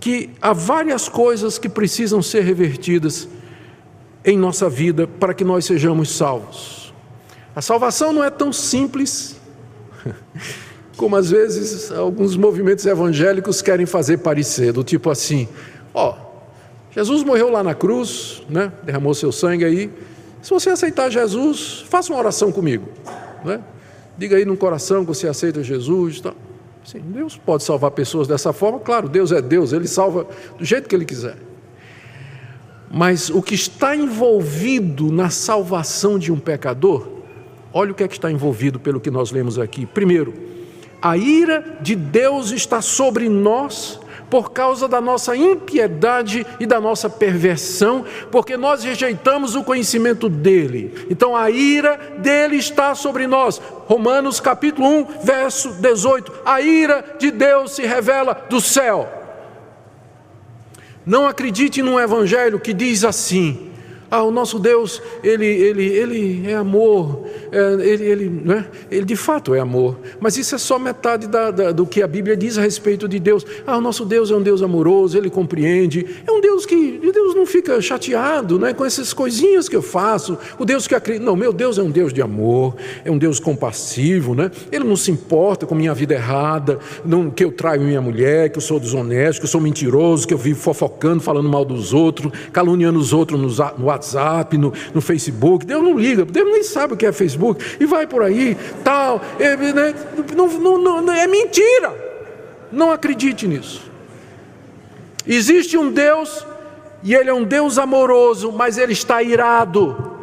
que 0.00 0.30
há 0.40 0.52
várias 0.52 1.08
coisas 1.08 1.58
que 1.58 1.68
precisam 1.68 2.22
ser 2.22 2.42
revertidas 2.42 3.28
em 4.24 4.36
nossa 4.36 4.68
vida 4.68 5.06
para 5.06 5.32
que 5.32 5.44
nós 5.44 5.64
sejamos 5.64 6.10
salvos. 6.16 6.92
A 7.54 7.62
salvação 7.62 8.12
não 8.12 8.22
é 8.22 8.30
tão 8.30 8.52
simples 8.52 9.36
como 10.96 11.16
às 11.16 11.30
vezes 11.30 11.92
alguns 11.92 12.36
movimentos 12.36 12.86
evangélicos 12.86 13.60
querem 13.60 13.86
fazer 13.86 14.18
parecer, 14.18 14.72
do 14.72 14.82
tipo 14.82 15.10
assim: 15.10 15.48
ó, 15.94 16.16
Jesus 16.90 17.22
morreu 17.22 17.50
lá 17.50 17.62
na 17.62 17.74
cruz, 17.74 18.42
né? 18.48 18.72
derramou 18.82 19.14
seu 19.14 19.30
sangue 19.30 19.64
aí. 19.64 19.90
Se 20.42 20.50
você 20.50 20.70
aceitar 20.70 21.10
Jesus, 21.10 21.84
faça 21.88 22.12
uma 22.12 22.18
oração 22.18 22.52
comigo. 22.52 22.88
Né? 23.44 23.60
Diga 24.16 24.36
aí 24.36 24.44
no 24.44 24.56
coração 24.56 25.04
que 25.04 25.08
você 25.08 25.28
aceita 25.28 25.62
Jesus. 25.62 26.20
Tá? 26.20 26.32
Sim, 26.86 27.00
Deus 27.00 27.36
pode 27.36 27.64
salvar 27.64 27.90
pessoas 27.90 28.28
dessa 28.28 28.52
forma, 28.52 28.78
claro, 28.78 29.08
Deus 29.08 29.32
é 29.32 29.42
Deus, 29.42 29.72
Ele 29.72 29.88
salva 29.88 30.24
do 30.56 30.64
jeito 30.64 30.88
que 30.88 30.94
Ele 30.94 31.04
quiser. 31.04 31.36
Mas 32.88 33.28
o 33.28 33.42
que 33.42 33.56
está 33.56 33.96
envolvido 33.96 35.10
na 35.10 35.28
salvação 35.28 36.16
de 36.16 36.30
um 36.30 36.38
pecador, 36.38 37.08
olha 37.72 37.90
o 37.90 37.94
que 37.94 38.04
é 38.04 38.08
que 38.08 38.14
está 38.14 38.30
envolvido 38.30 38.78
pelo 38.78 39.00
que 39.00 39.10
nós 39.10 39.32
lemos 39.32 39.58
aqui. 39.58 39.84
Primeiro, 39.84 40.32
a 41.02 41.16
ira 41.16 41.76
de 41.80 41.96
Deus 41.96 42.52
está 42.52 42.80
sobre 42.80 43.28
nós 43.28 43.98
por 44.30 44.52
causa 44.52 44.88
da 44.88 45.00
nossa 45.00 45.36
impiedade 45.36 46.46
e 46.58 46.66
da 46.66 46.80
nossa 46.80 47.08
perversão, 47.08 48.04
porque 48.30 48.56
nós 48.56 48.82
rejeitamos 48.82 49.54
o 49.54 49.64
conhecimento 49.64 50.28
dele. 50.28 51.06
Então 51.10 51.36
a 51.36 51.50
ira 51.50 51.96
dele 52.18 52.56
está 52.56 52.94
sobre 52.94 53.26
nós. 53.26 53.60
Romanos 53.86 54.40
capítulo 54.40 54.88
1, 54.88 55.06
verso 55.22 55.72
18. 55.74 56.32
A 56.44 56.60
ira 56.60 57.04
de 57.18 57.30
Deus 57.30 57.72
se 57.72 57.82
revela 57.82 58.46
do 58.48 58.60
céu. 58.60 59.08
Não 61.04 61.28
acredite 61.28 61.82
num 61.82 62.00
evangelho 62.00 62.58
que 62.58 62.72
diz 62.72 63.04
assim: 63.04 63.70
ah, 64.10 64.22
o 64.22 64.30
nosso 64.30 64.58
Deus, 64.58 65.02
ele, 65.22 65.46
ele, 65.46 65.84
ele 65.84 66.50
é 66.50 66.54
amor, 66.54 67.26
ele, 67.58 68.04
ele, 68.04 68.42
né? 68.44 68.66
ele 68.90 69.04
de 69.04 69.16
fato 69.16 69.54
é 69.54 69.60
amor, 69.60 69.98
mas 70.20 70.36
isso 70.36 70.54
é 70.54 70.58
só 70.58 70.78
metade 70.78 71.26
da, 71.26 71.50
da, 71.50 71.72
do 71.72 71.86
que 71.86 72.02
a 72.02 72.06
Bíblia 72.06 72.36
diz 72.36 72.58
a 72.58 72.62
respeito 72.62 73.08
de 73.08 73.18
Deus. 73.18 73.44
Ah, 73.66 73.78
o 73.78 73.80
nosso 73.80 74.04
Deus 74.04 74.30
é 74.30 74.36
um 74.36 74.42
Deus 74.42 74.62
amoroso, 74.62 75.16
ele 75.16 75.30
compreende, 75.30 76.06
é 76.26 76.30
um 76.30 76.40
Deus 76.40 76.66
que 76.66 77.00
Deus 77.12 77.34
não 77.34 77.46
fica 77.46 77.80
chateado 77.80 78.58
né, 78.58 78.72
com 78.72 78.84
essas 78.84 79.12
coisinhas 79.12 79.68
que 79.68 79.76
eu 79.76 79.82
faço. 79.82 80.38
O 80.58 80.64
Deus 80.64 80.86
que 80.86 80.94
acredita, 80.94 81.24
não, 81.24 81.36
meu 81.36 81.52
Deus 81.52 81.78
é 81.78 81.82
um 81.82 81.90
Deus 81.90 82.12
de 82.12 82.22
amor, 82.22 82.76
é 83.04 83.10
um 83.10 83.18
Deus 83.18 83.40
compassivo, 83.40 84.34
né? 84.34 84.50
ele 84.70 84.84
não 84.84 84.96
se 84.96 85.10
importa 85.10 85.66
com 85.66 85.74
minha 85.74 85.94
vida 85.94 86.14
errada, 86.14 86.78
não, 87.04 87.30
que 87.30 87.44
eu 87.44 87.52
traio 87.52 87.80
minha 87.80 88.00
mulher, 88.00 88.50
que 88.50 88.58
eu 88.58 88.62
sou 88.62 88.78
desonesto, 88.78 89.40
que 89.40 89.44
eu 89.44 89.50
sou 89.50 89.60
mentiroso, 89.60 90.26
que 90.26 90.34
eu 90.34 90.38
vivo 90.38 90.60
fofocando, 90.60 91.22
falando 91.22 91.48
mal 91.48 91.64
dos 91.64 91.92
outros, 91.92 92.32
caluniando 92.52 92.98
os 92.98 93.12
outros 93.12 93.40
no, 93.40 93.66
no 93.78 93.84
WhatsApp, 93.86 94.56
no, 94.56 94.72
no, 94.94 95.00
Facebook. 95.00 95.64
Deus 95.64 95.82
não 95.82 95.98
liga, 95.98 96.24
Deus 96.24 96.46
nem 96.50 96.62
sabe 96.62 96.94
o 96.94 96.96
que 96.96 97.06
é 97.06 97.12
Facebook. 97.12 97.45
E 97.78 97.84
vai 97.84 98.06
por 98.06 98.22
aí, 98.22 98.56
tal. 98.82 99.20
É, 99.38 99.56
né, 99.56 99.94
não, 100.34 100.48
não, 100.78 101.02
não, 101.02 101.12
é 101.12 101.26
mentira. 101.26 101.94
Não 102.72 102.90
acredite 102.90 103.46
nisso. 103.46 103.90
Existe 105.26 105.76
um 105.76 105.90
Deus, 105.90 106.46
e 107.02 107.14
Ele 107.14 107.28
é 107.28 107.34
um 107.34 107.44
Deus 107.44 107.78
amoroso, 107.78 108.52
mas 108.52 108.78
Ele 108.78 108.92
está 108.92 109.22
irado 109.22 110.14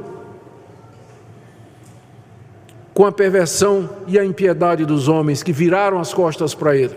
com 2.93 3.05
a 3.05 3.11
perversão 3.11 3.89
e 4.07 4.17
a 4.17 4.23
impiedade 4.23 4.85
dos 4.85 5.07
homens 5.07 5.43
que 5.43 5.51
viraram 5.51 5.99
as 5.99 6.13
costas 6.13 6.53
para 6.53 6.75
Ele. 6.75 6.95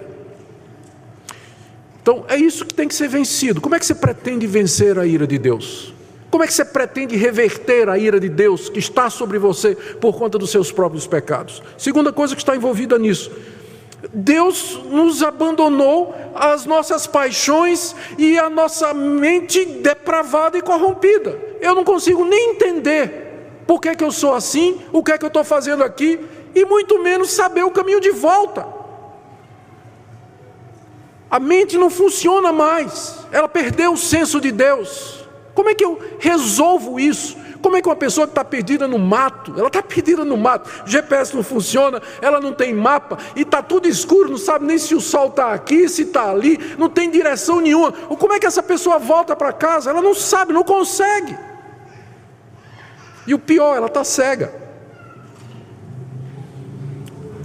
Então, 2.02 2.24
é 2.28 2.36
isso 2.36 2.64
que 2.64 2.72
tem 2.72 2.86
que 2.86 2.94
ser 2.94 3.08
vencido. 3.08 3.60
Como 3.60 3.74
é 3.74 3.80
que 3.80 3.86
você 3.86 3.94
pretende 3.94 4.46
vencer 4.46 4.96
a 4.96 5.04
ira 5.04 5.26
de 5.26 5.38
Deus? 5.38 5.92
Como 6.36 6.44
é 6.44 6.46
que 6.46 6.52
você 6.52 6.66
pretende 6.66 7.16
reverter 7.16 7.88
a 7.88 7.96
ira 7.96 8.20
de 8.20 8.28
Deus 8.28 8.68
que 8.68 8.78
está 8.78 9.08
sobre 9.08 9.38
você 9.38 9.74
por 9.74 10.18
conta 10.18 10.36
dos 10.36 10.50
seus 10.50 10.70
próprios 10.70 11.06
pecados? 11.06 11.62
Segunda 11.78 12.12
coisa 12.12 12.36
que 12.36 12.42
está 12.42 12.54
envolvida 12.54 12.98
nisso. 12.98 13.32
Deus 14.12 14.78
nos 14.84 15.22
abandonou 15.22 16.14
as 16.34 16.66
nossas 16.66 17.06
paixões 17.06 17.96
e 18.18 18.38
a 18.38 18.50
nossa 18.50 18.92
mente 18.92 19.64
depravada 19.64 20.58
e 20.58 20.60
corrompida. 20.60 21.40
Eu 21.58 21.74
não 21.74 21.84
consigo 21.84 22.22
nem 22.22 22.50
entender 22.50 23.62
por 23.66 23.80
que, 23.80 23.96
que 23.96 24.04
eu 24.04 24.12
sou 24.12 24.34
assim, 24.34 24.78
o 24.92 25.02
que 25.02 25.12
é 25.12 25.16
que 25.16 25.24
eu 25.24 25.28
estou 25.28 25.42
fazendo 25.42 25.82
aqui, 25.82 26.20
e 26.54 26.66
muito 26.66 27.02
menos 27.02 27.30
saber 27.30 27.64
o 27.64 27.70
caminho 27.70 27.98
de 27.98 28.10
volta. 28.10 28.66
A 31.30 31.40
mente 31.40 31.78
não 31.78 31.88
funciona 31.88 32.52
mais, 32.52 33.20
ela 33.32 33.48
perdeu 33.48 33.94
o 33.94 33.96
senso 33.96 34.38
de 34.38 34.52
Deus. 34.52 35.15
Como 35.56 35.70
é 35.70 35.74
que 35.74 35.82
eu 35.82 35.98
resolvo 36.18 37.00
isso? 37.00 37.34
Como 37.62 37.76
é 37.76 37.80
que 37.80 37.88
uma 37.88 37.96
pessoa 37.96 38.26
que 38.26 38.32
está 38.32 38.44
perdida 38.44 38.86
no 38.86 38.98
mato, 38.98 39.54
ela 39.56 39.68
está 39.68 39.80
perdida 39.82 40.22
no 40.22 40.36
mato, 40.36 40.70
GPS 40.84 41.34
não 41.34 41.42
funciona, 41.42 42.00
ela 42.20 42.38
não 42.38 42.52
tem 42.52 42.74
mapa, 42.74 43.16
e 43.34 43.40
está 43.40 43.62
tudo 43.62 43.88
escuro, 43.88 44.28
não 44.28 44.36
sabe 44.36 44.66
nem 44.66 44.76
se 44.76 44.94
o 44.94 45.00
sol 45.00 45.28
está 45.28 45.54
aqui, 45.54 45.88
se 45.88 46.02
está 46.02 46.30
ali, 46.30 46.58
não 46.76 46.90
tem 46.90 47.10
direção 47.10 47.62
nenhuma. 47.62 47.90
Como 47.90 48.34
é 48.34 48.38
que 48.38 48.46
essa 48.46 48.62
pessoa 48.62 48.98
volta 48.98 49.34
para 49.34 49.50
casa? 49.50 49.88
Ela 49.88 50.02
não 50.02 50.14
sabe, 50.14 50.52
não 50.52 50.62
consegue. 50.62 51.36
E 53.26 53.32
o 53.32 53.38
pior, 53.38 53.74
ela 53.74 53.86
está 53.86 54.04
cega. 54.04 54.52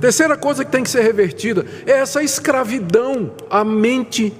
Terceira 0.01 0.35
coisa 0.35 0.65
que 0.65 0.71
tem 0.71 0.83
que 0.83 0.89
ser 0.89 1.01
revertida 1.01 1.65
é 1.85 1.91
essa 1.93 2.21
escravidão 2.21 3.31
à 3.49 3.63
mente, 3.63 4.33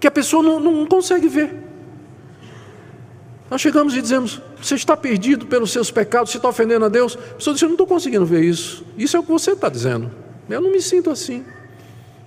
que 0.00 0.08
a 0.08 0.10
pessoa 0.10 0.42
não, 0.42 0.58
não 0.58 0.84
consegue 0.84 1.28
ver. 1.28 1.61
Nós 3.52 3.60
chegamos 3.60 3.94
e 3.94 4.00
dizemos: 4.00 4.40
Você 4.62 4.76
está 4.76 4.96
perdido 4.96 5.44
pelos 5.46 5.70
seus 5.70 5.90
pecados, 5.90 6.30
você 6.30 6.38
está 6.38 6.48
ofendendo 6.48 6.86
a 6.86 6.88
Deus. 6.88 7.18
A 7.32 7.34
pessoa 7.34 7.52
diz: 7.52 7.62
Eu 7.62 7.68
não 7.68 7.74
estou 7.74 7.86
conseguindo 7.86 8.24
ver 8.24 8.42
isso. 8.42 8.82
Isso 8.96 9.14
é 9.14 9.20
o 9.20 9.22
que 9.22 9.30
você 9.30 9.50
está 9.50 9.68
dizendo. 9.68 10.10
Eu 10.48 10.62
não 10.62 10.72
me 10.72 10.80
sinto 10.80 11.10
assim. 11.10 11.44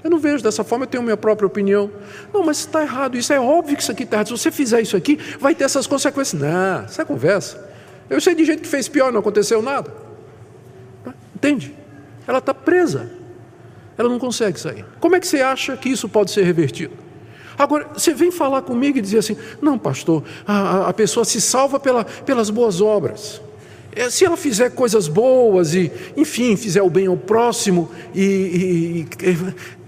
Eu 0.04 0.12
não 0.12 0.20
vejo 0.20 0.44
dessa 0.44 0.64
forma, 0.64 0.84
eu 0.84 0.88
tenho 0.88 1.02
minha 1.02 1.18
própria 1.18 1.48
opinião. 1.48 1.90
Não, 2.32 2.44
mas 2.46 2.60
está 2.60 2.84
errado. 2.84 3.18
Isso 3.18 3.34
é 3.34 3.40
óbvio 3.40 3.76
que 3.76 3.82
isso 3.82 3.92
aqui 3.92 4.04
está 4.04 4.18
errado. 4.18 4.28
Se 4.28 4.38
você 4.38 4.52
fizer 4.52 4.82
isso 4.82 4.96
aqui, 4.96 5.18
vai 5.40 5.56
ter 5.56 5.64
essas 5.64 5.88
consequências. 5.88 6.40
Não, 6.40 6.86
isso 6.86 7.02
é 7.02 7.06
conversa. 7.06 7.74
Eu 8.08 8.22
sei 8.22 8.36
de 8.36 8.46
gente 8.46 8.62
que 8.62 8.68
fez 8.68 8.88
pior 8.88 9.10
e 9.10 9.12
não 9.12 9.20
aconteceu 9.22 9.64
nada. 9.64 9.92
Entende? 11.34 11.74
Ela 12.28 12.38
está 12.38 12.54
presa. 12.54 13.10
Ela 13.98 14.10
não 14.10 14.20
consegue 14.20 14.60
sair. 14.60 14.86
Como 15.00 15.16
é 15.16 15.20
que 15.20 15.26
você 15.26 15.42
acha 15.42 15.76
que 15.76 15.90
isso 15.90 16.08
pode 16.08 16.30
ser 16.30 16.44
revertido? 16.44 17.05
Agora, 17.58 17.90
você 17.94 18.14
vem 18.14 18.32
falar 18.32 18.62
comigo 18.62 18.98
e 18.98 19.02
dizer 19.02 19.20
assim: 19.20 19.38
não, 19.62 19.78
pastor, 19.78 20.24
a, 20.46 20.90
a 20.90 20.94
pessoa 20.94 21.24
se 21.26 21.40
salva 21.40 21.80
pela, 21.80 22.04
pelas 22.04 22.50
boas 22.50 22.82
obras. 22.82 23.42
É, 23.96 24.10
se 24.10 24.26
ela 24.26 24.36
fizer 24.36 24.72
coisas 24.72 25.08
boas 25.08 25.74
e, 25.74 25.90
enfim, 26.18 26.58
fizer 26.58 26.82
o 26.82 26.90
bem 26.90 27.08
ao 27.08 27.16
próximo 27.16 27.90
e, 28.14 28.22
e, 28.22 29.30
e 29.30 29.38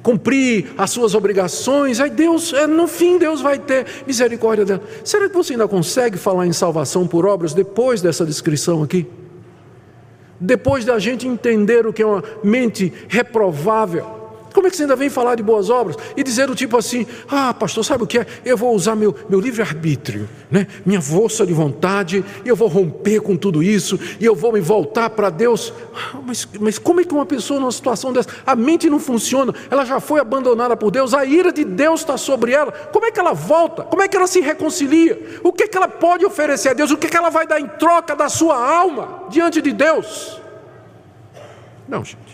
cumprir 0.02 0.68
as 0.78 0.92
suas 0.92 1.14
obrigações, 1.14 2.00
aí 2.00 2.10
Deus, 2.10 2.54
é, 2.54 2.66
no 2.66 2.88
fim, 2.88 3.18
Deus 3.18 3.42
vai 3.42 3.60
ter 3.60 3.86
misericórdia 4.08 4.64
dela. 4.64 4.84
Será 5.04 5.28
que 5.28 5.36
você 5.36 5.54
ainda 5.54 5.68
consegue 5.68 6.18
falar 6.18 6.48
em 6.48 6.54
salvação 6.54 7.06
por 7.06 7.26
obras 7.26 7.54
depois 7.54 8.02
dessa 8.02 8.26
descrição 8.26 8.82
aqui? 8.82 9.06
Depois 10.40 10.86
da 10.86 10.98
gente 11.00 11.28
entender 11.28 11.86
o 11.86 11.92
que 11.92 12.02
é 12.02 12.06
uma 12.06 12.24
mente 12.42 12.94
reprovável, 13.10 14.06
como 14.58 14.66
é 14.66 14.72
que 14.72 14.76
você 14.76 14.82
ainda 14.82 14.96
vem 14.96 15.08
falar 15.08 15.36
de 15.36 15.44
boas 15.44 15.70
obras 15.70 15.96
e 16.16 16.24
dizer 16.24 16.50
o 16.50 16.56
tipo 16.56 16.76
assim: 16.76 17.06
ah, 17.30 17.54
pastor, 17.54 17.86
sabe 17.86 18.04
o 18.04 18.08
que 18.08 18.18
é? 18.18 18.26
Eu 18.44 18.58
vou 18.58 18.74
usar 18.74 18.96
meu, 18.96 19.16
meu 19.30 19.40
livre-arbítrio, 19.40 20.28
né? 20.50 20.66
minha 20.84 21.00
força 21.00 21.46
de 21.46 21.54
vontade, 21.54 22.26
e 22.44 22.50
eu 22.50 22.56
vou 22.56 22.68
romper 22.68 23.22
com 23.22 23.38
tudo 23.38 23.62
isso, 23.62 24.00
e 24.20 24.26
eu 24.26 24.34
vou 24.34 24.52
me 24.52 24.60
voltar 24.60 25.12
para 25.12 25.30
Deus. 25.30 25.72
Ah, 25.96 26.18
mas, 26.26 26.50
mas 26.60 26.80
como 26.80 27.02
é 27.02 27.04
que 27.04 27.14
uma 27.14 27.24
pessoa 27.24 27.60
numa 27.60 27.72
situação 27.72 28.12
dessa, 28.12 28.30
a 28.48 28.56
mente 28.56 28.90
não 28.90 29.00
funciona, 29.00 29.54
ela 29.70 29.86
já 29.86 30.00
foi 30.00 30.20
abandonada 30.20 30.76
por 30.76 30.90
Deus, 30.90 31.14
a 31.14 31.24
ira 31.24 31.54
de 31.54 31.64
Deus 31.64 32.00
está 32.00 32.18
sobre 32.18 32.52
ela, 32.52 32.72
como 32.72 33.06
é 33.06 33.12
que 33.12 33.20
ela 33.20 33.34
volta? 33.34 33.84
Como 33.84 34.02
é 34.02 34.08
que 34.08 34.18
ela 34.18 34.26
se 34.26 34.40
reconcilia? 34.40 35.40
O 35.44 35.54
que, 35.54 35.66
é 35.66 35.68
que 35.68 35.78
ela 35.78 35.88
pode 35.88 36.26
oferecer 36.26 36.70
a 36.70 36.74
Deus? 36.74 36.90
O 36.90 36.98
que, 36.98 37.06
é 37.06 37.10
que 37.12 37.18
ela 37.18 37.30
vai 37.30 37.46
dar 37.46 37.60
em 37.60 37.68
troca 37.68 38.16
da 38.16 38.28
sua 38.28 38.58
alma 38.58 39.26
diante 39.30 39.62
de 39.62 39.72
Deus? 39.72 40.42
Não, 41.88 42.04
gente. 42.04 42.27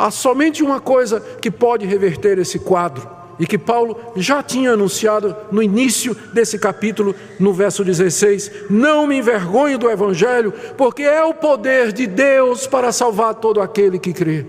Há 0.00 0.10
somente 0.10 0.62
uma 0.62 0.80
coisa 0.80 1.20
que 1.20 1.50
pode 1.50 1.84
reverter 1.84 2.38
esse 2.38 2.58
quadro, 2.58 3.06
e 3.38 3.46
que 3.46 3.58
Paulo 3.58 4.00
já 4.16 4.42
tinha 4.42 4.72
anunciado 4.72 5.36
no 5.52 5.62
início 5.62 6.16
desse 6.32 6.58
capítulo, 6.58 7.14
no 7.38 7.52
verso 7.52 7.84
16: 7.84 8.50
Não 8.70 9.06
me 9.06 9.18
envergonho 9.18 9.76
do 9.76 9.90
Evangelho, 9.90 10.54
porque 10.78 11.02
é 11.02 11.22
o 11.22 11.34
poder 11.34 11.92
de 11.92 12.06
Deus 12.06 12.66
para 12.66 12.92
salvar 12.92 13.34
todo 13.34 13.60
aquele 13.60 13.98
que 13.98 14.14
crê. 14.14 14.46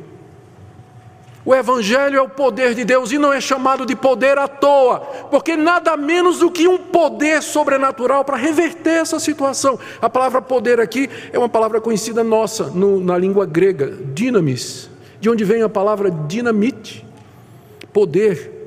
O 1.43 1.53
Evangelho 1.53 2.17
é 2.17 2.21
o 2.21 2.29
poder 2.29 2.73
de 2.73 2.85
Deus 2.85 3.11
e 3.11 3.17
não 3.17 3.33
é 3.33 3.41
chamado 3.41 3.85
de 3.85 3.93
poder 3.93 4.37
à 4.37 4.47
toa, 4.47 5.01
porque 5.29 5.57
nada 5.57 5.97
menos 5.97 6.39
do 6.39 6.49
que 6.49 6.65
um 6.65 6.77
poder 6.77 7.43
sobrenatural 7.43 8.23
para 8.23 8.37
reverter 8.37 9.01
essa 9.01 9.19
situação. 9.19 9.77
A 10.01 10.09
palavra 10.09 10.41
poder 10.41 10.79
aqui 10.79 11.09
é 11.33 11.37
uma 11.37 11.49
palavra 11.49 11.81
conhecida 11.81 12.23
nossa 12.23 12.67
no, 12.67 13.01
na 13.01 13.17
língua 13.17 13.45
grega, 13.45 13.91
dinamis 14.13 14.90
de 15.21 15.29
onde 15.29 15.45
vem 15.45 15.61
a 15.61 15.69
palavra 15.69 16.09
dinamite, 16.09 17.05
poder. 17.93 18.59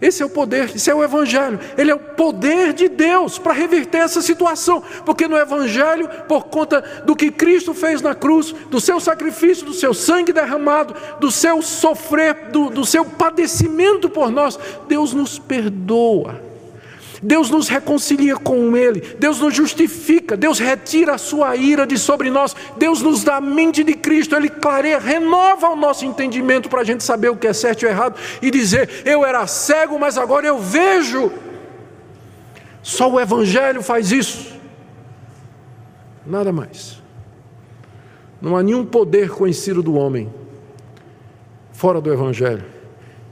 Esse 0.00 0.22
é 0.22 0.26
o 0.26 0.30
poder, 0.30 0.70
esse 0.74 0.90
é 0.90 0.94
o 0.94 1.04
Evangelho. 1.04 1.58
Ele 1.76 1.90
é 1.90 1.94
o 1.94 1.98
poder 1.98 2.72
de 2.72 2.88
Deus 2.88 3.36
para 3.36 3.52
reverter 3.52 3.98
essa 3.98 4.22
situação. 4.22 4.82
Porque 5.04 5.28
no 5.28 5.36
Evangelho, 5.36 6.08
por 6.26 6.46
conta 6.46 6.80
do 7.04 7.14
que 7.14 7.30
Cristo 7.30 7.74
fez 7.74 8.00
na 8.00 8.14
cruz, 8.14 8.52
do 8.70 8.80
seu 8.80 9.00
sacrifício, 9.00 9.66
do 9.66 9.74
seu 9.74 9.92
sangue 9.92 10.32
derramado, 10.32 10.94
do 11.20 11.30
seu 11.30 11.60
sofrer, 11.60 12.48
do, 12.50 12.70
do 12.70 12.86
seu 12.86 13.04
padecimento 13.04 14.08
por 14.08 14.30
nós, 14.30 14.58
Deus 14.88 15.12
nos 15.12 15.38
perdoa. 15.38 16.47
Deus 17.22 17.50
nos 17.50 17.68
reconcilia 17.68 18.36
com 18.36 18.76
Ele, 18.76 19.00
Deus 19.18 19.40
nos 19.40 19.54
justifica, 19.54 20.36
Deus 20.36 20.58
retira 20.58 21.14
a 21.14 21.18
sua 21.18 21.56
ira 21.56 21.86
de 21.86 21.98
sobre 21.98 22.30
nós, 22.30 22.54
Deus 22.76 23.02
nos 23.02 23.24
dá 23.24 23.36
a 23.36 23.40
mente 23.40 23.82
de 23.82 23.94
Cristo, 23.94 24.36
Ele 24.36 24.48
clareia, 24.48 24.98
renova 24.98 25.68
o 25.68 25.76
nosso 25.76 26.04
entendimento 26.04 26.68
para 26.68 26.82
a 26.82 26.84
gente 26.84 27.02
saber 27.02 27.30
o 27.30 27.36
que 27.36 27.46
é 27.46 27.52
certo 27.52 27.82
e 27.82 27.86
errado 27.86 28.18
e 28.40 28.50
dizer: 28.50 29.02
Eu 29.04 29.24
era 29.24 29.46
cego, 29.46 29.98
mas 29.98 30.16
agora 30.16 30.46
eu 30.46 30.58
vejo. 30.58 31.32
Só 32.82 33.10
o 33.10 33.20
Evangelho 33.20 33.82
faz 33.82 34.12
isso, 34.12 34.54
nada 36.24 36.52
mais. 36.52 37.02
Não 38.40 38.56
há 38.56 38.62
nenhum 38.62 38.86
poder 38.86 39.30
conhecido 39.30 39.82
do 39.82 39.94
homem, 39.94 40.32
fora 41.72 42.00
do 42.00 42.12
Evangelho, 42.12 42.64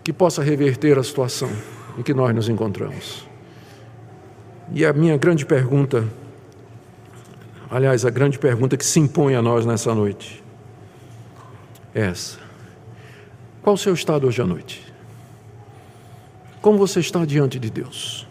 que 0.03 0.13
possa 0.13 0.43
reverter 0.43 0.99
a 0.99 1.03
situação 1.03 1.51
em 1.97 2.03
que 2.03 2.13
nós 2.13 2.35
nos 2.35 2.49
encontramos. 2.49 3.26
E 4.73 4.85
a 4.85 4.93
minha 4.93 5.17
grande 5.17 5.47
pergunta, 5.47 6.05
aliás, 7.71 8.05
a 8.05 8.11
grande 8.11 8.39
pergunta 8.39 8.77
que 8.77 8.85
se 8.85 8.99
impõe 8.99 9.35
a 9.35 9.43
nós 9.43 9.65
nessa 9.65 9.95
noite, 9.95 10.43
é 11.95 12.03
essa: 12.03 12.39
qual 13.63 13.75
o 13.75 13.79
seu 13.79 13.95
estado 13.95 14.27
hoje 14.27 14.43
à 14.43 14.47
noite? 14.47 14.93
Como 16.61 16.79
você 16.79 17.01
está 17.01 17.25
diante 17.25 17.59
de 17.59 17.71
Deus? 17.71 18.27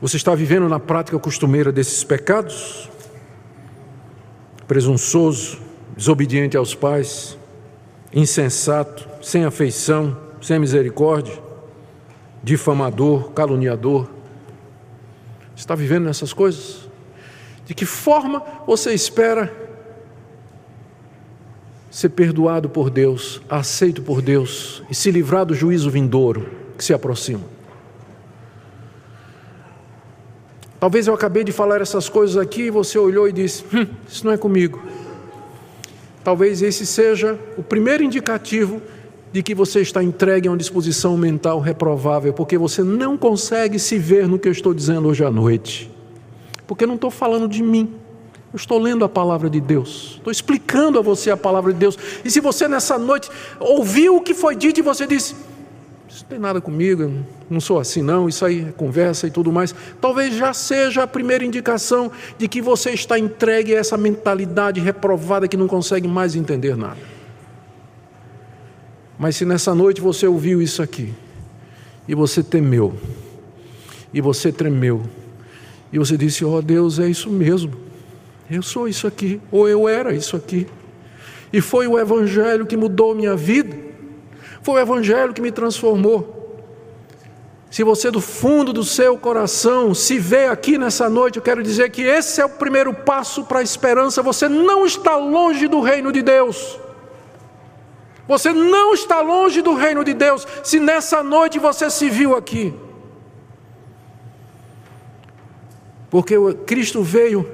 Você 0.00 0.16
está 0.16 0.34
vivendo 0.34 0.68
na 0.68 0.78
prática 0.78 1.18
costumeira 1.18 1.70
desses 1.70 2.04
pecados? 2.04 2.88
Presunçoso, 4.66 5.58
desobediente 5.96 6.56
aos 6.56 6.74
pais, 6.74 7.36
insensato, 8.12 9.06
sem 9.20 9.44
afeição, 9.44 10.16
sem 10.40 10.58
misericórdia, 10.58 11.36
difamador, 12.42 13.32
caluniador, 13.32 14.08
está 15.60 15.74
vivendo 15.74 16.04
nessas 16.04 16.32
coisas? 16.32 16.88
De 17.66 17.74
que 17.74 17.84
forma 17.84 18.42
você 18.66 18.92
espera 18.92 19.52
ser 21.90 22.10
perdoado 22.10 22.68
por 22.68 22.88
Deus, 22.88 23.40
aceito 23.48 24.02
por 24.02 24.22
Deus 24.22 24.82
e 24.90 24.94
se 24.94 25.10
livrar 25.10 25.44
do 25.44 25.54
juízo 25.54 25.90
vindouro 25.90 26.50
que 26.76 26.84
se 26.84 26.94
aproxima? 26.94 27.44
Talvez 30.80 31.06
eu 31.06 31.12
acabei 31.12 31.44
de 31.44 31.52
falar 31.52 31.82
essas 31.82 32.08
coisas 32.08 32.38
aqui 32.38 32.62
e 32.62 32.70
você 32.70 32.98
olhou 32.98 33.28
e 33.28 33.32
disse: 33.32 33.64
hum, 33.72 33.86
Isso 34.08 34.24
não 34.24 34.32
é 34.32 34.38
comigo. 34.38 34.82
Talvez 36.24 36.62
esse 36.62 36.86
seja 36.86 37.38
o 37.58 37.62
primeiro 37.62 38.02
indicativo 38.02 38.80
de 39.32 39.42
que 39.42 39.54
você 39.54 39.80
está 39.80 40.02
entregue 40.02 40.48
a 40.48 40.50
uma 40.50 40.56
disposição 40.56 41.16
mental 41.16 41.60
reprovável, 41.60 42.32
porque 42.32 42.58
você 42.58 42.82
não 42.82 43.16
consegue 43.16 43.78
se 43.78 43.98
ver 43.98 44.26
no 44.26 44.38
que 44.38 44.48
eu 44.48 44.52
estou 44.52 44.74
dizendo 44.74 45.08
hoje 45.08 45.24
à 45.24 45.30
noite. 45.30 45.90
Porque 46.66 46.84
eu 46.84 46.88
não 46.88 46.96
estou 46.96 47.10
falando 47.10 47.48
de 47.48 47.62
mim, 47.62 47.92
eu 48.52 48.56
estou 48.56 48.78
lendo 48.78 49.04
a 49.04 49.08
palavra 49.08 49.48
de 49.48 49.60
Deus, 49.60 50.14
estou 50.16 50.30
explicando 50.30 50.98
a 50.98 51.02
você 51.02 51.30
a 51.30 51.36
palavra 51.36 51.72
de 51.72 51.78
Deus. 51.78 51.96
E 52.24 52.30
se 52.30 52.40
você 52.40 52.66
nessa 52.66 52.98
noite 52.98 53.30
ouviu 53.60 54.16
o 54.16 54.20
que 54.20 54.34
foi 54.34 54.56
dito 54.56 54.80
e 54.80 54.82
você 54.82 55.06
disse: 55.06 55.36
Isso 56.08 56.22
não 56.22 56.28
tem 56.28 56.38
nada 56.38 56.60
comigo, 56.60 57.12
não 57.48 57.60
sou 57.60 57.78
assim 57.78 58.02
não, 58.02 58.28
isso 58.28 58.44
aí 58.44 58.66
é 58.68 58.72
conversa 58.72 59.28
e 59.28 59.30
tudo 59.30 59.52
mais, 59.52 59.72
talvez 60.00 60.34
já 60.34 60.52
seja 60.52 61.04
a 61.04 61.06
primeira 61.06 61.44
indicação 61.44 62.10
de 62.36 62.48
que 62.48 62.60
você 62.60 62.90
está 62.90 63.16
entregue 63.16 63.74
a 63.74 63.78
essa 63.78 63.96
mentalidade 63.96 64.80
reprovada 64.80 65.46
que 65.46 65.56
não 65.56 65.68
consegue 65.68 66.08
mais 66.08 66.34
entender 66.34 66.76
nada. 66.76 67.19
Mas 69.20 69.36
se 69.36 69.44
nessa 69.44 69.74
noite 69.74 70.00
você 70.00 70.26
ouviu 70.26 70.62
isso 70.62 70.82
aqui, 70.82 71.12
e 72.08 72.14
você 72.14 72.42
temeu, 72.42 72.94
e 74.14 74.20
você 74.22 74.50
tremeu, 74.50 75.02
e 75.92 75.98
você 75.98 76.16
disse: 76.16 76.42
Ó 76.42 76.56
oh, 76.56 76.62
Deus, 76.62 76.98
é 76.98 77.06
isso 77.06 77.28
mesmo, 77.28 77.70
eu 78.50 78.62
sou 78.62 78.88
isso 78.88 79.06
aqui, 79.06 79.38
ou 79.52 79.68
eu 79.68 79.86
era 79.86 80.14
isso 80.14 80.36
aqui, 80.36 80.66
e 81.52 81.60
foi 81.60 81.86
o 81.86 81.98
Evangelho 81.98 82.64
que 82.64 82.78
mudou 82.78 83.14
minha 83.14 83.36
vida, 83.36 83.76
foi 84.62 84.76
o 84.76 84.82
Evangelho 84.82 85.34
que 85.34 85.42
me 85.42 85.52
transformou. 85.52 86.38
Se 87.70 87.84
você 87.84 88.10
do 88.10 88.22
fundo 88.22 88.72
do 88.72 88.82
seu 88.82 89.18
coração 89.18 89.94
se 89.94 90.18
vê 90.18 90.46
aqui 90.46 90.78
nessa 90.78 91.10
noite, 91.10 91.36
eu 91.36 91.42
quero 91.42 91.62
dizer 91.62 91.90
que 91.90 92.00
esse 92.00 92.40
é 92.40 92.44
o 92.46 92.48
primeiro 92.48 92.94
passo 92.94 93.44
para 93.44 93.58
a 93.58 93.62
esperança. 93.62 94.22
Você 94.22 94.48
não 94.48 94.86
está 94.86 95.14
longe 95.14 95.68
do 95.68 95.80
reino 95.80 96.10
de 96.10 96.22
Deus. 96.22 96.80
Você 98.30 98.52
não 98.52 98.94
está 98.94 99.20
longe 99.20 99.60
do 99.60 99.74
reino 99.74 100.04
de 100.04 100.14
Deus 100.14 100.46
se 100.62 100.78
nessa 100.78 101.20
noite 101.20 101.58
você 101.58 101.90
se 101.90 102.08
viu 102.08 102.36
aqui. 102.36 102.72
Porque 106.08 106.36
Cristo 106.64 107.02
veio 107.02 107.44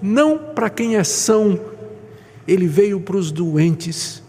não 0.00 0.38
para 0.38 0.70
quem 0.70 0.96
é 0.96 1.04
são, 1.04 1.60
ele 2.48 2.66
veio 2.66 3.00
para 3.00 3.18
os 3.18 3.30
doentes. 3.30 4.22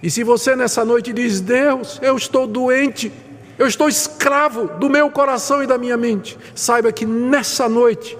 E 0.00 0.12
se 0.12 0.22
você 0.22 0.54
nessa 0.54 0.84
noite 0.84 1.12
diz: 1.12 1.40
Deus, 1.40 1.98
eu 2.00 2.16
estou 2.16 2.46
doente, 2.46 3.10
eu 3.58 3.66
estou 3.66 3.88
escravo 3.88 4.68
do 4.78 4.88
meu 4.88 5.10
coração 5.10 5.60
e 5.60 5.66
da 5.66 5.76
minha 5.76 5.96
mente, 5.96 6.38
saiba 6.54 6.92
que 6.92 7.04
nessa 7.04 7.68
noite, 7.68 8.16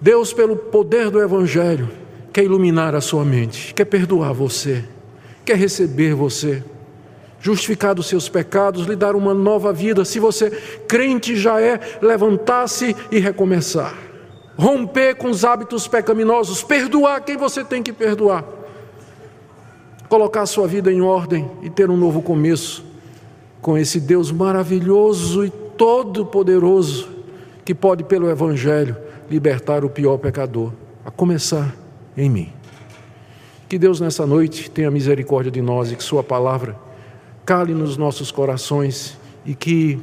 Deus, 0.00 0.32
pelo 0.32 0.56
poder 0.56 1.10
do 1.10 1.20
Evangelho, 1.20 2.03
quer 2.34 2.42
iluminar 2.42 2.96
a 2.96 3.00
sua 3.00 3.24
mente, 3.24 3.72
quer 3.72 3.84
perdoar 3.84 4.32
você, 4.32 4.82
quer 5.44 5.56
receber 5.56 6.14
você, 6.14 6.64
justificar 7.38 7.94
dos 7.94 8.08
seus 8.08 8.28
pecados, 8.28 8.88
lhe 8.88 8.96
dar 8.96 9.14
uma 9.14 9.32
nova 9.32 9.72
vida. 9.72 10.04
Se 10.04 10.18
você 10.18 10.50
crente 10.88 11.36
já 11.36 11.60
é, 11.60 11.78
levantar-se 12.02 12.96
e 13.12 13.20
recomeçar, 13.20 13.94
romper 14.58 15.14
com 15.14 15.30
os 15.30 15.44
hábitos 15.44 15.86
pecaminosos, 15.86 16.64
perdoar 16.64 17.20
quem 17.20 17.36
você 17.36 17.62
tem 17.62 17.84
que 17.84 17.92
perdoar, 17.92 18.44
colocar 20.08 20.42
a 20.42 20.46
sua 20.46 20.66
vida 20.66 20.90
em 20.90 21.00
ordem 21.00 21.48
e 21.62 21.70
ter 21.70 21.88
um 21.88 21.96
novo 21.96 22.20
começo 22.20 22.84
com 23.62 23.78
esse 23.78 24.00
Deus 24.00 24.32
maravilhoso 24.32 25.44
e 25.44 25.50
todo-poderoso 25.50 27.10
que 27.64 27.76
pode, 27.76 28.02
pelo 28.02 28.28
Evangelho, 28.28 28.96
libertar 29.30 29.84
o 29.84 29.88
pior 29.88 30.18
pecador, 30.18 30.72
a 31.06 31.12
começar 31.12 31.83
em 32.16 32.28
mim. 32.28 32.52
Que 33.68 33.78
Deus 33.78 34.00
nessa 34.00 34.26
noite 34.26 34.70
tenha 34.70 34.90
misericórdia 34.90 35.50
de 35.50 35.60
nós 35.60 35.90
e 35.90 35.96
que 35.96 36.02
Sua 36.02 36.22
palavra 36.22 36.76
cale 37.44 37.74
nos 37.74 37.96
nossos 37.96 38.30
corações 38.30 39.18
e 39.44 39.54
que 39.54 40.00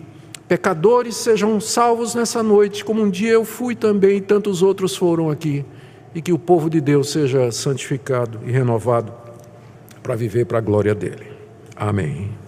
pecadores 0.48 1.16
sejam 1.16 1.60
salvos 1.60 2.14
nessa 2.14 2.44
noite, 2.44 2.84
como 2.84 3.02
um 3.02 3.10
dia 3.10 3.32
eu 3.32 3.46
fui 3.46 3.76
também 3.76 4.18
e 4.18 4.22
tantos 4.22 4.62
outros 4.62 4.96
foram 4.96 5.30
aqui, 5.30 5.66
e 6.14 6.22
que 6.22 6.34
o 6.34 6.38
povo 6.38 6.70
de 6.70 6.82
Deus 6.82 7.10
seja 7.10 7.52
santificado 7.52 8.40
e 8.46 8.52
renovado 8.52 9.14
para 10.04 10.16
viver 10.16 10.46
para 10.46 10.58
a 10.58 10.62
glória 10.62 10.94
dele. 10.94 11.26
Amém. 11.76 12.41